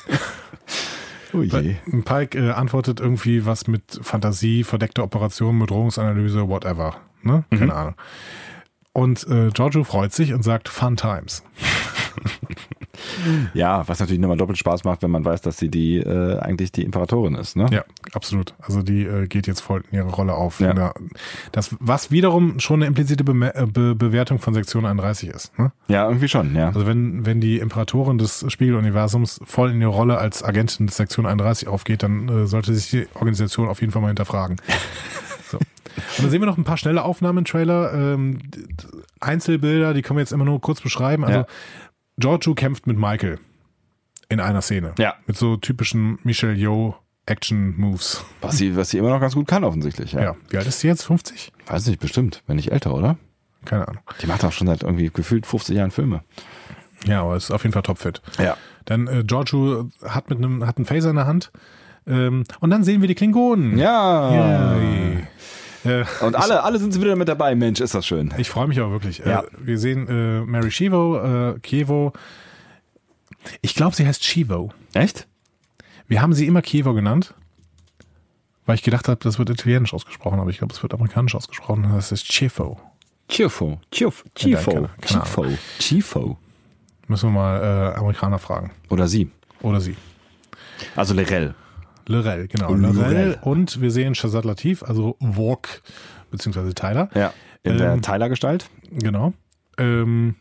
Oh 1.34 1.41
je. 1.41 1.77
Pike 2.06 2.38
äh, 2.38 2.51
antwortet 2.51 2.99
irgendwie 2.99 3.45
was 3.45 3.67
mit 3.67 3.99
Fantasie, 4.03 4.63
verdeckte 4.63 5.01
Operation, 5.01 5.58
Bedrohungsanalyse, 5.58 6.47
whatever. 6.47 6.97
Ne? 7.23 7.43
Mhm. 7.49 7.58
Keine 7.58 7.73
Ahnung. 7.73 7.95
Und 8.93 9.27
äh, 9.27 9.49
Giorgio 9.49 9.84
freut 9.84 10.13
sich 10.13 10.34
und 10.34 10.43
sagt 10.43 10.69
Fun 10.69 10.95
Times. 10.95 11.43
Ja, 13.53 13.88
was 13.88 13.99
natürlich 13.99 14.19
nochmal 14.19 14.38
doppelt 14.38 14.58
Spaß 14.58 14.84
macht, 14.84 15.01
wenn 15.01 15.12
man 15.12 15.25
weiß, 15.25 15.41
dass 15.41 15.58
sie 15.58 15.69
die 15.69 15.97
äh, 15.97 16.39
eigentlich 16.39 16.71
die 16.71 16.84
Imperatorin 16.84 17.36
ist, 17.36 17.56
ne? 17.56 17.67
Ja, 17.71 17.84
absolut. 18.13 18.53
Also 18.62 18.82
die 18.82 19.03
äh, 19.03 19.27
geht 19.27 19.47
jetzt 19.47 19.62
voll 19.62 19.84
in 19.91 19.97
ihre 19.97 20.10
Rolle 20.10 20.34
auf. 20.34 20.60
Ja. 20.60 20.75
Ja. 20.75 20.93
Das, 21.51 21.75
was 21.79 22.12
wiederum 22.12 22.60
schon 22.60 22.79
eine 22.79 22.88
implizite 22.88 23.23
Beme 23.23 23.56
äh, 23.56 23.65
Be 23.65 23.95
Bewertung 23.95 24.39
von 24.39 24.53
Sektion 24.53 24.86
31 24.86 25.29
ist. 25.29 25.58
Ne? 25.58 25.71
Ja, 25.88 26.08
irgendwie 26.08 26.27
schon, 26.27 26.56
ja. 26.56 26.67
Also 26.67 26.86
wenn, 26.88 27.25
wenn 27.25 27.41
die 27.41 27.60
Imperatorin 27.60 28.17
des 28.17 28.45
Spiegeluniversums 28.47 29.39
voll 29.43 29.71
in 29.71 29.82
ihre 29.82 29.91
Rolle 29.91 30.17
als 30.17 30.43
Agentin 30.43 30.88
des 30.88 30.97
Sektion 30.97 31.25
31 31.25 31.67
aufgeht, 31.67 32.03
dann 32.03 32.29
äh, 32.29 32.47
sollte 32.47 32.73
sich 32.73 32.89
die 32.89 33.08
Organisation 33.15 33.67
auf 33.67 33.82
jeden 33.82 33.91
Fall 33.91 34.01
mal 34.01 34.10
hinterfragen. 34.10 34.58
so. 35.86 36.02
Und 36.17 36.24
dann 36.24 36.30
sehen 36.32 36.41
wir 36.41 36.46
noch 36.46 36.58
ein 36.58 36.63
paar 36.63 36.78
schnelle 36.78 37.04
Aufnahmen 37.04 37.39
im 37.39 37.46
Trailer. 37.46 37.93
Ähm, 37.93 38.39
Einzelbilder, 39.19 39.93
die 39.93 40.02
können 40.02 40.17
wir 40.17 40.22
jetzt 40.22 40.34
immer 40.34 40.46
nur 40.46 40.60
kurz 40.62 40.82
beschreiben. 40.82 41.24
Also 41.24 41.39
Ja. 41.39 41.46
Giorgio 42.17 42.54
kämpft 42.56 42.86
mit 42.88 42.98
Michael 42.98 43.39
in 44.30 44.39
einer 44.39 44.62
Szene. 44.62 44.93
Ja. 45.00 45.15
Mit 45.26 45.38
so 45.38 45.58
typischen 45.58 46.19
Michelle 46.24 46.54
Yeoh 46.54 46.96
Action 47.26 47.76
Moves. 47.78 48.24
Was 48.41 48.58
sie, 48.58 48.76
was 48.76 48.89
sie 48.89 48.98
immer 48.98 49.10
noch 49.10 49.19
ganz 49.22 49.34
gut 49.34 49.48
kann, 49.48 49.63
offensichtlich, 49.63 50.12
ja. 50.12 50.22
Ja. 50.22 50.36
Wie 50.50 50.58
alt 50.58 50.67
ist 50.67 50.82
sie 50.82 50.88
jetzt? 50.88 51.04
50? 51.06 51.52
Weiß 51.67 51.88
nicht, 51.88 52.00
bestimmt. 52.02 52.43
Wenn 52.48 52.58
nicht 52.58 52.72
älter, 52.72 52.93
oder? 52.93 53.17
Keine 53.65 53.88
Ahnung. 53.88 54.04
Die 54.22 54.28
macht 54.28 54.43
auch 54.43 54.52
schon 54.52 54.67
seit 54.67 54.84
irgendwie 54.84 55.10
gefühlt 55.13 55.46
50 55.46 55.76
Jahren 55.78 55.91
Filme. 55.91 56.22
Ja, 57.06 57.22
aber 57.22 57.38
ist 57.38 57.50
auf 57.52 57.63
jeden 57.63 57.74
Fall 57.74 57.82
topfit. 57.84 58.22
Ja. 58.39 58.58
Dann 58.86 59.08
äh, 59.08 59.24
Giorgio 59.26 59.89
hat 60.06 60.30
mit 60.30 60.38
einem 60.39 60.65
hat 60.67 60.78
einen 60.78 60.86
Phaser 60.86 61.12
in 61.12 61.15
der 61.15 61.26
Hand. 61.28 61.52
Ähm, 62.06 62.43
und 62.60 62.69
dann 62.69 62.84
sehen 62.84 63.00
wir 63.02 63.08
die 63.08 63.15
Klingonen. 63.15 63.78
Ja. 63.78 64.76
Yay. 64.78 65.28
Äh, 65.84 66.06
Und 66.22 66.36
alle, 66.36 66.63
alle 66.63 66.80
sind 66.80 67.00
wieder 67.00 67.15
mit 67.15 67.28
dabei. 67.28 67.56
Mensch, 67.56 67.82
ist 67.82 67.93
das 67.93 68.06
schön. 68.06 68.34
ich 68.38 68.50
freue 68.50 68.67
mich 68.67 68.80
aber 68.80 68.91
wirklich. 68.91 69.19
Ja. 69.19 69.41
Äh, 69.41 69.48
wir 69.60 69.78
sehen 69.78 70.08
äh, 70.08 70.41
Mary 70.46 70.72
Shivo, 70.72 71.17
äh, 71.56 71.60
Kievo. 71.60 72.13
Ich 73.62 73.76
glaube, 73.76 73.96
sie 73.96 74.06
heißt 74.08 74.24
Shivo. 74.24 74.72
Echt? 74.93 75.28
Wir 76.08 76.22
haben 76.22 76.34
sie 76.34 76.48
immer 76.48 76.62
Kievo 76.62 76.93
genannt, 76.93 77.34
weil 78.65 78.76
ich 78.76 78.84
gedacht 78.84 79.08
habe, 79.08 79.19
das 79.24 79.39
wird 79.39 79.50
italienisch 79.50 79.93
ausgesprochen, 79.93 80.39
aber 80.39 80.50
ich 80.50 80.60
glaube, 80.60 80.74
es 80.74 80.82
wird 80.82 80.93
amerikanisch 80.93 81.36
ausgesprochen. 81.36 81.89
Das 81.93 82.12
ist 82.12 82.26
Chifo. 82.26 82.80
Chifo. 83.30 83.80
Chif, 83.91 84.24
Ja, 84.38 84.58
Chifo. 84.60 84.89
Chifo. 85.02 85.46
Chifo. 85.80 86.38
Müssen 87.08 87.30
wir 87.30 87.34
mal 87.39 87.93
äh, 87.93 87.98
Amerikaner 87.98 88.39
fragen. 88.39 88.72
Oder 88.89 89.08
sie. 89.08 89.30
Oder 89.62 89.82
sie. 89.82 89.96
Also 90.96 91.13
Lerell. 91.13 91.56
Lorel, 92.08 92.48
genau. 92.48 92.74
Lorel. 92.74 93.38
Und 93.42 93.82
wir 93.82 93.92
sehen 93.92 94.16
Shazad 94.16 94.46
Latif, 94.46 94.84
also 94.84 95.16
Walk, 95.20 95.82
beziehungsweise 96.32 96.74
Tyler. 96.74 97.10
Ja. 97.13 97.34
In 97.63 97.78
der 97.78 97.94
Ähm, 97.94 98.02
Tyler-Gestalt. 98.02 98.69
Genau. 98.92 99.34
Ähm, 99.77 100.36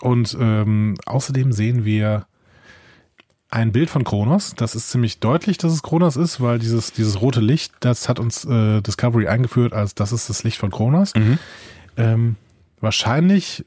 und 0.00 0.36
ähm, 0.40 0.96
außerdem 1.06 1.52
sehen 1.52 1.84
wir 1.84 2.26
ein 3.50 3.70
Bild 3.70 3.90
von 3.90 4.02
Kronos. 4.02 4.54
Das 4.56 4.74
ist 4.74 4.90
ziemlich 4.90 5.20
deutlich, 5.20 5.58
dass 5.58 5.72
es 5.72 5.82
Kronos 5.82 6.16
ist, 6.16 6.40
weil 6.40 6.58
dieses, 6.58 6.92
dieses 6.92 7.20
rote 7.20 7.40
Licht, 7.40 7.72
das 7.80 8.08
hat 8.08 8.18
uns 8.18 8.44
äh, 8.44 8.80
Discovery 8.80 9.28
eingeführt, 9.28 9.74
als 9.74 9.94
das 9.94 10.10
ist 10.10 10.28
das 10.30 10.42
Licht 10.42 10.58
von 10.58 10.70
Kronos. 10.70 11.12
Ähm, 11.96 12.36
wahrscheinlich, 12.80 13.64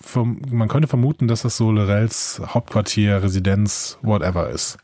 vom, 0.00 0.40
man 0.50 0.68
könnte 0.68 0.88
vermuten, 0.88 1.28
dass 1.28 1.42
das 1.42 1.56
so 1.56 1.72
Lorels 1.72 2.40
Hauptquartier, 2.46 3.22
Residenz, 3.22 3.98
whatever 4.00 4.48
ist. 4.48 4.78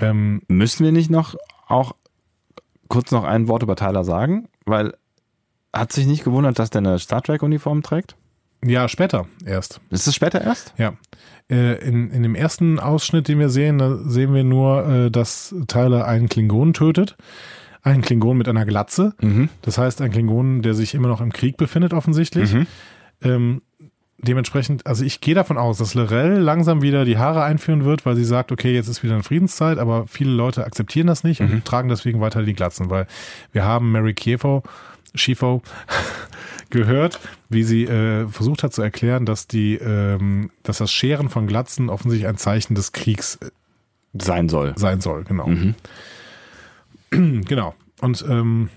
Ähm, 0.00 0.42
Müssen 0.48 0.84
wir 0.84 0.92
nicht 0.92 1.10
noch 1.10 1.34
auch 1.66 1.92
kurz 2.88 3.10
noch 3.10 3.24
ein 3.24 3.48
Wort 3.48 3.62
über 3.62 3.76
Tyler 3.76 4.04
sagen? 4.04 4.48
Weil 4.64 4.94
hat 5.72 5.92
sich 5.92 6.06
nicht 6.06 6.24
gewundert, 6.24 6.58
dass 6.58 6.70
der 6.70 6.80
eine 6.80 6.98
Star 6.98 7.22
Trek-Uniform 7.22 7.82
trägt? 7.82 8.16
ja, 8.66 8.88
später 8.88 9.26
erst. 9.44 9.80
Ist 9.90 10.06
es 10.06 10.14
später 10.14 10.40
erst? 10.40 10.74
Ja. 10.78 10.94
Äh, 11.50 11.86
in, 11.86 12.10
in 12.10 12.22
dem 12.22 12.34
ersten 12.34 12.78
Ausschnitt, 12.78 13.28
den 13.28 13.38
wir 13.38 13.50
sehen, 13.50 13.78
da 13.78 13.96
sehen 13.96 14.32
wir 14.32 14.44
nur, 14.44 14.88
äh, 14.88 15.10
dass 15.10 15.54
Tyler 15.66 16.06
einen 16.06 16.28
Klingon 16.28 16.72
tötet. 16.72 17.16
Einen 17.82 18.00
Klingon 18.00 18.38
mit 18.38 18.48
einer 18.48 18.64
Glatze. 18.64 19.12
Mhm. 19.20 19.50
Das 19.60 19.76
heißt, 19.76 20.00
ein 20.00 20.10
Klingon, 20.10 20.62
der 20.62 20.72
sich 20.72 20.94
immer 20.94 21.08
noch 21.08 21.20
im 21.20 21.32
Krieg 21.32 21.58
befindet, 21.58 21.92
offensichtlich. 21.92 22.54
Mhm. 22.54 23.60
Dementsprechend, 24.24 24.86
also 24.86 25.04
ich 25.04 25.20
gehe 25.20 25.34
davon 25.34 25.58
aus, 25.58 25.78
dass 25.78 25.94
Lorel 25.94 26.38
langsam 26.38 26.82
wieder 26.82 27.04
die 27.04 27.18
Haare 27.18 27.42
einführen 27.42 27.84
wird, 27.84 28.06
weil 28.06 28.16
sie 28.16 28.24
sagt, 28.24 28.52
okay, 28.52 28.74
jetzt 28.74 28.88
ist 28.88 29.02
wieder 29.02 29.14
eine 29.14 29.22
Friedenszeit, 29.22 29.78
aber 29.78 30.06
viele 30.06 30.30
Leute 30.30 30.64
akzeptieren 30.64 31.06
das 31.06 31.24
nicht 31.24 31.40
und 31.40 31.64
tragen 31.64 31.88
deswegen 31.88 32.20
weiter 32.20 32.42
die 32.42 32.54
Glatzen, 32.54 32.90
weil 32.90 33.06
wir 33.52 33.64
haben 33.64 33.92
Mary 33.92 34.14
Kiefer, 34.14 34.62
Schifo, 35.14 35.62
gehört, 36.70 37.20
wie 37.48 37.62
sie 37.62 37.84
äh, 37.84 38.26
versucht 38.26 38.62
hat 38.62 38.72
zu 38.72 38.82
erklären, 38.82 39.26
dass 39.26 39.46
die, 39.46 39.74
ähm, 39.74 40.50
dass 40.62 40.78
das 40.78 40.90
Scheren 40.90 41.28
von 41.28 41.46
Glatzen 41.46 41.90
offensichtlich 41.90 42.28
ein 42.28 42.36
Zeichen 42.36 42.74
des 42.74 42.92
Kriegs 42.92 43.36
äh, 43.36 43.50
Sein 44.14 44.48
soll. 44.48 44.72
sein 44.76 45.00
soll, 45.00 45.24
genau. 45.24 45.50
genau. 47.10 47.74
Und 48.00 48.24
ähm, 48.28 48.70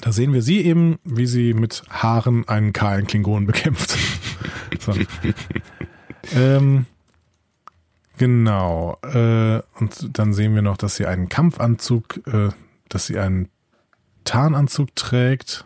da 0.00 0.12
sehen 0.12 0.32
wir 0.32 0.42
sie 0.42 0.60
eben, 0.64 0.98
wie 1.04 1.26
sie 1.26 1.54
mit 1.54 1.82
Haaren 1.88 2.46
einen 2.48 2.72
kahlen 2.72 3.06
Klingonen 3.06 3.46
bekämpft. 3.46 3.96
so. 4.80 4.94
ähm, 6.34 6.86
genau. 8.18 8.98
Äh, 9.02 9.60
und 9.78 10.18
dann 10.18 10.32
sehen 10.32 10.54
wir 10.54 10.62
noch, 10.62 10.76
dass 10.76 10.96
sie 10.96 11.06
einen 11.06 11.28
Kampfanzug, 11.28 12.26
äh, 12.26 12.50
dass 12.88 13.06
sie 13.06 13.18
einen 13.18 13.48
Tarnanzug 14.24 14.94
trägt. 14.96 15.64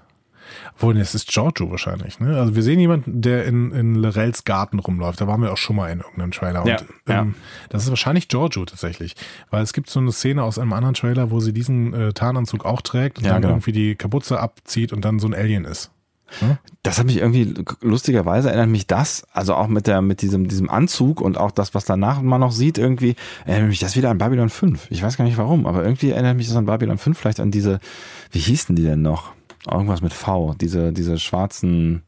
Obwohl, 0.75 0.95
nee, 0.95 1.01
es 1.01 1.15
ist 1.15 1.29
Giorgio 1.29 1.71
wahrscheinlich. 1.71 2.21
Ne? 2.21 2.39
Also 2.39 2.55
wir 2.55 2.63
sehen 2.63 2.81
jemanden, 2.81 3.21
der 3.23 3.45
in, 3.45 3.73
in 3.73 3.95
Lorels 3.95 4.45
Garten 4.45 4.79
rumläuft. 4.79 5.21
Da 5.21 5.27
waren 5.27 5.43
wir 5.43 5.53
auch 5.53 5.57
schon 5.57 5.77
mal 5.77 5.91
in 5.91 6.01
irgendeinem 6.01 6.31
Trailer. 6.31 6.67
Ja, 6.67 6.77
und, 6.79 6.87
ja. 7.09 7.21
ähm, 7.21 7.35
das 7.69 7.85
ist 7.85 7.91
wahrscheinlich 7.91 8.29
Giorgio 8.29 8.65
tatsächlich. 8.65 9.17
Weil 9.51 9.63
es 9.63 9.73
gibt 9.73 9.91
so 9.91 10.01
eine 10.01 10.13
Szene 10.13 10.43
aus 10.43 10.59
einem 10.59 10.73
anderen 10.73 10.95
Trailer, 10.95 11.31
wo 11.31 11.41
sie 11.41 11.53
diesen 11.53 11.95
äh, 11.95 12.13
Tarnanzug 12.13 12.65
auch 12.65 12.83
trägt 12.83 13.19
und 13.19 13.25
Ja, 13.25 13.33
dann 13.33 13.43
genau. 13.43 13.55
irgendwie 13.55 13.73
die 13.73 13.95
Kapuze 13.95 14.41
abzieht 14.41 14.93
und 14.93 15.05
dann 15.05 15.19
so 15.19 15.27
ein 15.27 15.35
Alien 15.35 15.65
ist. 15.65 15.91
Das 16.83 16.99
hat 16.99 17.07
mich 17.07 17.17
irgendwie, 17.17 17.55
lustigerweise 17.81 18.49
erinnert 18.49 18.69
mich 18.69 18.87
das, 18.87 19.27
also 19.33 19.55
auch 19.55 19.67
mit 19.67 19.87
der, 19.87 20.03
mit 20.03 20.23
diesem, 20.23 20.47
diesem 20.49 20.69
Anzug 20.71 21.21
und 21.21 21.39
auch 21.39 21.51
das, 21.51 21.75
was 21.75 21.85
danach 21.85 22.21
man 22.21 22.41
noch 22.41 22.53
sieht, 22.53 22.79
irgendwie, 22.79 23.17
erinnert 23.47 23.71
mich 23.71 23.79
das 23.79 23.97
wieder 23.97 24.11
an 24.11 24.19
Babylon 24.19 24.49
5. 24.51 24.89
Ich 24.91 25.03
weiß 25.03 25.17
gar 25.17 25.25
nicht 25.25 25.39
warum, 25.39 25.67
aber 25.67 25.83
irgendwie 25.83 26.11
erinnert 26.11 26.37
mich 26.37 26.47
das 26.47 26.57
an 26.57 26.67
Babylon 26.67 26.99
5, 26.99 27.19
vielleicht 27.19 27.41
an 27.41 27.51
diese, 27.51 27.81
wie 28.31 28.39
hießen 28.41 28.77
die 28.77 28.85
denn 28.85 29.03
noch? 29.03 29.33
Irgendwas 29.71 30.01
mit 30.03 30.13
V, 30.13 30.55
diese, 30.61 30.93
diese 30.93 31.19
schwarzen, 31.19 32.03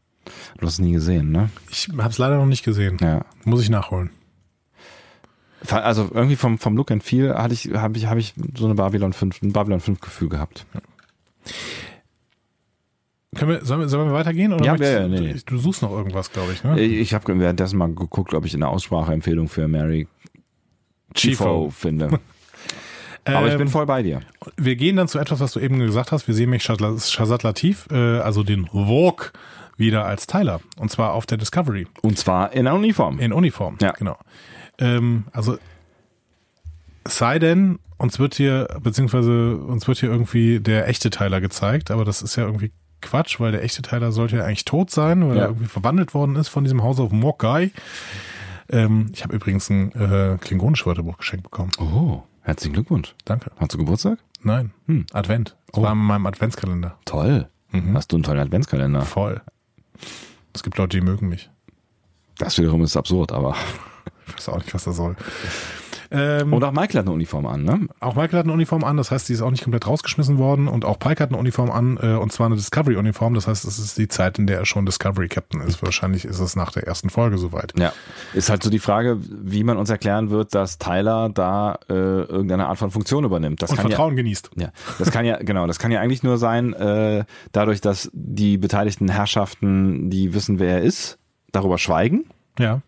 du 0.58 0.66
hast 0.66 0.74
es 0.74 0.78
nie 0.78 0.92
gesehen, 0.92 1.30
ne? 1.32 1.50
Ich 1.70 1.88
habe 1.98 2.08
es 2.10 2.18
leider 2.18 2.36
noch 2.36 2.46
nicht 2.46 2.64
gesehen. 2.64 2.96
Ja. 3.00 3.24
Muss 3.44 3.62
ich 3.62 3.70
nachholen. 3.70 4.10
Also 5.68 6.08
irgendwie 6.14 6.36
vom, 6.36 6.58
vom 6.58 6.76
Look 6.76 6.90
and 6.90 7.02
Feel 7.02 7.34
hatte 7.34 7.52
ich, 7.52 7.70
habe 7.74 7.98
ich, 7.98 8.06
habe 8.06 8.18
ich 8.20 8.34
so 8.56 8.64
eine 8.64 8.74
Babylon 8.74 9.12
5, 9.12 9.42
ein 9.42 9.52
Babylon 9.52 9.80
5 9.80 10.00
Gefühl 10.00 10.28
gehabt. 10.30 10.64
Können 13.36 13.50
wir, 13.52 13.64
sollen, 13.64 13.80
wir, 13.80 13.88
sollen 13.88 14.08
wir 14.08 14.14
weitergehen? 14.14 14.52
Oder 14.52 14.64
Ja, 14.64 14.72
möchtest- 14.72 14.92
ja, 14.92 15.00
ja, 15.02 15.08
nee, 15.08 15.20
nee. 15.20 15.40
Du 15.46 15.58
suchst 15.58 15.82
noch 15.82 15.92
irgendwas, 15.92 16.32
glaube 16.32 16.52
ich, 16.52 16.64
ne? 16.64 16.80
Ich 16.80 17.12
habe 17.14 17.38
währenddessen 17.38 17.76
mal 17.78 17.94
geguckt, 17.94 18.32
ob 18.34 18.44
ich 18.46 18.54
eine 18.54 18.68
Ausspracheempfehlung 18.68 19.48
für 19.48 19.68
Mary. 19.68 20.08
Chifo 21.14 21.70
finde. 21.70 22.18
Aber 23.24 23.46
ich 23.46 23.52
Ähm, 23.52 23.58
bin 23.58 23.68
voll 23.68 23.86
bei 23.86 24.02
dir. 24.02 24.20
Wir 24.56 24.76
gehen 24.76 24.96
dann 24.96 25.06
zu 25.08 25.18
etwas, 25.18 25.40
was 25.40 25.52
du 25.52 25.60
eben 25.60 25.78
gesagt 25.78 26.10
hast. 26.12 26.26
Wir 26.26 26.34
sehen 26.34 26.50
mich 26.50 26.62
Shazad 26.62 27.42
Latif, 27.42 27.86
äh, 27.90 28.18
also 28.18 28.42
den 28.42 28.66
Vogue, 28.66 29.26
wieder 29.76 30.04
als 30.06 30.26
Tyler. 30.26 30.60
Und 30.78 30.90
zwar 30.90 31.12
auf 31.12 31.26
der 31.26 31.38
Discovery. 31.38 31.86
Und 32.02 32.18
zwar 32.18 32.52
in 32.52 32.66
einer 32.66 32.76
Uniform. 32.76 33.18
In 33.18 33.32
Uniform. 33.32 33.76
Ja. 33.80 33.92
Genau. 33.92 34.16
Ähm, 34.78 35.24
also, 35.32 35.58
sei 37.06 37.38
denn, 37.38 37.78
uns 37.98 38.18
wird 38.18 38.34
hier, 38.34 38.68
beziehungsweise 38.82 39.56
uns 39.56 39.86
wird 39.88 39.98
hier 39.98 40.10
irgendwie 40.10 40.60
der 40.60 40.88
echte 40.88 41.10
Tyler 41.10 41.40
gezeigt, 41.40 41.90
aber 41.90 42.04
das 42.04 42.22
ist 42.22 42.36
ja 42.36 42.44
irgendwie 42.44 42.72
Quatsch, 43.02 43.40
weil 43.40 43.52
der 43.52 43.62
echte 43.62 43.82
Tyler 43.82 44.12
sollte 44.12 44.36
ja 44.36 44.44
eigentlich 44.44 44.64
tot 44.66 44.90
sein, 44.90 45.26
weil 45.28 45.36
Ja. 45.36 45.42
er 45.44 45.48
irgendwie 45.48 45.66
verwandelt 45.68 46.12
worden 46.14 46.36
ist 46.36 46.48
von 46.48 46.64
diesem 46.64 46.82
Haus 46.82 47.00
auf 47.00 47.10
Mokai. 47.12 47.70
Ähm, 48.68 49.10
ich 49.14 49.22
habe 49.24 49.34
übrigens 49.34 49.68
ein 49.70 49.92
äh, 49.92 50.36
klingonisches 50.40 50.86
Wörterbuch 50.86 51.16
geschenkt 51.18 51.44
bekommen. 51.44 51.70
Oh, 51.78 52.22
herzlichen 52.50 52.74
Glückwunsch. 52.74 53.14
Danke. 53.24 53.50
Hast 53.56 53.72
du 53.74 53.78
Geburtstag? 53.78 54.18
Nein. 54.42 54.72
Hm. 54.86 55.06
Advent. 55.12 55.56
Das 55.68 55.78
Oh. 55.78 55.82
war 55.82 55.92
in 55.92 55.98
meinem 55.98 56.26
Adventskalender. 56.26 56.98
Toll. 57.04 57.48
Mhm. 57.70 57.96
Hast 57.96 58.10
du 58.12 58.16
einen 58.16 58.22
tollen 58.24 58.40
Adventskalender? 58.40 59.02
Voll. 59.02 59.40
Es 60.52 60.62
gibt 60.62 60.76
Leute, 60.78 60.96
die 60.98 61.04
mögen 61.04 61.28
mich. 61.28 61.48
Das 62.38 62.58
wiederum 62.58 62.82
ist 62.82 62.96
absurd, 62.96 63.32
aber. 63.32 63.54
Ich 64.26 64.34
weiß 64.34 64.48
auch 64.50 64.58
nicht, 64.58 64.72
was 64.74 64.84
das 64.84 64.96
soll. 64.96 65.16
Ähm, 66.12 66.52
Und 66.52 66.64
auch 66.64 66.72
Michael 66.72 66.98
hat 67.00 67.06
eine 67.06 67.12
Uniform 67.12 67.46
an, 67.46 67.62
ne? 67.62 67.86
auch 68.00 68.16
Michael 68.16 68.40
hat 68.40 68.44
eine 68.46 68.52
Uniform 68.52 68.82
an, 68.82 68.96
das 68.96 69.10
heißt, 69.10 69.26
sie 69.26 69.32
ist 69.32 69.42
auch 69.42 69.50
nicht 69.50 69.62
komplett 69.62 69.86
rausgeschmissen 69.86 70.38
worden. 70.38 70.66
Und 70.66 70.84
auch 70.84 70.98
Pike 70.98 71.22
hat 71.22 71.30
eine 71.30 71.38
Uniform 71.38 71.70
an, 71.70 71.98
äh, 72.02 72.14
und 72.14 72.32
zwar 72.32 72.46
eine 72.46 72.56
Discovery-Uniform. 72.56 73.34
Das 73.34 73.46
heißt, 73.46 73.64
es 73.64 73.78
ist 73.78 73.96
die 73.96 74.08
Zeit, 74.08 74.38
in 74.38 74.46
der 74.46 74.58
er 74.58 74.66
schon 74.66 74.86
Discovery-Captain 74.86 75.60
ist. 75.60 75.82
Wahrscheinlich 75.82 76.24
ist 76.24 76.40
es 76.40 76.56
nach 76.56 76.72
der 76.72 76.86
ersten 76.86 77.10
Folge 77.10 77.38
soweit. 77.38 77.72
Ja. 77.78 77.92
Ist 78.34 78.50
halt 78.50 78.62
so 78.62 78.70
die 78.70 78.78
Frage, 78.80 79.18
wie 79.20 79.62
man 79.62 79.76
uns 79.76 79.90
erklären 79.90 80.30
wird, 80.30 80.54
dass 80.54 80.78
Tyler 80.78 81.28
da 81.28 81.78
äh, 81.88 81.94
irgendeine 81.94 82.66
Art 82.66 82.78
von 82.78 82.90
Funktion 82.90 83.24
übernimmt. 83.24 83.62
Das 83.62 83.70
Und 83.70 83.76
kann 83.76 83.86
ja, 83.86 83.90
Vertrauen 83.90 84.16
genießt. 84.16 84.50
Ja, 84.56 84.72
das 84.98 85.10
kann 85.10 85.24
ja, 85.24 85.36
genau, 85.40 85.66
das 85.66 85.78
kann 85.78 85.92
ja 85.92 86.00
eigentlich 86.00 86.22
nur 86.22 86.38
sein, 86.38 86.72
äh, 86.72 87.24
dadurch, 87.52 87.80
dass 87.80 88.10
die 88.12 88.58
beteiligten 88.58 89.08
Herrschaften, 89.08 90.10
die 90.10 90.34
wissen, 90.34 90.58
wer 90.58 90.78
er 90.78 90.82
ist, 90.82 91.18
darüber 91.52 91.78
schweigen. 91.78 92.24
Ja. 92.58 92.82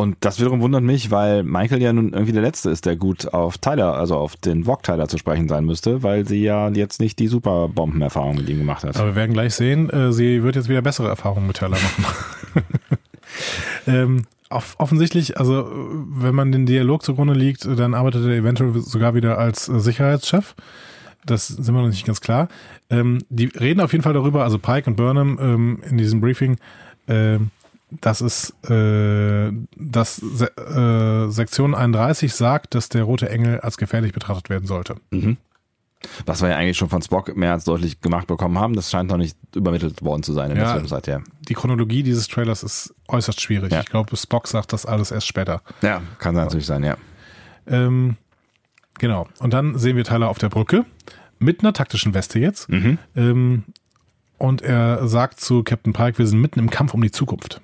Und 0.00 0.16
das 0.20 0.40
wiederum 0.40 0.62
wundert 0.62 0.82
mich, 0.82 1.10
weil 1.10 1.42
Michael 1.42 1.82
ja 1.82 1.92
nun 1.92 2.14
irgendwie 2.14 2.32
der 2.32 2.40
Letzte 2.40 2.70
ist, 2.70 2.86
der 2.86 2.96
gut 2.96 3.34
auf 3.34 3.58
Tyler, 3.58 3.98
also 3.98 4.16
auf 4.16 4.34
den 4.34 4.64
Vogue-Tyler 4.64 5.08
zu 5.08 5.18
sprechen 5.18 5.46
sein 5.46 5.66
müsste, 5.66 6.02
weil 6.02 6.26
sie 6.26 6.42
ja 6.42 6.70
jetzt 6.70 7.00
nicht 7.00 7.18
die 7.18 7.28
Superbombenerfahrung 7.28 8.36
mit 8.36 8.48
ihm 8.48 8.56
gemacht 8.56 8.82
hat. 8.82 8.96
Aber 8.96 9.08
wir 9.08 9.16
werden 9.16 9.34
gleich 9.34 9.54
sehen, 9.54 9.90
äh, 9.90 10.10
sie 10.10 10.42
wird 10.42 10.56
jetzt 10.56 10.70
wieder 10.70 10.80
bessere 10.80 11.08
Erfahrungen 11.08 11.46
mit 11.46 11.58
Tyler 11.58 11.76
machen. 11.76 12.04
ähm, 13.86 14.22
off 14.48 14.74
offensichtlich, 14.78 15.38
also 15.38 15.60
äh, 15.60 15.64
wenn 15.68 16.34
man 16.34 16.50
den 16.50 16.64
Dialog 16.64 17.02
zugrunde 17.02 17.34
liegt, 17.34 17.66
dann 17.66 17.92
arbeitet 17.92 18.24
er 18.24 18.32
eventuell 18.32 18.80
sogar 18.80 19.14
wieder 19.14 19.36
als 19.36 19.68
äh, 19.68 19.80
Sicherheitschef. 19.80 20.54
Das 21.26 21.48
sind 21.48 21.74
wir 21.74 21.82
noch 21.82 21.88
nicht 21.88 22.06
ganz 22.06 22.22
klar. 22.22 22.48
Ähm, 22.88 23.18
die 23.28 23.44
reden 23.44 23.82
auf 23.82 23.92
jeden 23.92 24.02
Fall 24.02 24.14
darüber, 24.14 24.44
also 24.44 24.58
Pike 24.58 24.88
und 24.88 24.96
Burnham 24.96 25.38
ähm, 25.38 25.82
in 25.86 25.98
diesem 25.98 26.22
Briefing, 26.22 26.56
ähm, 27.06 27.50
dass 27.90 28.20
es, 28.20 28.50
äh, 28.68 29.50
dass 29.76 30.16
Se 30.16 30.56
äh, 30.56 31.30
Sektion 31.30 31.74
31 31.74 32.32
sagt, 32.34 32.74
dass 32.74 32.88
der 32.88 33.02
rote 33.04 33.28
Engel 33.28 33.60
als 33.60 33.76
gefährlich 33.78 34.12
betrachtet 34.12 34.48
werden 34.50 34.66
sollte. 34.66 34.96
Mhm. 35.10 35.36
Was 36.24 36.40
wir 36.40 36.48
ja 36.48 36.56
eigentlich 36.56 36.78
schon 36.78 36.88
von 36.88 37.02
Spock 37.02 37.36
mehr 37.36 37.52
als 37.52 37.64
deutlich 37.64 38.00
gemacht 38.00 38.26
bekommen 38.26 38.58
haben, 38.58 38.74
das 38.74 38.90
scheint 38.90 39.10
noch 39.10 39.18
nicht 39.18 39.36
übermittelt 39.54 40.02
worden 40.02 40.22
zu 40.22 40.32
sein 40.32 40.50
in 40.50 40.56
Ja. 40.56 40.62
der 40.64 40.72
Zwischenzeit. 40.74 41.06
Ja, 41.08 41.20
Die 41.48 41.54
Chronologie 41.54 42.02
dieses 42.02 42.26
Trailers 42.28 42.62
ist 42.62 42.94
äußerst 43.08 43.40
schwierig. 43.40 43.70
Ja. 43.72 43.80
Ich 43.80 43.86
glaube, 43.90 44.16
Spock 44.16 44.48
sagt 44.48 44.72
das 44.72 44.86
alles 44.86 45.10
erst 45.10 45.26
später. 45.26 45.60
ja 45.82 46.00
kann 46.18 46.34
natürlich 46.34 46.64
sein, 46.66 46.84
ja. 46.84 46.96
Ähm, 47.66 48.16
genau. 48.98 49.28
Und 49.40 49.52
dann 49.52 49.78
sehen 49.78 49.96
wir 49.96 50.04
Tyler 50.04 50.28
auf 50.30 50.38
der 50.38 50.48
Brücke 50.48 50.86
mit 51.38 51.60
einer 51.60 51.72
taktischen 51.74 52.14
Weste 52.14 52.38
jetzt. 52.38 52.68
Mhm. 52.70 52.98
Ähm, 53.14 53.64
und 54.38 54.62
er 54.62 55.06
sagt 55.06 55.38
zu 55.40 55.62
Captain 55.64 55.92
Pike, 55.92 56.16
wir 56.18 56.26
sind 56.26 56.40
mitten 56.40 56.60
im 56.60 56.70
Kampf 56.70 56.94
um 56.94 57.02
die 57.02 57.10
Zukunft. 57.10 57.60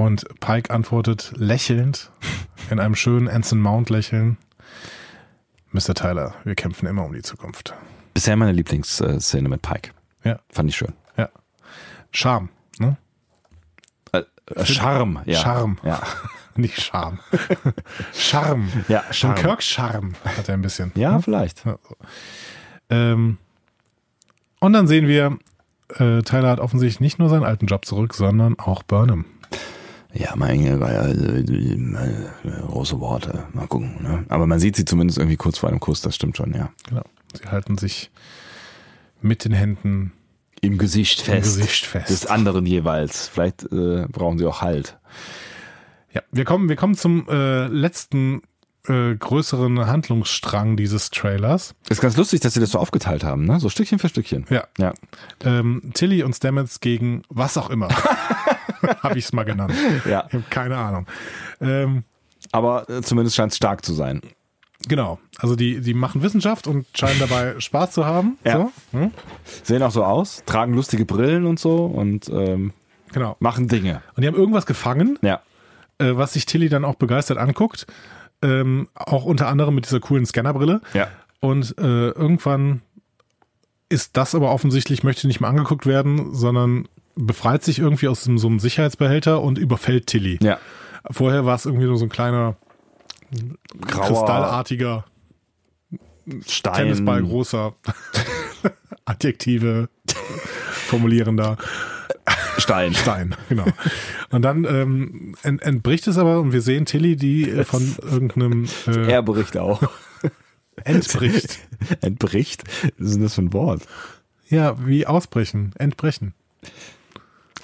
Und 0.00 0.24
Pike 0.40 0.72
antwortet 0.72 1.34
lächelnd, 1.36 2.10
in 2.70 2.80
einem 2.80 2.94
schönen 2.94 3.28
Anson 3.28 3.60
Mount 3.60 3.90
Lächeln. 3.90 4.38
Mr. 5.72 5.92
Tyler, 5.92 6.36
wir 6.42 6.54
kämpfen 6.54 6.86
immer 6.86 7.04
um 7.04 7.12
die 7.12 7.20
Zukunft. 7.20 7.74
Bisher 8.14 8.34
meine 8.34 8.52
Lieblingsszene 8.52 9.46
mit 9.50 9.60
Pike. 9.60 9.90
Ja. 10.24 10.40
Fand 10.48 10.70
ich 10.70 10.76
schön. 10.78 10.94
Ja. 11.18 11.28
Charme, 12.12 12.48
ne? 12.78 12.96
Äh, 14.12 14.22
Charme, 14.64 15.20
ja. 15.26 15.38
Charme. 15.38 15.76
Ja, 15.82 16.00
Nicht 16.56 16.80
Charme. 16.80 17.18
Charme. 18.14 18.70
ja 18.88 19.00
So 19.00 19.06
ein 19.06 19.12
Charme. 19.12 19.34
Kirk-Charme 19.34 20.12
hat 20.24 20.48
er 20.48 20.54
ein 20.54 20.62
bisschen. 20.62 20.92
Ja, 20.94 21.20
vielleicht. 21.20 21.62
Ähm, 22.88 23.36
und 24.60 24.72
dann 24.72 24.86
sehen 24.86 25.06
wir, 25.06 25.38
äh, 25.90 26.22
Tyler 26.22 26.48
hat 26.48 26.60
offensichtlich 26.60 27.00
nicht 27.00 27.18
nur 27.18 27.28
seinen 27.28 27.44
alten 27.44 27.66
Job 27.66 27.84
zurück, 27.84 28.14
sondern 28.14 28.58
auch 28.58 28.82
Burnham. 28.82 29.26
Ja, 30.12 30.34
meine 30.36 30.80
war 30.80 30.92
ja 30.92 31.06
äh, 31.06 31.40
äh, 31.40 32.26
große 32.66 33.00
Worte. 33.00 33.46
Mal 33.52 33.66
gucken. 33.66 33.96
Ne? 34.02 34.24
Aber 34.28 34.46
man 34.46 34.58
sieht 34.58 34.76
sie 34.76 34.84
zumindest 34.84 35.18
irgendwie 35.18 35.36
kurz 35.36 35.58
vor 35.58 35.68
einem 35.68 35.80
Kuss, 35.80 36.00
das 36.00 36.14
stimmt 36.16 36.36
schon, 36.36 36.52
ja. 36.54 36.70
Genau. 36.88 37.02
Sie 37.32 37.48
halten 37.48 37.78
sich 37.78 38.10
mit 39.22 39.44
den 39.44 39.52
Händen 39.52 40.12
Im 40.60 40.78
Gesicht 40.78 41.28
im 41.28 41.40
Gesicht 41.40 41.86
fest. 41.86 42.10
Des 42.10 42.26
anderen 42.26 42.66
jeweils. 42.66 43.28
Vielleicht 43.28 43.64
äh, 43.72 44.06
brauchen 44.10 44.38
sie 44.38 44.46
auch 44.46 44.62
Halt. 44.62 44.98
Ja, 46.12 46.22
wir 46.32 46.44
kommen, 46.44 46.68
wir 46.68 46.76
kommen 46.76 46.96
zum 46.96 47.28
äh, 47.28 47.68
letzten 47.68 48.42
äh, 48.88 49.14
größeren 49.14 49.86
Handlungsstrang 49.86 50.76
dieses 50.76 51.10
Trailers. 51.10 51.74
Ist 51.88 52.00
ganz 52.00 52.16
lustig, 52.16 52.40
dass 52.40 52.54
sie 52.54 52.60
das 52.60 52.70
so 52.70 52.78
aufgeteilt 52.78 53.22
haben, 53.22 53.44
ne? 53.44 53.60
So 53.60 53.68
Stückchen 53.68 53.98
für 53.98 54.08
Stückchen. 54.08 54.46
Ja. 54.50 54.64
Ja. 54.78 54.92
Ähm, 55.44 55.82
Tilly 55.94 56.22
und 56.24 56.34
Stamets 56.34 56.80
gegen 56.80 57.22
was 57.28 57.56
auch 57.56 57.70
immer. 57.70 57.88
Habe 59.02 59.18
ich 59.18 59.24
es 59.26 59.32
mal 59.32 59.44
genannt. 59.44 59.74
ja. 60.08 60.24
Ich 60.28 60.34
habe 60.34 60.44
keine 60.50 60.76
Ahnung. 60.76 61.06
Ähm, 61.60 62.04
Aber 62.52 62.88
äh, 62.88 63.02
zumindest 63.02 63.36
scheint 63.36 63.52
es 63.52 63.56
stark 63.56 63.84
zu 63.84 63.92
sein. 63.92 64.20
genau. 64.88 65.18
Also 65.38 65.56
die, 65.56 65.80
die 65.80 65.94
machen 65.94 66.22
Wissenschaft 66.22 66.66
und 66.66 66.86
scheinen 66.94 67.18
dabei 67.20 67.58
Spaß 67.58 67.92
zu 67.92 68.06
haben. 68.06 68.38
Ja. 68.44 68.70
So. 68.92 68.98
Hm? 68.98 69.10
Sehen 69.62 69.82
auch 69.82 69.90
so 69.90 70.04
aus, 70.04 70.42
tragen 70.46 70.74
lustige 70.74 71.04
Brillen 71.04 71.46
und 71.46 71.58
so 71.58 71.84
und 71.86 72.28
ähm, 72.28 72.72
Genau. 73.12 73.36
machen 73.40 73.66
Dinge. 73.66 74.02
Und 74.14 74.22
die 74.22 74.28
haben 74.28 74.36
irgendwas 74.36 74.66
gefangen, 74.66 75.18
Ja. 75.22 75.40
äh, 75.98 76.12
was 76.16 76.32
sich 76.34 76.46
Tilly 76.46 76.68
dann 76.68 76.84
auch 76.84 76.94
begeistert 76.94 77.38
anguckt. 77.38 77.86
Ähm, 78.42 78.88
auch 78.94 79.24
unter 79.24 79.48
anderem 79.48 79.74
mit 79.74 79.84
dieser 79.86 80.00
coolen 80.00 80.24
Scannerbrille. 80.24 80.80
Ja. 80.94 81.08
Und 81.40 81.76
äh, 81.78 82.10
irgendwann 82.10 82.82
ist 83.88 84.16
das 84.16 84.34
aber 84.36 84.52
offensichtlich, 84.52 85.02
möchte 85.02 85.26
nicht 85.26 85.40
mehr 85.40 85.50
angeguckt 85.50 85.84
werden, 85.86 86.32
sondern 86.34 86.86
befreit 87.16 87.64
sich 87.64 87.78
irgendwie 87.78 88.08
aus 88.08 88.24
dem, 88.24 88.38
so 88.38 88.48
einem 88.48 88.60
Sicherheitsbehälter 88.60 89.42
und 89.42 89.58
überfällt 89.58 90.06
Tilly. 90.06 90.38
Ja. 90.42 90.58
Vorher 91.10 91.46
war 91.46 91.54
es 91.56 91.66
irgendwie 91.66 91.86
nur 91.86 91.96
so 91.96 92.06
ein 92.06 92.10
kleiner 92.10 92.56
Grauer 93.80 94.06
kristallartiger 94.06 95.04
Stein. 96.46 96.74
Tennisball 96.74 97.22
großer 97.22 97.74
Adjektive 99.04 99.88
formulierender 100.86 101.56
Stein. 102.58 102.94
Stein, 102.94 103.34
genau. 103.48 103.66
Und 104.30 104.42
dann 104.42 104.64
ähm, 104.64 105.34
ent, 105.42 105.62
entbricht 105.62 106.06
es 106.06 106.18
aber 106.18 106.40
und 106.40 106.52
wir 106.52 106.62
sehen 106.62 106.84
Tilly, 106.84 107.16
die 107.16 107.48
äh, 107.48 107.64
von 107.64 107.96
irgendeinem 108.02 108.66
äh, 108.86 109.10
Er 109.10 109.22
bricht 109.22 109.56
auch. 109.56 109.82
entbricht. 110.84 111.58
Entbricht? 112.00 112.64
Was 112.98 113.08
ist 113.08 113.14
denn 113.14 113.22
das 113.22 113.34
für 113.34 113.42
ein 113.42 113.52
Wort? 113.52 113.82
Ja, 114.48 114.84
wie 114.86 115.06
ausbrechen, 115.06 115.72
entbrechen. 115.78 116.34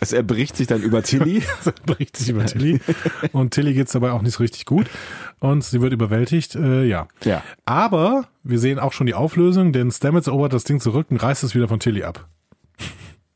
Es 0.01 0.13
erbricht 0.13 0.57
sich 0.57 0.67
dann 0.67 0.83
über 0.83 1.03
Tilly. 1.03 1.43
Bricht 1.87 2.17
sich 2.17 2.29
über 2.29 2.45
Tilly. 2.47 2.81
Und 3.33 3.53
Tilly 3.55 3.73
geht's 3.75 3.93
dabei 3.93 4.13
auch 4.13 4.23
nicht 4.23 4.35
so 4.35 4.43
richtig 4.43 4.65
gut. 4.67 4.87
Und 5.39 5.65
sie 5.65 5.81
wird 5.81 5.93
überwältigt, 5.93 6.55
äh, 6.55 6.85
ja. 6.85 7.09
Ja. 7.25 7.43
Aber 7.65 8.29
wir 8.43 8.59
sehen 8.59 8.79
auch 8.79 8.93
schon 8.93 9.07
die 9.07 9.15
Auflösung, 9.15 9.73
denn 9.73 9.91
Stamets 9.91 10.27
erobert 10.27 10.53
das 10.53 10.65
Ding 10.65 10.81
zurück 10.81 11.07
und 11.11 11.17
reißt 11.23 11.43
es 11.45 11.55
wieder 11.55 11.69
von 11.69 11.81
Tilly 11.81 12.03
ab. 12.05 12.29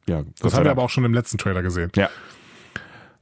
Ja, 0.06 0.22
Das 0.40 0.54
haben 0.54 0.64
wir 0.64 0.70
aber 0.70 0.82
auch 0.82 0.90
schon 0.90 1.04
im 1.04 1.14
letzten 1.14 1.38
Trailer 1.38 1.62
gesehen. 1.62 1.90
Ja. 1.96 2.10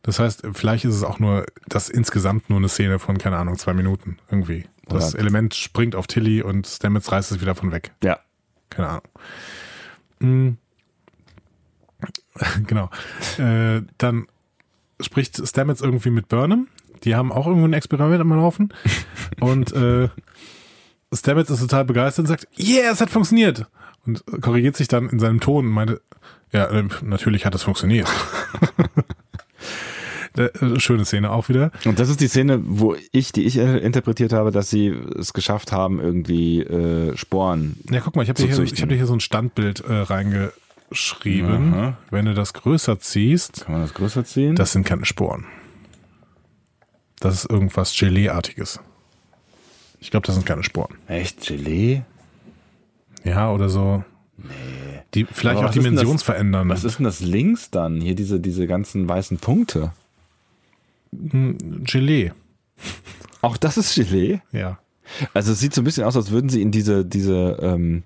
Das 0.02 0.18
heißt, 0.18 0.42
vielleicht 0.54 0.84
ist 0.84 0.94
es 0.94 1.02
auch 1.04 1.18
nur, 1.18 1.44
das 1.66 1.88
insgesamt 1.90 2.48
nur 2.48 2.58
eine 2.58 2.68
Szene 2.68 2.98
von, 2.98 3.18
keine 3.18 3.36
Ahnung, 3.36 3.58
zwei 3.58 3.74
Minuten 3.74 4.16
irgendwie. 4.30 4.64
Das 4.86 5.12
Oder- 5.14 5.20
Element 5.20 5.54
springt 5.54 5.94
auf 5.94 6.06
Tilly 6.06 6.40
und 6.42 6.66
Stamets 6.66 7.12
reißt 7.12 7.30
es 7.32 7.40
wieder 7.40 7.54
von 7.54 7.72
weg. 7.72 7.92
Ja. 8.02 8.18
Keine 8.70 8.88
Ahnung. 10.20 10.56
Genau. 12.66 12.90
Äh, 13.38 13.82
dann 13.98 14.26
spricht 15.00 15.46
Stamets 15.46 15.80
irgendwie 15.80 16.10
mit 16.10 16.28
Burnham. 16.28 16.68
Die 17.04 17.14
haben 17.14 17.30
auch 17.32 17.46
irgendwo 17.46 17.66
ein 17.66 17.72
Experiment 17.72 18.20
am 18.20 18.30
Laufen. 18.30 18.72
Und 19.40 19.72
äh, 19.72 20.08
Stamets 21.14 21.50
ist 21.50 21.60
total 21.60 21.84
begeistert 21.84 22.24
und 22.24 22.26
sagt, 22.26 22.48
yeah, 22.58 22.90
es 22.92 23.00
hat 23.00 23.08
funktioniert. 23.10 23.66
Und 24.06 24.22
korrigiert 24.42 24.76
sich 24.76 24.88
dann 24.88 25.08
in 25.08 25.18
seinem 25.18 25.40
Ton 25.40 25.66
und 25.66 25.72
meinte, 25.72 26.00
ja, 26.52 26.66
äh, 26.66 26.84
natürlich 27.02 27.46
hat 27.46 27.54
es 27.54 27.62
funktioniert. 27.62 28.08
Äh, 30.36 30.78
Schöne 30.78 31.04
Szene 31.04 31.30
auch 31.32 31.48
wieder. 31.48 31.72
Und 31.84 31.98
das 31.98 32.08
ist 32.08 32.20
die 32.20 32.28
Szene, 32.28 32.60
wo 32.62 32.94
ich, 33.12 33.32
die 33.32 33.44
ich 33.44 33.58
äh, 33.58 33.78
interpretiert 33.78 34.32
habe, 34.32 34.52
dass 34.52 34.70
sie 34.70 34.88
es 34.88 35.32
geschafft 35.32 35.72
haben, 35.72 35.98
irgendwie 36.00 36.60
äh, 36.62 37.16
Sporen. 37.16 37.76
Ja, 37.90 38.00
guck 38.00 38.14
mal, 38.14 38.22
ich 38.22 38.28
habe 38.28 38.40
dir, 38.40 38.46
hier- 38.54 38.62
ich 38.62 38.80
hab 38.80 38.88
dir 38.88 38.94
hier 38.94 39.06
so 39.06 39.14
ein 39.14 39.20
Standbild 39.20 39.80
äh, 39.84 40.02
reingeschrieben. 40.90 41.74
Aha. 41.74 41.98
Wenn 42.10 42.24
du 42.26 42.34
das 42.34 42.52
größer 42.52 42.98
ziehst, 42.98 43.64
Kann 43.64 43.72
man 43.74 43.82
das 43.82 43.94
größer 43.94 44.24
ziehen? 44.24 44.56
das 44.56 44.72
sind 44.72 44.84
keine 44.84 45.04
Sporen. 45.04 45.44
Das 47.20 47.34
ist 47.34 47.50
irgendwas 47.50 47.94
Gelee-artiges. 47.98 48.80
Ich 50.00 50.10
glaube, 50.10 50.26
das 50.26 50.36
sind 50.36 50.46
keine 50.46 50.62
Sporen. 50.62 50.94
Echt? 51.08 51.46
Gelee? 51.46 52.02
Ja, 53.24 53.50
oder 53.50 53.68
so. 53.68 54.04
Die 55.14 55.24
vielleicht 55.24 55.58
auch 55.58 55.64
was 55.64 55.70
ist 55.70 55.82
denn 55.82 55.94
das- 55.94 56.02
dimensionsverändern. 56.02 56.68
Was 56.68 56.84
ist 56.84 56.98
denn 56.98 57.04
das 57.04 57.18
links 57.20 57.70
dann? 57.70 58.00
Hier 58.00 58.14
diese, 58.14 58.38
diese 58.38 58.66
ganzen 58.68 59.08
weißen 59.08 59.38
Punkte. 59.38 59.92
Gelee. 61.10 62.32
Auch 63.40 63.56
das 63.56 63.76
ist 63.78 63.94
Gelee? 63.96 64.40
Ja. 64.52 64.78
Also 65.34 65.52
es 65.52 65.58
sieht 65.60 65.74
so 65.74 65.80
ein 65.80 65.84
bisschen 65.84 66.04
aus, 66.04 66.16
als 66.16 66.30
würden 66.30 66.50
sie 66.50 66.62
in 66.62 66.70
diese, 66.70 67.04
diese, 67.04 67.58
ähm, 67.60 68.04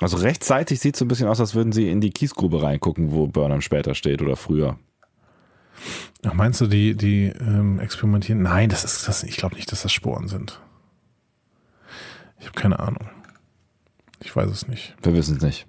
also 0.00 0.16
rechtzeitig 0.16 0.80
sieht 0.80 0.94
es 0.94 0.98
so 0.98 1.04
ein 1.04 1.08
bisschen 1.08 1.28
aus, 1.28 1.40
als 1.40 1.54
würden 1.54 1.72
sie 1.72 1.90
in 1.90 2.00
die 2.00 2.10
Kiesgrube 2.10 2.62
reingucken, 2.62 3.12
wo 3.12 3.26
Burnham 3.26 3.60
später 3.60 3.94
steht 3.94 4.22
oder 4.22 4.36
früher. 4.36 4.78
Ach, 6.24 6.34
meinst 6.34 6.60
du, 6.60 6.66
die, 6.66 6.96
die 6.96 7.26
ähm, 7.26 7.78
experimentieren? 7.80 8.42
Nein, 8.42 8.68
das 8.68 8.84
ist 8.84 9.06
das. 9.06 9.22
Ich 9.22 9.36
glaube 9.36 9.56
nicht, 9.56 9.70
dass 9.70 9.82
das 9.82 9.92
Sporen 9.92 10.28
sind. 10.28 10.60
Ich 12.40 12.46
habe 12.46 12.60
keine 12.60 12.78
Ahnung. 12.80 13.08
Ich 14.22 14.34
weiß 14.34 14.50
es 14.50 14.68
nicht. 14.68 14.94
Wir 15.02 15.14
wissen 15.14 15.36
es 15.36 15.42
nicht. 15.42 15.66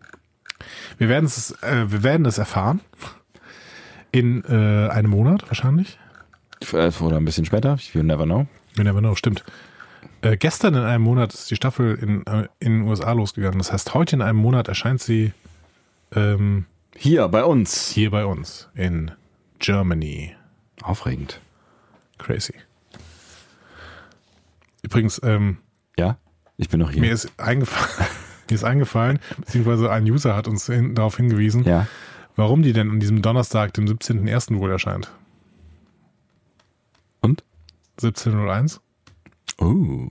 Wir 0.97 1.09
werden 1.09 1.25
es, 1.25 1.51
äh, 1.61 1.91
wir 1.91 2.03
werden 2.03 2.25
es 2.25 2.37
erfahren. 2.37 2.81
In 4.11 4.43
äh, 4.45 4.89
einem 4.89 5.11
Monat 5.11 5.47
wahrscheinlich. 5.47 5.99
Äh, 6.73 6.91
Oder 6.99 7.17
ein 7.17 7.25
bisschen 7.25 7.45
später, 7.45 7.77
you 7.93 8.01
never 8.01 8.25
know. 8.25 8.47
You 8.75 8.83
never 8.83 8.99
know, 8.99 9.15
stimmt. 9.15 9.43
Äh, 10.21 10.37
gestern 10.37 10.73
in 10.75 10.81
einem 10.83 11.03
Monat 11.03 11.33
ist 11.33 11.49
die 11.49 11.55
Staffel 11.55 11.95
in, 11.95 12.25
äh, 12.27 12.47
in 12.59 12.79
den 12.79 12.87
USA 12.87 13.11
losgegangen. 13.13 13.57
Das 13.57 13.71
heißt, 13.71 13.93
heute 13.93 14.15
in 14.17 14.21
einem 14.21 14.39
Monat 14.39 14.67
erscheint 14.67 15.01
sie 15.01 15.33
ähm, 16.13 16.65
Hier 16.95 17.27
bei 17.29 17.43
uns. 17.43 17.89
hier 17.89 18.11
bei 18.11 18.25
uns 18.25 18.69
in 18.73 19.11
Germany. 19.59 20.35
Aufregend. 20.81 21.39
Crazy. 22.17 22.53
Übrigens, 24.81 25.21
ähm, 25.23 25.57
Ja, 25.97 26.17
ich 26.57 26.69
bin 26.69 26.79
noch 26.79 26.91
hier. 26.91 27.01
mir 27.01 27.11
ist 27.11 27.31
eingefallen, 27.37 28.09
mir 28.49 28.55
ist 28.55 28.63
eingefallen, 28.63 29.19
beziehungsweise 29.37 29.91
ein 29.91 30.03
User 30.05 30.35
hat 30.35 30.47
uns 30.47 30.65
hin, 30.65 30.95
darauf 30.95 31.17
hingewiesen, 31.17 31.63
ja. 31.63 31.87
warum 32.35 32.61
die 32.63 32.73
denn 32.73 32.89
an 32.89 32.99
diesem 32.99 33.21
Donnerstag, 33.21 33.73
dem 33.73 33.85
17.01. 33.85 34.57
wohl 34.57 34.71
erscheint. 34.71 35.11
Und? 37.21 37.43
17.01? 37.99 38.79
Oh. 39.59 40.07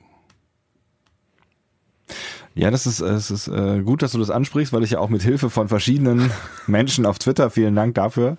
Ja, 2.58 2.72
das 2.72 2.86
ist, 2.86 2.98
es 2.98 3.30
ist 3.30 3.46
äh, 3.46 3.82
gut, 3.82 4.02
dass 4.02 4.10
du 4.10 4.18
das 4.18 4.30
ansprichst, 4.30 4.72
weil 4.72 4.82
ich 4.82 4.90
ja 4.90 4.98
auch 4.98 5.10
mit 5.10 5.22
Hilfe 5.22 5.48
von 5.48 5.68
verschiedenen 5.68 6.32
Menschen 6.66 7.06
auf 7.06 7.20
Twitter, 7.20 7.50
vielen 7.50 7.76
Dank 7.76 7.94
dafür, 7.94 8.36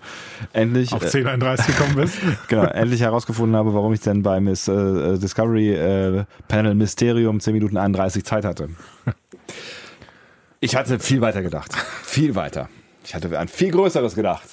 endlich, 0.52 0.92
Auf 0.92 1.02
äh, 1.02 1.06
10.31 1.06 1.66
gekommen 1.66 1.94
bist. 1.96 2.18
genau, 2.48 2.64
endlich 2.64 3.00
herausgefunden 3.00 3.56
habe, 3.56 3.72
warum 3.72 3.94
ich 3.94 4.00
denn 4.00 4.22
bei 4.22 4.38
Miss 4.40 4.68
äh, 4.68 5.18
Discovery 5.18 5.74
äh, 5.74 6.24
Panel 6.48 6.74
Mysterium 6.74 7.40
10 7.40 7.54
Minuten 7.54 7.78
31 7.78 8.22
Zeit 8.24 8.44
hatte. 8.44 8.68
Ich 10.60 10.76
hatte 10.76 10.98
viel 10.98 11.22
weiter 11.22 11.40
gedacht. 11.40 11.74
Viel 12.02 12.34
weiter. 12.34 12.68
Ich 13.04 13.14
hatte 13.14 13.38
an 13.38 13.48
viel 13.48 13.70
Größeres 13.70 14.14
gedacht. 14.14 14.48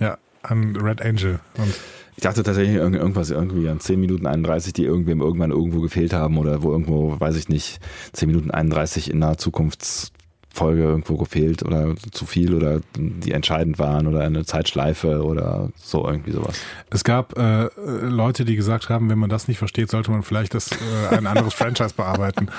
Ja, 0.00 0.18
an 0.42 0.74
Red 0.74 1.00
Angel. 1.00 1.38
Und 1.58 1.72
Ich 2.16 2.22
dachte 2.22 2.42
tatsächlich 2.42 2.76
irgend- 2.76 2.96
irgendwas 2.96 3.30
irgendwie 3.30 3.68
an 3.68 3.80
10 3.80 3.98
Minuten 3.98 4.26
31, 4.26 4.72
die 4.74 4.84
irgendwem 4.84 5.20
irgendwann 5.20 5.50
irgendwo 5.50 5.80
gefehlt 5.80 6.12
haben 6.12 6.36
oder 6.38 6.62
wo 6.62 6.70
irgendwo, 6.70 7.18
weiß 7.18 7.36
ich 7.36 7.48
nicht, 7.48 7.80
10 8.12 8.28
Minuten 8.28 8.50
31 8.50 9.10
in 9.10 9.22
einer 9.22 9.38
Zukunftsfolge 9.38 10.82
irgendwo 10.82 11.16
gefehlt 11.16 11.64
oder 11.64 11.94
zu 12.12 12.26
viel 12.26 12.54
oder 12.54 12.80
die 12.96 13.32
entscheidend 13.32 13.78
waren 13.78 14.06
oder 14.06 14.20
eine 14.20 14.44
Zeitschleife 14.44 15.24
oder 15.24 15.70
so 15.74 16.06
irgendwie 16.06 16.32
sowas. 16.32 16.60
es 16.90 17.02
gab 17.02 17.36
äh, 17.38 17.68
Leute, 18.06 18.44
die 18.44 18.56
gesagt 18.56 18.90
haben, 18.90 19.08
wenn 19.08 19.18
man 19.18 19.30
das 19.30 19.48
nicht 19.48 19.58
versteht, 19.58 19.90
sollte 19.90 20.10
man 20.10 20.22
vielleicht 20.22 20.52
das, 20.54 20.70
äh, 20.70 21.16
ein 21.16 21.26
anderes 21.26 21.54
Franchise 21.54 21.94
bearbeiten. 21.96 22.48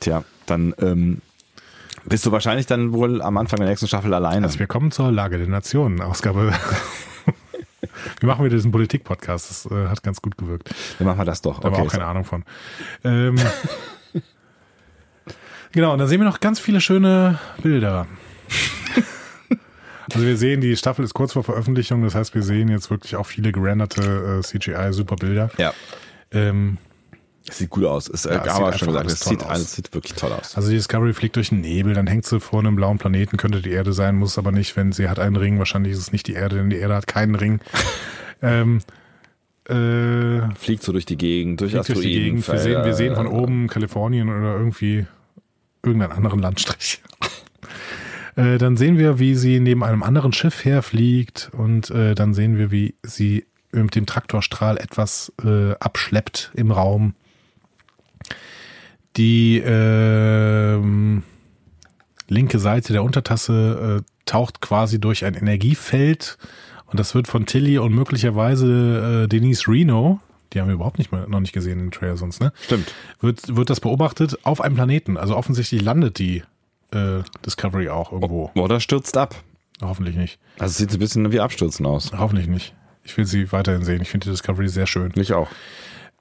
Tja, 0.00 0.24
dann 0.46 0.74
ähm, 0.80 1.18
bist 2.04 2.24
du 2.26 2.32
wahrscheinlich 2.32 2.66
dann 2.66 2.92
wohl 2.92 3.22
am 3.22 3.36
Anfang 3.36 3.58
der 3.60 3.68
nächsten 3.68 3.86
Staffel 3.88 4.12
alleine. 4.14 4.46
Also 4.46 4.58
wir 4.58 4.66
kommen 4.66 4.90
zur 4.90 5.10
Lage 5.12 5.38
der 5.38 5.46
Nationen, 5.48 6.00
Ausgabe. 6.02 6.52
wir 8.18 8.26
machen 8.26 8.44
wieder 8.44 8.56
diesen 8.56 8.72
Politik-Podcast, 8.72 9.50
das 9.50 9.66
äh, 9.70 9.88
hat 9.88 10.02
ganz 10.02 10.20
gut 10.20 10.36
gewirkt. 10.36 10.70
Dann 10.98 11.06
machen 11.06 11.18
wir 11.18 11.24
das 11.24 11.42
doch. 11.42 11.64
Okay, 11.64 11.80
auch 11.80 11.90
keine 11.90 12.06
Ahnung 12.06 12.24
von. 12.24 12.44
Ähm, 13.04 13.36
genau, 15.72 15.92
und 15.92 15.98
dann 15.98 16.08
sehen 16.08 16.20
wir 16.20 16.26
noch 16.26 16.40
ganz 16.40 16.60
viele 16.60 16.80
schöne 16.80 17.38
Bilder. 17.62 18.06
Also 20.12 20.26
wir 20.26 20.36
sehen, 20.36 20.60
die 20.60 20.76
Staffel 20.76 21.04
ist 21.04 21.14
kurz 21.14 21.34
vor 21.34 21.44
Veröffentlichung, 21.44 22.02
das 22.02 22.16
heißt, 22.16 22.34
wir 22.34 22.42
sehen 22.42 22.68
jetzt 22.68 22.90
wirklich 22.90 23.14
auch 23.14 23.26
viele 23.26 23.52
gerenderte 23.52 24.40
äh, 24.40 24.42
CGI-Superbilder. 24.42 25.50
Ja. 25.56 25.72
Ähm, 26.32 26.78
Es 27.48 27.58
sieht 27.58 27.70
gut 27.70 27.84
aus. 27.84 28.08
Es, 28.08 28.24
Ja, 28.24 28.32
äh, 28.32 28.46
es 28.46 28.52
haben 28.52 28.64
wir 28.64 28.72
sieht 28.72 28.78
schon 28.80 28.88
gesagt, 28.88 29.10
es 29.10 29.20
sieht, 29.20 29.42
alles 29.44 29.72
sieht 29.72 29.94
wirklich 29.94 30.14
toll 30.14 30.32
aus. 30.32 30.56
also 30.56 30.68
die 30.68 30.76
Discovery 30.76 31.14
fliegt 31.14 31.36
durch 31.36 31.48
den 31.48 31.60
Nebel, 31.60 31.94
dann 31.94 32.06
hängt 32.06 32.26
sie 32.26 32.38
vor 32.38 32.60
einem 32.60 32.76
blauen 32.76 32.98
Planeten, 32.98 33.36
könnte 33.36 33.62
die 33.62 33.70
Erde 33.70 33.92
sein, 33.92 34.16
muss 34.16 34.32
es 34.32 34.38
aber 34.38 34.52
nicht, 34.52 34.76
wenn 34.76 34.92
sie 34.92 35.08
hat 35.08 35.18
einen 35.18 35.36
Ring. 35.36 35.58
Wahrscheinlich 35.58 35.92
ist 35.92 35.98
es 35.98 36.12
nicht 36.12 36.26
die 36.26 36.34
Erde, 36.34 36.56
denn 36.56 36.70
die 36.70 36.76
Erde 36.76 36.94
hat 36.94 37.06
keinen 37.06 37.34
Ring. 37.34 37.60
ähm, 38.42 38.80
äh, 39.68 40.54
Fliegt 40.56 40.82
so 40.82 40.92
durch 40.92 41.06
die 41.06 41.16
Gegend, 41.16 41.60
durch 41.60 41.72
fliegt 41.72 41.88
durch 41.88 42.00
die 42.00 42.12
Gegend. 42.12 42.48
Wir 42.48 42.58
sehen, 42.58 42.84
wir 42.84 42.94
sehen 42.94 43.14
von 43.14 43.26
oben 43.26 43.68
Kalifornien 43.68 44.28
oder 44.28 44.56
irgendwie 44.56 45.06
irgendeinen 45.82 46.12
anderen 46.12 46.40
Landstrich. 46.40 47.02
äh, 48.36 48.58
dann 48.58 48.76
sehen 48.76 48.98
wir, 48.98 49.18
wie 49.18 49.34
sie 49.34 49.60
neben 49.60 49.84
einem 49.84 50.02
anderen 50.02 50.32
Schiff 50.32 50.64
herfliegt 50.64 51.50
und 51.56 51.90
äh, 51.90 52.14
dann 52.14 52.34
sehen 52.34 52.58
wir, 52.58 52.70
wie 52.70 52.94
sie 53.02 53.46
mit 53.72 53.94
dem 53.94 54.06
Traktorstrahl 54.06 54.76
etwas 54.76 55.32
äh, 55.44 55.72
abschleppt 55.74 56.50
im 56.54 56.72
Raum. 56.72 57.14
Die, 59.16 59.58
ähm, 59.64 61.22
linke 62.30 62.58
Seite 62.58 62.92
der 62.92 63.02
Untertasse 63.02 64.00
äh, 64.00 64.10
taucht 64.24 64.60
quasi 64.60 65.00
durch 65.00 65.24
ein 65.24 65.34
Energiefeld 65.34 66.38
und 66.86 66.98
das 66.98 67.14
wird 67.14 67.28
von 67.28 67.44
Tilly 67.44 67.78
und 67.78 67.92
möglicherweise 67.92 69.24
äh, 69.24 69.28
Denise 69.28 69.68
Reno, 69.68 70.20
die 70.52 70.60
haben 70.60 70.68
wir 70.68 70.74
überhaupt 70.74 70.98
nicht 70.98 71.12
mal, 71.12 71.28
noch 71.28 71.40
nicht 71.40 71.52
gesehen 71.52 71.78
im 71.80 71.90
Trailer 71.90 72.16
sonst, 72.16 72.40
ne? 72.40 72.52
Stimmt. 72.64 72.94
Wird, 73.20 73.56
wird 73.56 73.70
das 73.70 73.80
beobachtet 73.80 74.38
auf 74.44 74.60
einem 74.60 74.76
Planeten. 74.76 75.16
Also 75.16 75.36
offensichtlich 75.36 75.82
landet 75.82 76.18
die 76.18 76.42
äh, 76.92 77.22
Discovery 77.44 77.88
auch 77.88 78.12
irgendwo. 78.12 78.50
Oder 78.54 78.80
stürzt 78.80 79.16
ab. 79.16 79.36
Hoffentlich 79.80 80.16
nicht. 80.16 80.38
Also 80.58 80.72
es 80.72 80.78
sieht 80.78 80.92
ein 80.92 80.98
bisschen 80.98 81.30
wie 81.32 81.40
Abstürzen 81.40 81.86
aus. 81.86 82.12
Hoffentlich 82.16 82.48
nicht. 82.48 82.74
Ich 83.04 83.16
will 83.16 83.26
sie 83.26 83.50
weiterhin 83.52 83.84
sehen. 83.84 84.02
Ich 84.02 84.10
finde 84.10 84.24
die 84.24 84.30
Discovery 84.30 84.68
sehr 84.68 84.86
schön. 84.86 85.12
Ich 85.14 85.32
auch. 85.32 85.48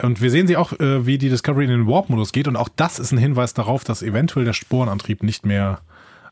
Und 0.02 0.22
wir 0.22 0.32
sehen 0.32 0.47
sie 0.47 0.56
auch, 0.56 0.74
äh, 0.80 1.06
wie 1.06 1.18
die 1.18 1.30
Discovery 1.30 1.66
in 1.66 1.72
den 1.72 1.88
Warp-Modus 1.88 2.32
geht. 2.32 2.47
Und 2.47 2.56
auch 2.56 2.70
das 2.76 3.00
ist 3.00 3.12
ein 3.12 3.18
Hinweis 3.18 3.54
darauf, 3.54 3.84
dass 3.84 4.02
eventuell 4.02 4.45
der 4.45 4.54
Sporenantrieb 4.54 5.24
nicht 5.24 5.45
mehr 5.45 5.82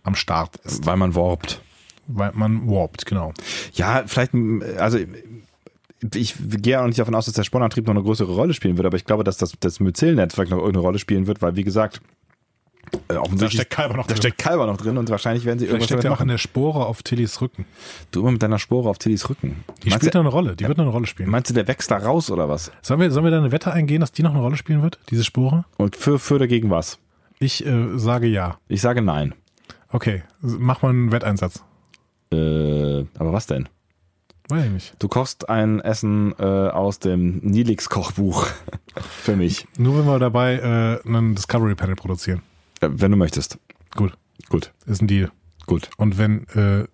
am 0.03 0.15
Start 0.15 0.55
ist. 0.63 0.85
Weil 0.85 0.97
man 0.97 1.15
warpt. 1.15 1.61
Weil 2.07 2.31
man 2.33 2.69
warpt, 2.69 3.05
genau. 3.05 3.33
Ja, 3.73 4.03
vielleicht, 4.07 4.31
also 4.77 4.97
ich 6.13 6.35
gehe 6.39 6.79
auch 6.79 6.85
nicht 6.85 6.99
davon 6.99 7.15
aus, 7.15 7.25
dass 7.25 7.33
der 7.33 7.43
Spornantrieb 7.43 7.85
noch 7.87 7.95
eine 7.95 8.03
größere 8.03 8.31
Rolle 8.31 8.53
spielen 8.53 8.77
wird, 8.77 8.85
aber 8.85 8.95
ich 8.95 9.03
glaube, 9.03 9.25
dass 9.25 9.37
das, 9.37 9.53
das 9.59 9.79
Myzelnetzwerk 9.81 10.49
noch 10.49 10.57
irgendeine 10.57 10.83
Rolle 10.83 10.99
spielen 10.99 11.27
wird, 11.27 11.41
weil 11.41 11.57
wie 11.57 11.63
gesagt, 11.63 12.01
äh, 13.07 13.15
Da 13.37 13.49
steckt 13.49 13.71
Kalber 13.71 13.95
noch 13.97 14.07
da 14.07 14.13
drin. 14.13 14.21
steckt 14.21 14.37
Kalber 14.37 14.65
noch 14.67 14.77
drin 14.77 14.97
und 14.97 15.09
wahrscheinlich 15.09 15.45
werden 15.45 15.59
sie 15.59 15.65
Vielleicht 15.65 15.73
irgendwas 15.81 15.87
steckt 15.87 16.03
ja 16.03 16.09
damit 16.09 16.17
auch 16.17 16.19
machen. 16.21 16.29
der 16.29 16.37
Spore 16.37 16.85
auf 16.85 17.03
Tillys 17.03 17.41
Rücken. 17.41 17.65
Du 18.11 18.21
immer 18.21 18.31
mit 18.31 18.43
deiner 18.43 18.59
Spore 18.59 18.89
auf 18.89 18.97
Tillys 18.97 19.29
Rücken. 19.29 19.63
Die 19.83 19.89
meinst, 19.89 20.03
spielt 20.03 20.13
noch 20.13 20.21
eine 20.21 20.29
Rolle. 20.29 20.55
Die 20.55 20.67
wird 20.67 20.77
noch 20.77 20.85
eine 20.85 20.91
Rolle 20.93 21.07
spielen. 21.07 21.29
meinst 21.29 21.49
du, 21.49 21.53
der 21.53 21.67
wächst 21.67 21.91
da 21.91 21.97
raus 21.97 22.31
oder 22.31 22.49
was? 22.49 22.71
Sollen 22.81 22.99
wir, 22.99 23.11
sollen 23.11 23.25
wir 23.25 23.31
da 23.31 23.37
eine 23.39 23.51
Wette 23.51 23.71
eingehen, 23.71 24.01
dass 24.01 24.11
die 24.11 24.23
noch 24.23 24.31
eine 24.31 24.41
Rolle 24.41 24.57
spielen 24.57 24.81
wird, 24.81 24.99
diese 25.09 25.23
Spore? 25.23 25.65
Und 25.77 25.95
für, 25.95 26.19
für 26.19 26.35
oder 26.35 26.47
gegen 26.47 26.69
was? 26.69 26.99
Ich 27.39 27.65
äh, 27.65 27.97
sage 27.97 28.27
ja. 28.27 28.57
Ich 28.67 28.81
sage 28.81 29.01
nein. 29.01 29.33
Okay, 29.89 30.23
mach 30.41 30.81
mal 30.81 30.89
einen 30.89 31.11
Wetteinsatz. 31.11 31.63
Äh, 32.31 33.05
aber 33.17 33.31
was 33.31 33.47
denn? 33.47 33.69
Weiß 34.49 34.65
ich 34.65 34.71
nicht. 34.71 34.95
Du 34.99 35.07
kochst 35.07 35.49
ein 35.49 35.79
Essen 35.81 36.33
äh, 36.39 36.43
aus 36.43 36.99
dem 36.99 37.39
Nilix-Kochbuch 37.39 38.47
für 38.95 39.35
mich, 39.35 39.67
Nur 39.77 39.99
wenn 39.99 40.05
wir 40.05 40.19
dabei 40.19 40.99
äh, 41.03 41.07
einen 41.07 41.35
Discovery 41.35 41.75
Panel 41.75 41.95
produzieren. 41.95 42.41
Wenn 42.81 43.11
du 43.11 43.17
möchtest. 43.17 43.57
Gut, 43.95 44.17
Gut, 44.49 44.71
ist 44.85 45.01
ein 45.01 45.07
Deal. 45.07 45.31
gut. 45.65 45.89
Und 45.97 46.17
wenn, 46.17 46.47
äh, 46.49 46.85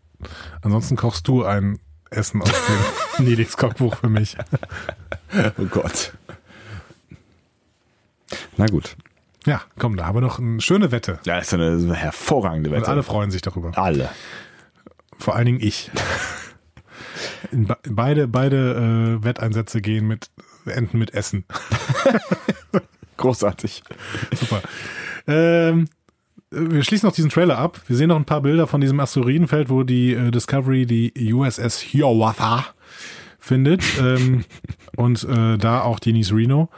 ansonsten 0.62 0.96
kochst 0.96 1.28
du 1.28 1.44
ein 1.44 1.80
Essen 2.10 2.42
aus 2.42 2.50
dem 3.18 3.26
Nilix 3.26 3.58
Kochbuch 3.58 3.96
für 3.98 4.10
mich. 4.10 4.38
Oh 5.58 5.66
Gott. 5.66 6.14
Na 8.56 8.68
gut. 8.68 8.96
Ja, 9.48 9.62
komm, 9.80 9.98
da 9.98 10.06
haben 10.06 10.16
wir 10.18 10.22
noch 10.22 10.38
eine 10.40 10.62
schöne 10.62 10.92
Wette. 10.92 11.20
Ja, 11.26 11.40
ist 11.40 11.54
eine, 11.56 11.72
eine 11.72 11.96
hervorragende 11.96 12.70
Und 12.70 12.76
Wette. 12.78 12.88
alle 12.88 13.02
freuen 13.04 13.32
sich 13.32 13.42
darüber. 13.42 13.76
Alle. 13.78 14.10
Vor 15.18 15.36
allen 15.36 15.46
Dingen 15.48 15.60
ich. 15.60 15.90
Be- 17.52 17.78
beide 17.90 18.28
beide 18.28 19.18
äh, 19.20 19.24
Wetteinsätze 19.26 19.82
gehen 19.82 20.08
mit 20.08 20.30
enden 20.66 21.00
mit 21.00 21.14
Essen. 21.16 21.46
Großartig. 23.18 23.84
Super. 24.36 24.62
Ähm, 25.28 25.88
wir 26.52 26.84
schließen 26.84 27.08
noch 27.08 27.16
diesen 27.16 27.30
Trailer 27.32 27.58
ab. 27.58 27.82
Wir 27.88 27.96
sehen 27.96 28.10
noch 28.10 28.16
ein 28.16 28.26
paar 28.26 28.42
Bilder 28.42 28.68
von 28.68 28.80
diesem 28.82 29.00
Asteroidenfeld, 29.00 29.70
wo 29.70 29.84
die 29.84 30.14
äh, 30.14 30.32
Discovery 30.32 30.86
die 30.86 31.34
USS 31.34 31.80
Hiawatha 31.80 32.66
findet. 33.40 33.84
ähm, 34.00 34.46
und 34.96 35.24
äh, 35.24 35.58
da 35.58 35.82
auch 35.82 36.00
Denise 36.00 36.34
Reno. 36.36 36.70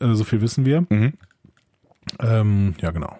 Äh, 0.00 0.14
so 0.14 0.24
viel 0.24 0.40
wissen 0.40 0.64
wir. 0.64 0.84
Mhm. 0.88 1.12
Ähm, 2.18 2.74
ja, 2.80 2.90
genau. 2.90 3.16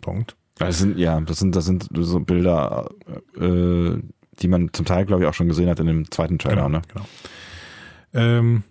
Punkt. 0.00 0.36
Das 0.58 0.78
sind, 0.78 0.98
ja, 0.98 1.20
das 1.20 1.38
sind, 1.38 1.54
das 1.54 1.66
sind 1.66 1.88
so 1.94 2.18
Bilder, 2.20 2.88
äh, 3.38 3.98
die 4.40 4.48
man 4.48 4.72
zum 4.72 4.86
Teil, 4.86 5.04
glaube 5.04 5.22
ich, 5.22 5.28
auch 5.28 5.34
schon 5.34 5.48
gesehen 5.48 5.68
hat 5.68 5.80
in 5.80 5.86
dem 5.86 6.10
zweiten 6.10 6.38
Trailer, 6.38 6.64
Genau. 6.64 6.78
ne? 6.78 6.82
genau. 6.88 7.06
Ähm, 8.14 8.62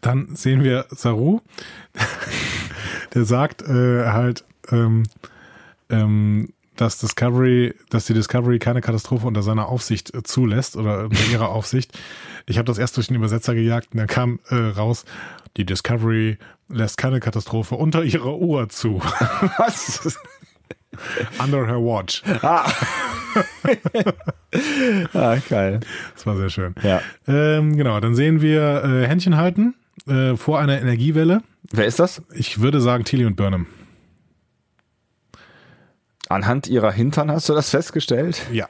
dann 0.00 0.34
sehen 0.34 0.64
wir 0.64 0.86
Saru, 0.90 1.40
der 3.14 3.24
sagt 3.24 3.62
äh, 3.62 4.06
halt, 4.06 4.44
ähm, 4.70 5.04
ähm, 5.90 6.52
dass 6.76 6.98
Discovery, 6.98 7.74
dass 7.90 8.06
die 8.06 8.14
Discovery 8.14 8.58
keine 8.58 8.80
Katastrophe 8.80 9.26
unter 9.26 9.42
seiner 9.42 9.68
Aufsicht 9.68 10.14
äh, 10.14 10.22
zulässt 10.22 10.76
oder 10.76 11.04
unter 11.04 11.30
ihrer 11.30 11.48
Aufsicht. 11.50 11.98
Ich 12.46 12.58
habe 12.58 12.66
das 12.66 12.78
erst 12.78 12.96
durch 12.96 13.08
den 13.08 13.16
Übersetzer 13.16 13.54
gejagt 13.54 13.88
und 13.92 13.98
dann 13.98 14.06
kam 14.06 14.40
äh, 14.48 14.54
raus, 14.54 15.04
die 15.56 15.66
Discovery 15.66 16.38
lässt 16.68 16.96
keine 16.96 17.20
Katastrophe 17.20 17.74
unter 17.74 18.02
ihrer 18.02 18.38
Uhr 18.38 18.68
zu. 18.68 19.00
Was? 19.58 20.16
Under 21.42 21.66
her 21.66 21.80
watch. 21.80 22.22
ah, 22.42 22.70
geil. 25.48 25.80
Das 26.14 26.26
war 26.26 26.36
sehr 26.36 26.50
schön. 26.50 26.74
Ja. 26.82 27.00
Ähm, 27.26 27.76
genau, 27.76 27.98
dann 28.00 28.14
sehen 28.14 28.42
wir 28.42 28.84
äh, 28.84 29.06
Händchen 29.06 29.36
halten 29.36 29.74
äh, 30.06 30.36
vor 30.36 30.58
einer 30.60 30.80
Energiewelle. 30.80 31.42
Wer 31.70 31.86
ist 31.86 31.98
das? 31.98 32.22
Ich 32.34 32.60
würde 32.60 32.80
sagen 32.80 33.04
Tilly 33.04 33.24
und 33.24 33.36
Burnham. 33.36 33.66
Anhand 36.28 36.66
ihrer 36.66 36.92
Hintern 36.92 37.30
hast 37.30 37.48
du 37.48 37.54
das 37.54 37.70
festgestellt? 37.70 38.42
Ja. 38.52 38.68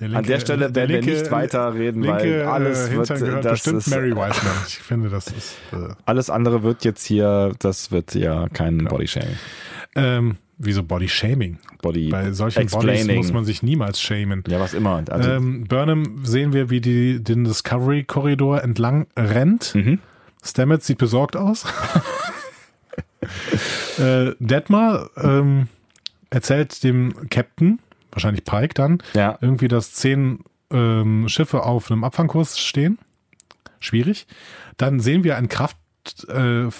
Der 0.00 0.12
An 0.12 0.24
der 0.24 0.40
Stelle 0.40 0.74
werden 0.74 0.90
wir 0.90 1.02
nicht 1.02 1.30
weiter 1.30 1.72
reden, 1.72 2.02
linke, 2.02 2.40
weil 2.40 2.46
alles 2.46 2.88
äh, 2.88 2.96
wird, 2.96 3.08
gehört 3.08 3.44
das 3.44 3.52
bestimmt 3.52 3.78
ist, 3.78 3.86
Mary 3.88 4.10
Wiseman. 4.10 4.54
Ich 4.66 4.78
finde, 4.78 5.08
das 5.08 5.28
ist 5.28 5.56
äh, 5.72 5.94
alles 6.04 6.30
andere 6.30 6.64
wird 6.64 6.84
jetzt 6.84 7.06
hier, 7.06 7.54
das 7.60 7.92
wird 7.92 8.14
ja 8.14 8.48
kein 8.48 8.78
Bodyshaming. 8.86 9.36
ähm, 9.94 10.36
wie 10.64 10.72
so 10.72 10.82
Body 10.82 11.08
Shaming. 11.08 11.58
Body 11.82 12.08
Bei 12.08 12.32
solchen 12.32 12.66
Bodies 12.66 12.90
explaining. 13.00 13.16
muss 13.16 13.32
man 13.32 13.44
sich 13.44 13.62
niemals 13.62 14.00
shamen. 14.00 14.42
ja, 14.48 14.60
was 14.60 14.74
immer. 14.74 15.02
Also, 15.10 15.30
Ähm, 15.30 15.64
Burnham 15.64 16.24
sehen 16.24 16.52
wir, 16.52 16.70
wie 16.70 16.80
die 16.80 17.22
den 17.22 17.44
Discovery 17.44 18.04
Korridor 18.04 18.62
entlang 18.62 19.06
rennt. 19.16 19.74
mhm. 19.74 19.98
Stamets 20.42 20.86
sieht 20.86 20.98
besorgt 20.98 21.36
aus. 21.36 21.64
äh, 23.98 24.32
Detmar 24.38 25.08
ähm, 25.16 25.68
erzählt 26.30 26.82
dem 26.84 27.28
Captain, 27.30 27.78
wahrscheinlich 28.12 28.44
Pike 28.44 28.74
dann, 28.74 28.98
Ja. 29.14 29.38
irgendwie, 29.40 29.68
dass 29.68 29.92
zehn 29.94 30.40
ähm, 30.70 31.28
Schiffe 31.28 31.62
auf 31.62 31.90
einem 31.90 32.04
Abfangkurs 32.04 32.58
stehen. 32.58 32.98
Schwierig. 33.80 34.26
Dann 34.76 35.00
sehen 35.00 35.24
wir 35.24 35.36
ein 35.36 35.48
Kraft, 35.48 35.76
eine, 36.28 36.70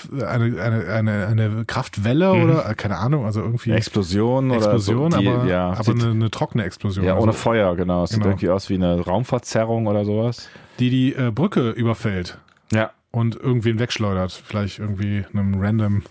eine, 0.61 0.87
eine, 0.93 1.27
eine 1.27 1.64
Kraftwelle 1.64 2.33
oder 2.33 2.68
äh, 2.68 2.75
keine 2.75 2.99
Ahnung, 2.99 3.25
also 3.25 3.41
irgendwie 3.41 3.70
Explosion, 3.72 4.51
Explosion, 4.51 5.07
oder 5.07 5.16
so. 5.16 5.20
Die, 5.20 5.29
aber, 5.29 5.45
ja, 5.47 5.70
aber 5.70 5.83
sieht, 5.85 6.03
eine, 6.03 6.11
eine 6.11 6.31
trockene 6.31 6.64
Explosion. 6.64 7.05
ja, 7.05 7.14
ohne 7.14 7.29
also, 7.29 7.33
Feuer, 7.39 7.75
genau. 7.77 8.05
Es 8.05 8.11
sieht 8.11 8.18
Genau. 8.20 8.31
irgendwie 8.31 8.51
aus 8.51 8.68
wie 8.68 8.75
eine 8.75 9.01
Raumverzerrung 9.01 9.87
oder 9.87 10.05
sowas. 10.05 10.49
die 10.79 10.91
die 10.91 11.14
äh, 11.14 11.31
Brücke 11.31 11.70
überfällt 11.70 12.39
Ja. 12.72 12.91
und 13.11 13.37
irgendwen 13.37 13.79
wegschleudert. 13.79 14.33
Vielleicht 14.33 14.79
irgendwie 14.79 15.25
einem 15.33 15.55
random 15.61 16.03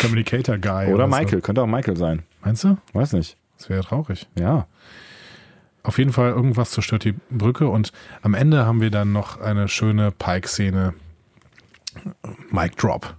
Communicator 0.00 0.56
Guy. 0.58 0.92
Oder 0.92 1.08
so. 1.10 1.16
Michael, 1.16 1.40
könnte 1.40 1.62
auch 1.62 1.66
Michael 1.66 1.96
sein. 1.96 2.22
Meinst 2.42 2.64
du? 2.64 2.76
Weiß 2.92 3.12
nicht. 3.14 3.36
Das 3.58 3.68
wäre 3.68 3.82
traurig. 3.82 4.26
Ja. 4.38 4.66
Auf 5.82 5.98
jeden 5.98 6.12
Fall, 6.12 6.30
irgendwas 6.30 6.70
zerstört 6.70 7.04
die 7.04 7.14
Brücke 7.30 7.68
und 7.68 7.92
am 8.22 8.32
Ende 8.34 8.64
haben 8.64 8.80
wir 8.80 8.90
dann 8.90 9.12
noch 9.12 9.40
eine 9.40 9.68
schöne 9.68 10.12
Pike-Szene. 10.12 10.94
Mic 12.50 12.76
Drop. 12.76 13.14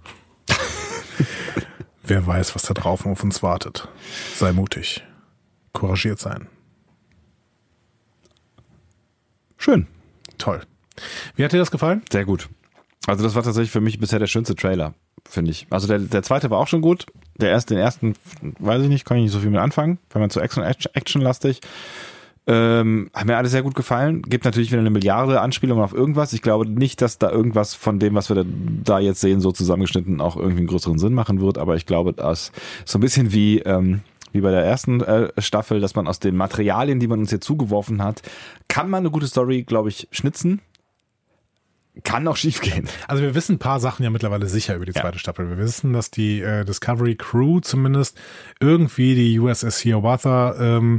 Wer 2.02 2.26
weiß, 2.26 2.54
was 2.54 2.62
da 2.62 2.74
drauf 2.74 3.04
auf 3.04 3.22
uns 3.22 3.42
wartet. 3.42 3.88
Sei 4.36 4.52
mutig. 4.52 5.04
Couragiert 5.72 6.20
sein. 6.20 6.48
Schön. 9.58 9.86
Toll. 10.38 10.62
Wie 11.34 11.44
hat 11.44 11.52
dir 11.52 11.58
das 11.58 11.70
gefallen? 11.70 12.02
Sehr 12.10 12.24
gut. 12.24 12.48
Also 13.06 13.24
das 13.24 13.34
war 13.34 13.42
tatsächlich 13.42 13.70
für 13.70 13.80
mich 13.80 13.98
bisher 13.98 14.18
der 14.18 14.26
schönste 14.26 14.54
Trailer, 14.54 14.94
finde 15.28 15.50
ich. 15.50 15.66
Also 15.70 15.86
der, 15.86 15.98
der 15.98 16.22
zweite 16.22 16.50
war 16.50 16.58
auch 16.58 16.68
schon 16.68 16.80
gut. 16.80 17.06
Der 17.36 17.50
erste, 17.50 17.74
den 17.74 17.82
ersten, 17.82 18.14
weiß 18.58 18.82
ich 18.82 18.88
nicht, 18.88 19.04
kann 19.04 19.16
ich 19.16 19.24
nicht 19.24 19.32
so 19.32 19.40
viel 19.40 19.50
mit 19.50 19.60
anfangen, 19.60 19.98
weil 20.10 20.20
man 20.20 20.30
zu 20.30 20.40
Action, 20.40 20.62
Action-lastig. 20.64 21.60
Ähm, 22.48 23.10
hat 23.12 23.26
mir 23.26 23.36
alles 23.36 23.50
sehr 23.50 23.62
gut 23.64 23.74
gefallen. 23.74 24.22
Gibt 24.22 24.44
natürlich 24.44 24.70
wieder 24.70 24.80
eine 24.80 24.90
Milliarde 24.90 25.40
Anspielungen 25.40 25.82
auf 25.82 25.92
irgendwas. 25.92 26.32
Ich 26.32 26.42
glaube 26.42 26.68
nicht, 26.68 27.02
dass 27.02 27.18
da 27.18 27.30
irgendwas 27.30 27.74
von 27.74 27.98
dem, 27.98 28.14
was 28.14 28.28
wir 28.28 28.44
da, 28.84 29.00
jetzt 29.00 29.20
sehen, 29.20 29.40
so 29.40 29.50
zusammengeschnitten 29.50 30.20
auch 30.20 30.36
irgendwie 30.36 30.58
einen 30.58 30.68
größeren 30.68 30.98
Sinn 30.98 31.12
machen 31.12 31.40
wird. 31.40 31.58
Aber 31.58 31.74
ich 31.74 31.86
glaube, 31.86 32.12
das 32.12 32.52
so 32.84 32.98
ein 32.98 33.00
bisschen 33.00 33.32
wie, 33.32 33.58
ähm, 33.60 34.02
wie 34.32 34.42
bei 34.42 34.52
der 34.52 34.62
ersten 34.64 35.00
äh, 35.00 35.30
Staffel, 35.38 35.80
dass 35.80 35.96
man 35.96 36.06
aus 36.06 36.20
den 36.20 36.36
Materialien, 36.36 37.00
die 37.00 37.08
man 37.08 37.18
uns 37.18 37.30
hier 37.30 37.40
zugeworfen 37.40 38.00
hat, 38.02 38.22
kann 38.68 38.88
man 38.90 39.00
eine 39.00 39.10
gute 39.10 39.26
Story, 39.26 39.64
glaube 39.64 39.88
ich, 39.88 40.06
schnitzen. 40.12 40.60
Kann 42.04 42.28
auch 42.28 42.36
schief 42.36 42.60
gehen. 42.60 42.88
Also 43.08 43.22
wir 43.22 43.34
wissen 43.34 43.54
ein 43.56 43.58
paar 43.58 43.80
Sachen 43.80 44.04
ja 44.04 44.10
mittlerweile 44.10 44.46
sicher 44.46 44.76
über 44.76 44.84
die 44.84 44.92
Ja. 44.92 45.00
zweite 45.00 45.18
Staffel. 45.18 45.48
Wir 45.48 45.56
wissen, 45.56 45.94
dass 45.94 46.10
die 46.10 46.42
äh, 46.42 46.64
Discovery 46.64 47.16
Crew 47.16 47.60
zumindest 47.60 48.18
irgendwie 48.60 49.14
die 49.14 49.40
USS 49.40 49.78
Hiawatha 49.80 50.54
ähm, 50.60 50.98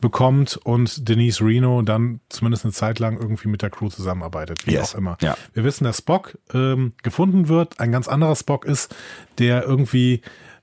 bekommt 0.00 0.56
und 0.64 1.08
Denise 1.08 1.40
Reno 1.44 1.82
dann 1.82 2.20
zumindest 2.28 2.64
eine 2.64 2.72
Zeit 2.72 2.98
lang 2.98 3.18
irgendwie 3.18 3.48
mit 3.48 3.62
der 3.62 3.70
Crew 3.70 3.88
zusammenarbeitet, 3.88 4.66
wie 4.66 4.72
Yes. 4.72 4.94
auch 4.94 4.98
immer. 4.98 5.18
Ja. 5.20 5.36
Wir 5.52 5.64
wissen, 5.64 5.84
dass 5.84 5.98
Spock 5.98 6.38
ähm, 6.54 6.92
gefunden 7.02 7.48
wird, 7.48 7.80
ein 7.80 7.92
ganz 7.92 8.08
anderer 8.08 8.36
Spock 8.36 8.64
ist, 8.64 8.94
der 9.38 9.64
irgendwie 9.64 10.22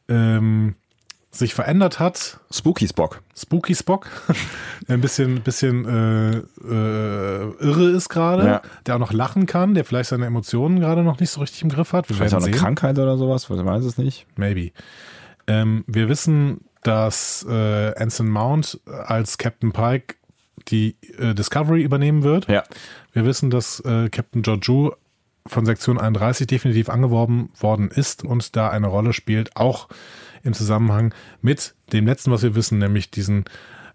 ähm, 0.10 0.76
sich 1.30 1.54
verändert 1.54 2.00
hat. 2.00 2.40
Spooky 2.52 2.88
Spock. 2.88 3.22
Spooky 3.36 3.76
Spock. 3.76 4.08
ein 4.88 5.02
bisschen, 5.02 5.42
bisschen 5.42 5.86
äh, 5.86 6.38
äh, 6.38 7.54
irre 7.60 7.92
ist 7.92 8.10
gerade. 8.10 8.46
Ja. 8.48 8.62
Der 8.86 8.96
auch 8.96 9.00
noch 9.00 9.14
lachen 9.14 9.46
kann, 9.46 9.76
der 9.76 9.86
vielleicht 9.86 10.10
seine 10.10 10.26
Emotionen 10.26 10.80
gerade 10.80 11.04
noch 11.04 11.20
nicht 11.20 11.30
so 11.30 11.42
richtig 11.42 11.62
im 11.62 11.70
Griff 11.70 11.94
hat. 11.94 12.10
Wir 12.10 12.16
Vielleicht 12.16 12.34
auch 12.34 12.38
eine 12.38 12.46
sehen. 12.46 12.56
Krankheit 12.56 12.98
oder 12.98 13.18
sowas, 13.18 13.50
man 13.50 13.64
weiß 13.66 13.84
es 13.84 13.98
nicht. 13.98 14.26
Maybe. 14.36 14.72
Ähm, 15.46 15.84
wir 15.88 16.10
wissen, 16.10 16.62
dass 16.88 17.46
äh, 17.50 17.94
Anson 17.96 18.30
Mount 18.30 18.80
als 18.86 19.38
Captain 19.38 19.74
Pike 19.74 20.16
die 20.70 20.96
äh, 21.20 21.34
Discovery 21.34 21.82
übernehmen 21.84 22.24
wird. 22.24 22.48
Ja. 22.48 22.64
Wir 23.12 23.26
wissen, 23.26 23.50
dass 23.50 23.82
äh, 23.82 24.10
Captain 24.10 24.42
Georgiou 24.42 24.92
von 25.46 25.66
Sektion 25.66 25.98
31 25.98 26.48
definitiv 26.48 26.90
angeworben 26.90 27.50
worden 27.60 27.90
ist 27.90 28.24
und 28.24 28.56
da 28.56 28.70
eine 28.70 28.88
Rolle 28.88 29.14
spielt, 29.14 29.56
auch 29.56 29.88
im 30.44 30.54
Zusammenhang 30.54 31.14
mit 31.42 31.76
dem 31.94 32.06
letzten, 32.06 32.32
was 32.32 32.44
wir 32.44 32.56
wissen, 32.56 32.78
nämlich 32.78 33.12
diesen 33.12 33.46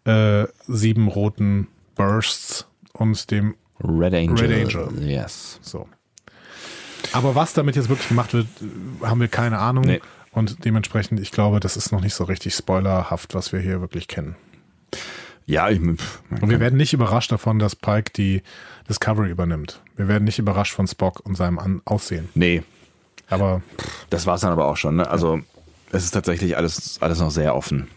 äh, 0.05 0.45
sieben 0.67 1.09
roten 1.09 1.69
Bursts 1.95 2.67
und 2.93 3.31
dem 3.31 3.55
Red 3.83 4.15
Angel. 4.15 4.47
Red 4.47 4.75
Angel. 4.75 5.09
Yes. 5.09 5.59
so. 5.63 5.89
Aber 7.13 7.35
was 7.35 7.53
damit 7.53 7.77
jetzt 7.77 7.89
wirklich 7.89 8.09
gemacht 8.09 8.33
wird, 8.33 8.47
äh, 8.61 9.07
haben 9.07 9.21
wir 9.21 9.29
keine 9.29 9.59
Ahnung. 9.59 9.85
Nee. 9.85 10.01
Und 10.33 10.65
dementsprechend, 10.65 11.21
ich 11.21 11.31
glaube, 11.31 11.61
das 11.61 11.77
ist 11.77 11.93
noch 11.93 12.01
nicht 12.01 12.15
so 12.15 12.25
richtig 12.25 12.55
spoilerhaft, 12.55 13.35
was 13.35 13.53
wir 13.53 13.61
hier 13.61 13.81
wirklich 13.81 14.09
kennen. 14.09 14.35
Ja, 15.47 15.69
ich, 15.69 15.81
Und 15.81 15.99
wir 16.49 16.61
werden 16.61 16.77
nicht 16.77 16.93
überrascht 16.93 17.33
davon, 17.33 17.59
dass 17.59 17.77
Pike 17.77 18.13
die 18.17 18.43
Discovery 18.89 19.31
übernimmt. 19.31 19.81
Wir 19.97 20.09
werden 20.09 20.25
nicht 20.25 20.39
überrascht 20.39 20.73
von 20.75 20.87
Spock 20.87 21.21
und 21.25 21.37
seinem 21.37 21.59
An 21.59 21.83
Aussehen. 21.85 22.29
nee, 22.35 22.63
Aber 23.29 23.61
das 24.11 24.27
war 24.27 24.37
es 24.37 24.41
dann 24.43 24.53
aber 24.53 24.67
auch 24.67 24.77
schon. 24.77 24.97
Ne? 24.97 25.11
Also 25.11 25.41
es 25.91 26.05
ist 26.05 26.13
tatsächlich 26.13 26.57
alles, 26.57 26.99
alles 27.03 27.19
noch 27.19 27.31
sehr 27.31 27.55
offen. 27.55 27.89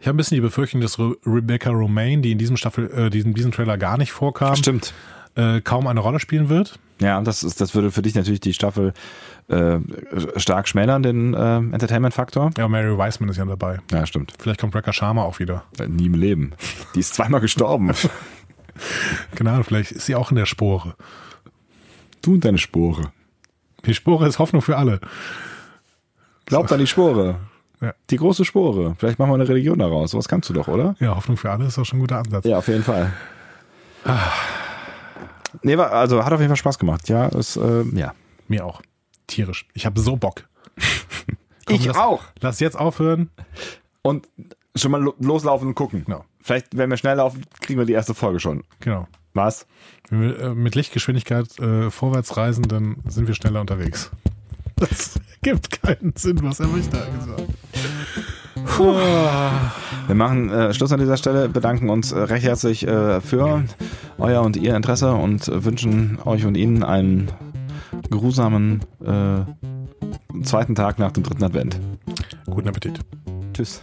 ich 0.00 0.06
habe 0.06 0.14
ein 0.14 0.16
bisschen 0.16 0.36
die 0.36 0.40
Befürchtung, 0.40 0.80
dass 0.80 0.98
Re 0.98 1.16
Rebecca 1.26 1.70
Romaine, 1.70 2.22
die 2.22 2.32
in 2.32 2.38
diesem 2.38 2.56
Staffel, 2.56 2.90
äh, 2.90 3.10
diesem, 3.10 3.34
diesem 3.34 3.52
Trailer 3.52 3.76
gar 3.76 3.98
nicht 3.98 4.12
vorkam, 4.12 4.56
Stimmt. 4.56 4.94
äh, 5.34 5.60
kaum 5.60 5.86
eine 5.88 6.00
Rolle 6.00 6.20
spielen 6.20 6.48
wird. 6.48 6.78
Ja, 7.02 7.20
das 7.20 7.42
ist, 7.42 7.60
das 7.60 7.74
würde 7.74 7.90
für 7.90 8.02
dich 8.02 8.14
natürlich 8.14 8.40
die 8.40 8.54
Staffel 8.54 8.92
äh, 9.48 9.78
stark 10.36 10.68
schmälern, 10.68 11.02
den 11.02 11.34
äh, 11.34 11.56
Entertainment-Faktor. 11.56 12.50
Ja, 12.56 12.68
Mary 12.68 12.96
Wiseman 12.96 13.28
ist 13.28 13.36
ja 13.36 13.44
dabei. 13.44 13.80
Ja, 13.90 14.06
stimmt. 14.06 14.32
Vielleicht 14.38 14.60
kommt 14.60 14.74
Rebecca 14.74 14.92
Sharma 14.92 15.22
auch 15.22 15.38
wieder. 15.38 15.64
Nie 15.88 16.06
im 16.06 16.14
Leben. 16.14 16.52
Die 16.94 17.00
ist 17.00 17.14
zweimal 17.14 17.40
gestorben. 17.40 17.92
Genau, 19.34 19.62
vielleicht 19.62 19.92
ist 19.92 20.06
sie 20.06 20.14
auch 20.14 20.30
in 20.30 20.36
der 20.36 20.46
Spore. 20.46 20.94
Du 22.22 22.32
und 22.34 22.44
deine 22.44 22.58
Spore. 22.58 23.12
Die 23.84 23.94
Spore 23.94 24.26
ist 24.26 24.38
Hoffnung 24.38 24.62
für 24.62 24.78
alle. 24.78 25.00
Glaubt 26.46 26.72
an 26.72 26.78
die 26.78 26.86
Spore. 26.86 27.36
Ja. 27.80 27.94
Die 28.10 28.16
große 28.16 28.44
Spore. 28.44 28.94
Vielleicht 28.98 29.18
machen 29.18 29.30
wir 29.30 29.34
eine 29.34 29.48
Religion 29.48 29.78
daraus. 29.78 30.12
Sowas 30.12 30.28
kannst 30.28 30.48
du 30.48 30.54
doch, 30.54 30.68
oder? 30.68 30.94
Ja, 31.00 31.16
Hoffnung 31.16 31.36
für 31.36 31.50
alle 31.50 31.66
ist 31.66 31.78
auch 31.78 31.84
schon 31.84 31.98
ein 31.98 32.02
guter 32.02 32.18
Ansatz. 32.18 32.44
Ja, 32.44 32.58
auf 32.58 32.68
jeden 32.68 32.84
Fall. 32.84 33.12
Nee, 35.62 35.76
war, 35.78 35.92
also 35.92 36.24
hat 36.24 36.32
auf 36.32 36.40
jeden 36.40 36.50
Fall 36.50 36.56
Spaß 36.56 36.78
gemacht. 36.78 37.08
Ja, 37.08 37.28
es, 37.28 37.56
äh, 37.56 37.84
ja. 37.94 38.14
Mir 38.48 38.64
auch. 38.64 38.82
Tierisch. 39.26 39.66
Ich 39.74 39.86
habe 39.86 40.00
so 40.00 40.16
Bock. 40.16 40.48
Komm, 41.66 41.76
Ich 41.76 41.84
lass, 41.84 41.96
auch. 41.96 42.24
Lass 42.40 42.60
jetzt 42.60 42.78
aufhören. 42.78 43.30
Und 44.02 44.28
schon 44.74 44.90
mal 44.90 45.00
lo- 45.02 45.14
loslaufen 45.20 45.68
und 45.68 45.74
gucken. 45.74 46.04
Genau. 46.04 46.24
Vielleicht, 46.40 46.76
wenn 46.76 46.90
wir 46.90 46.96
schnell 46.96 47.16
laufen, 47.16 47.42
kriegen 47.60 47.78
wir 47.78 47.86
die 47.86 47.92
erste 47.92 48.14
Folge 48.14 48.40
schon. 48.40 48.64
Genau. 48.80 49.06
Was? 49.34 49.66
Wenn 50.10 50.20
wir 50.22 50.38
äh, 50.40 50.54
mit 50.54 50.74
Lichtgeschwindigkeit 50.74 51.58
äh, 51.60 51.90
vorwärts 51.90 52.36
reisen, 52.36 52.64
dann 52.68 52.96
sind 53.08 53.28
wir 53.28 53.34
schneller 53.34 53.60
unterwegs. 53.60 54.10
Das 54.76 55.14
gibt 55.42 55.80
keinen 55.80 56.12
Sinn, 56.16 56.40
was 56.42 56.58
habe 56.58 56.76
ich 56.80 56.88
da 56.88 57.04
gesagt? 57.04 57.44
Wir 60.06 60.14
machen 60.14 60.50
äh, 60.50 60.74
Schluss 60.74 60.92
an 60.92 61.00
dieser 61.00 61.16
Stelle, 61.16 61.48
bedanken 61.48 61.88
uns 61.88 62.12
äh, 62.12 62.18
recht 62.18 62.44
herzlich 62.44 62.86
äh, 62.86 63.20
für 63.20 63.62
euer 64.18 64.42
und 64.42 64.56
ihr 64.56 64.76
Interesse 64.76 65.12
und 65.12 65.48
äh, 65.48 65.64
wünschen 65.64 66.18
euch 66.24 66.44
und 66.44 66.56
Ihnen 66.56 66.82
einen 66.82 67.30
geruhsamen 68.10 68.80
äh, 69.04 70.42
zweiten 70.44 70.74
Tag 70.74 70.98
nach 70.98 71.12
dem 71.12 71.22
dritten 71.22 71.44
Advent. 71.44 71.78
Guten 72.46 72.68
Appetit. 72.68 73.00
Tschüss. 73.54 73.80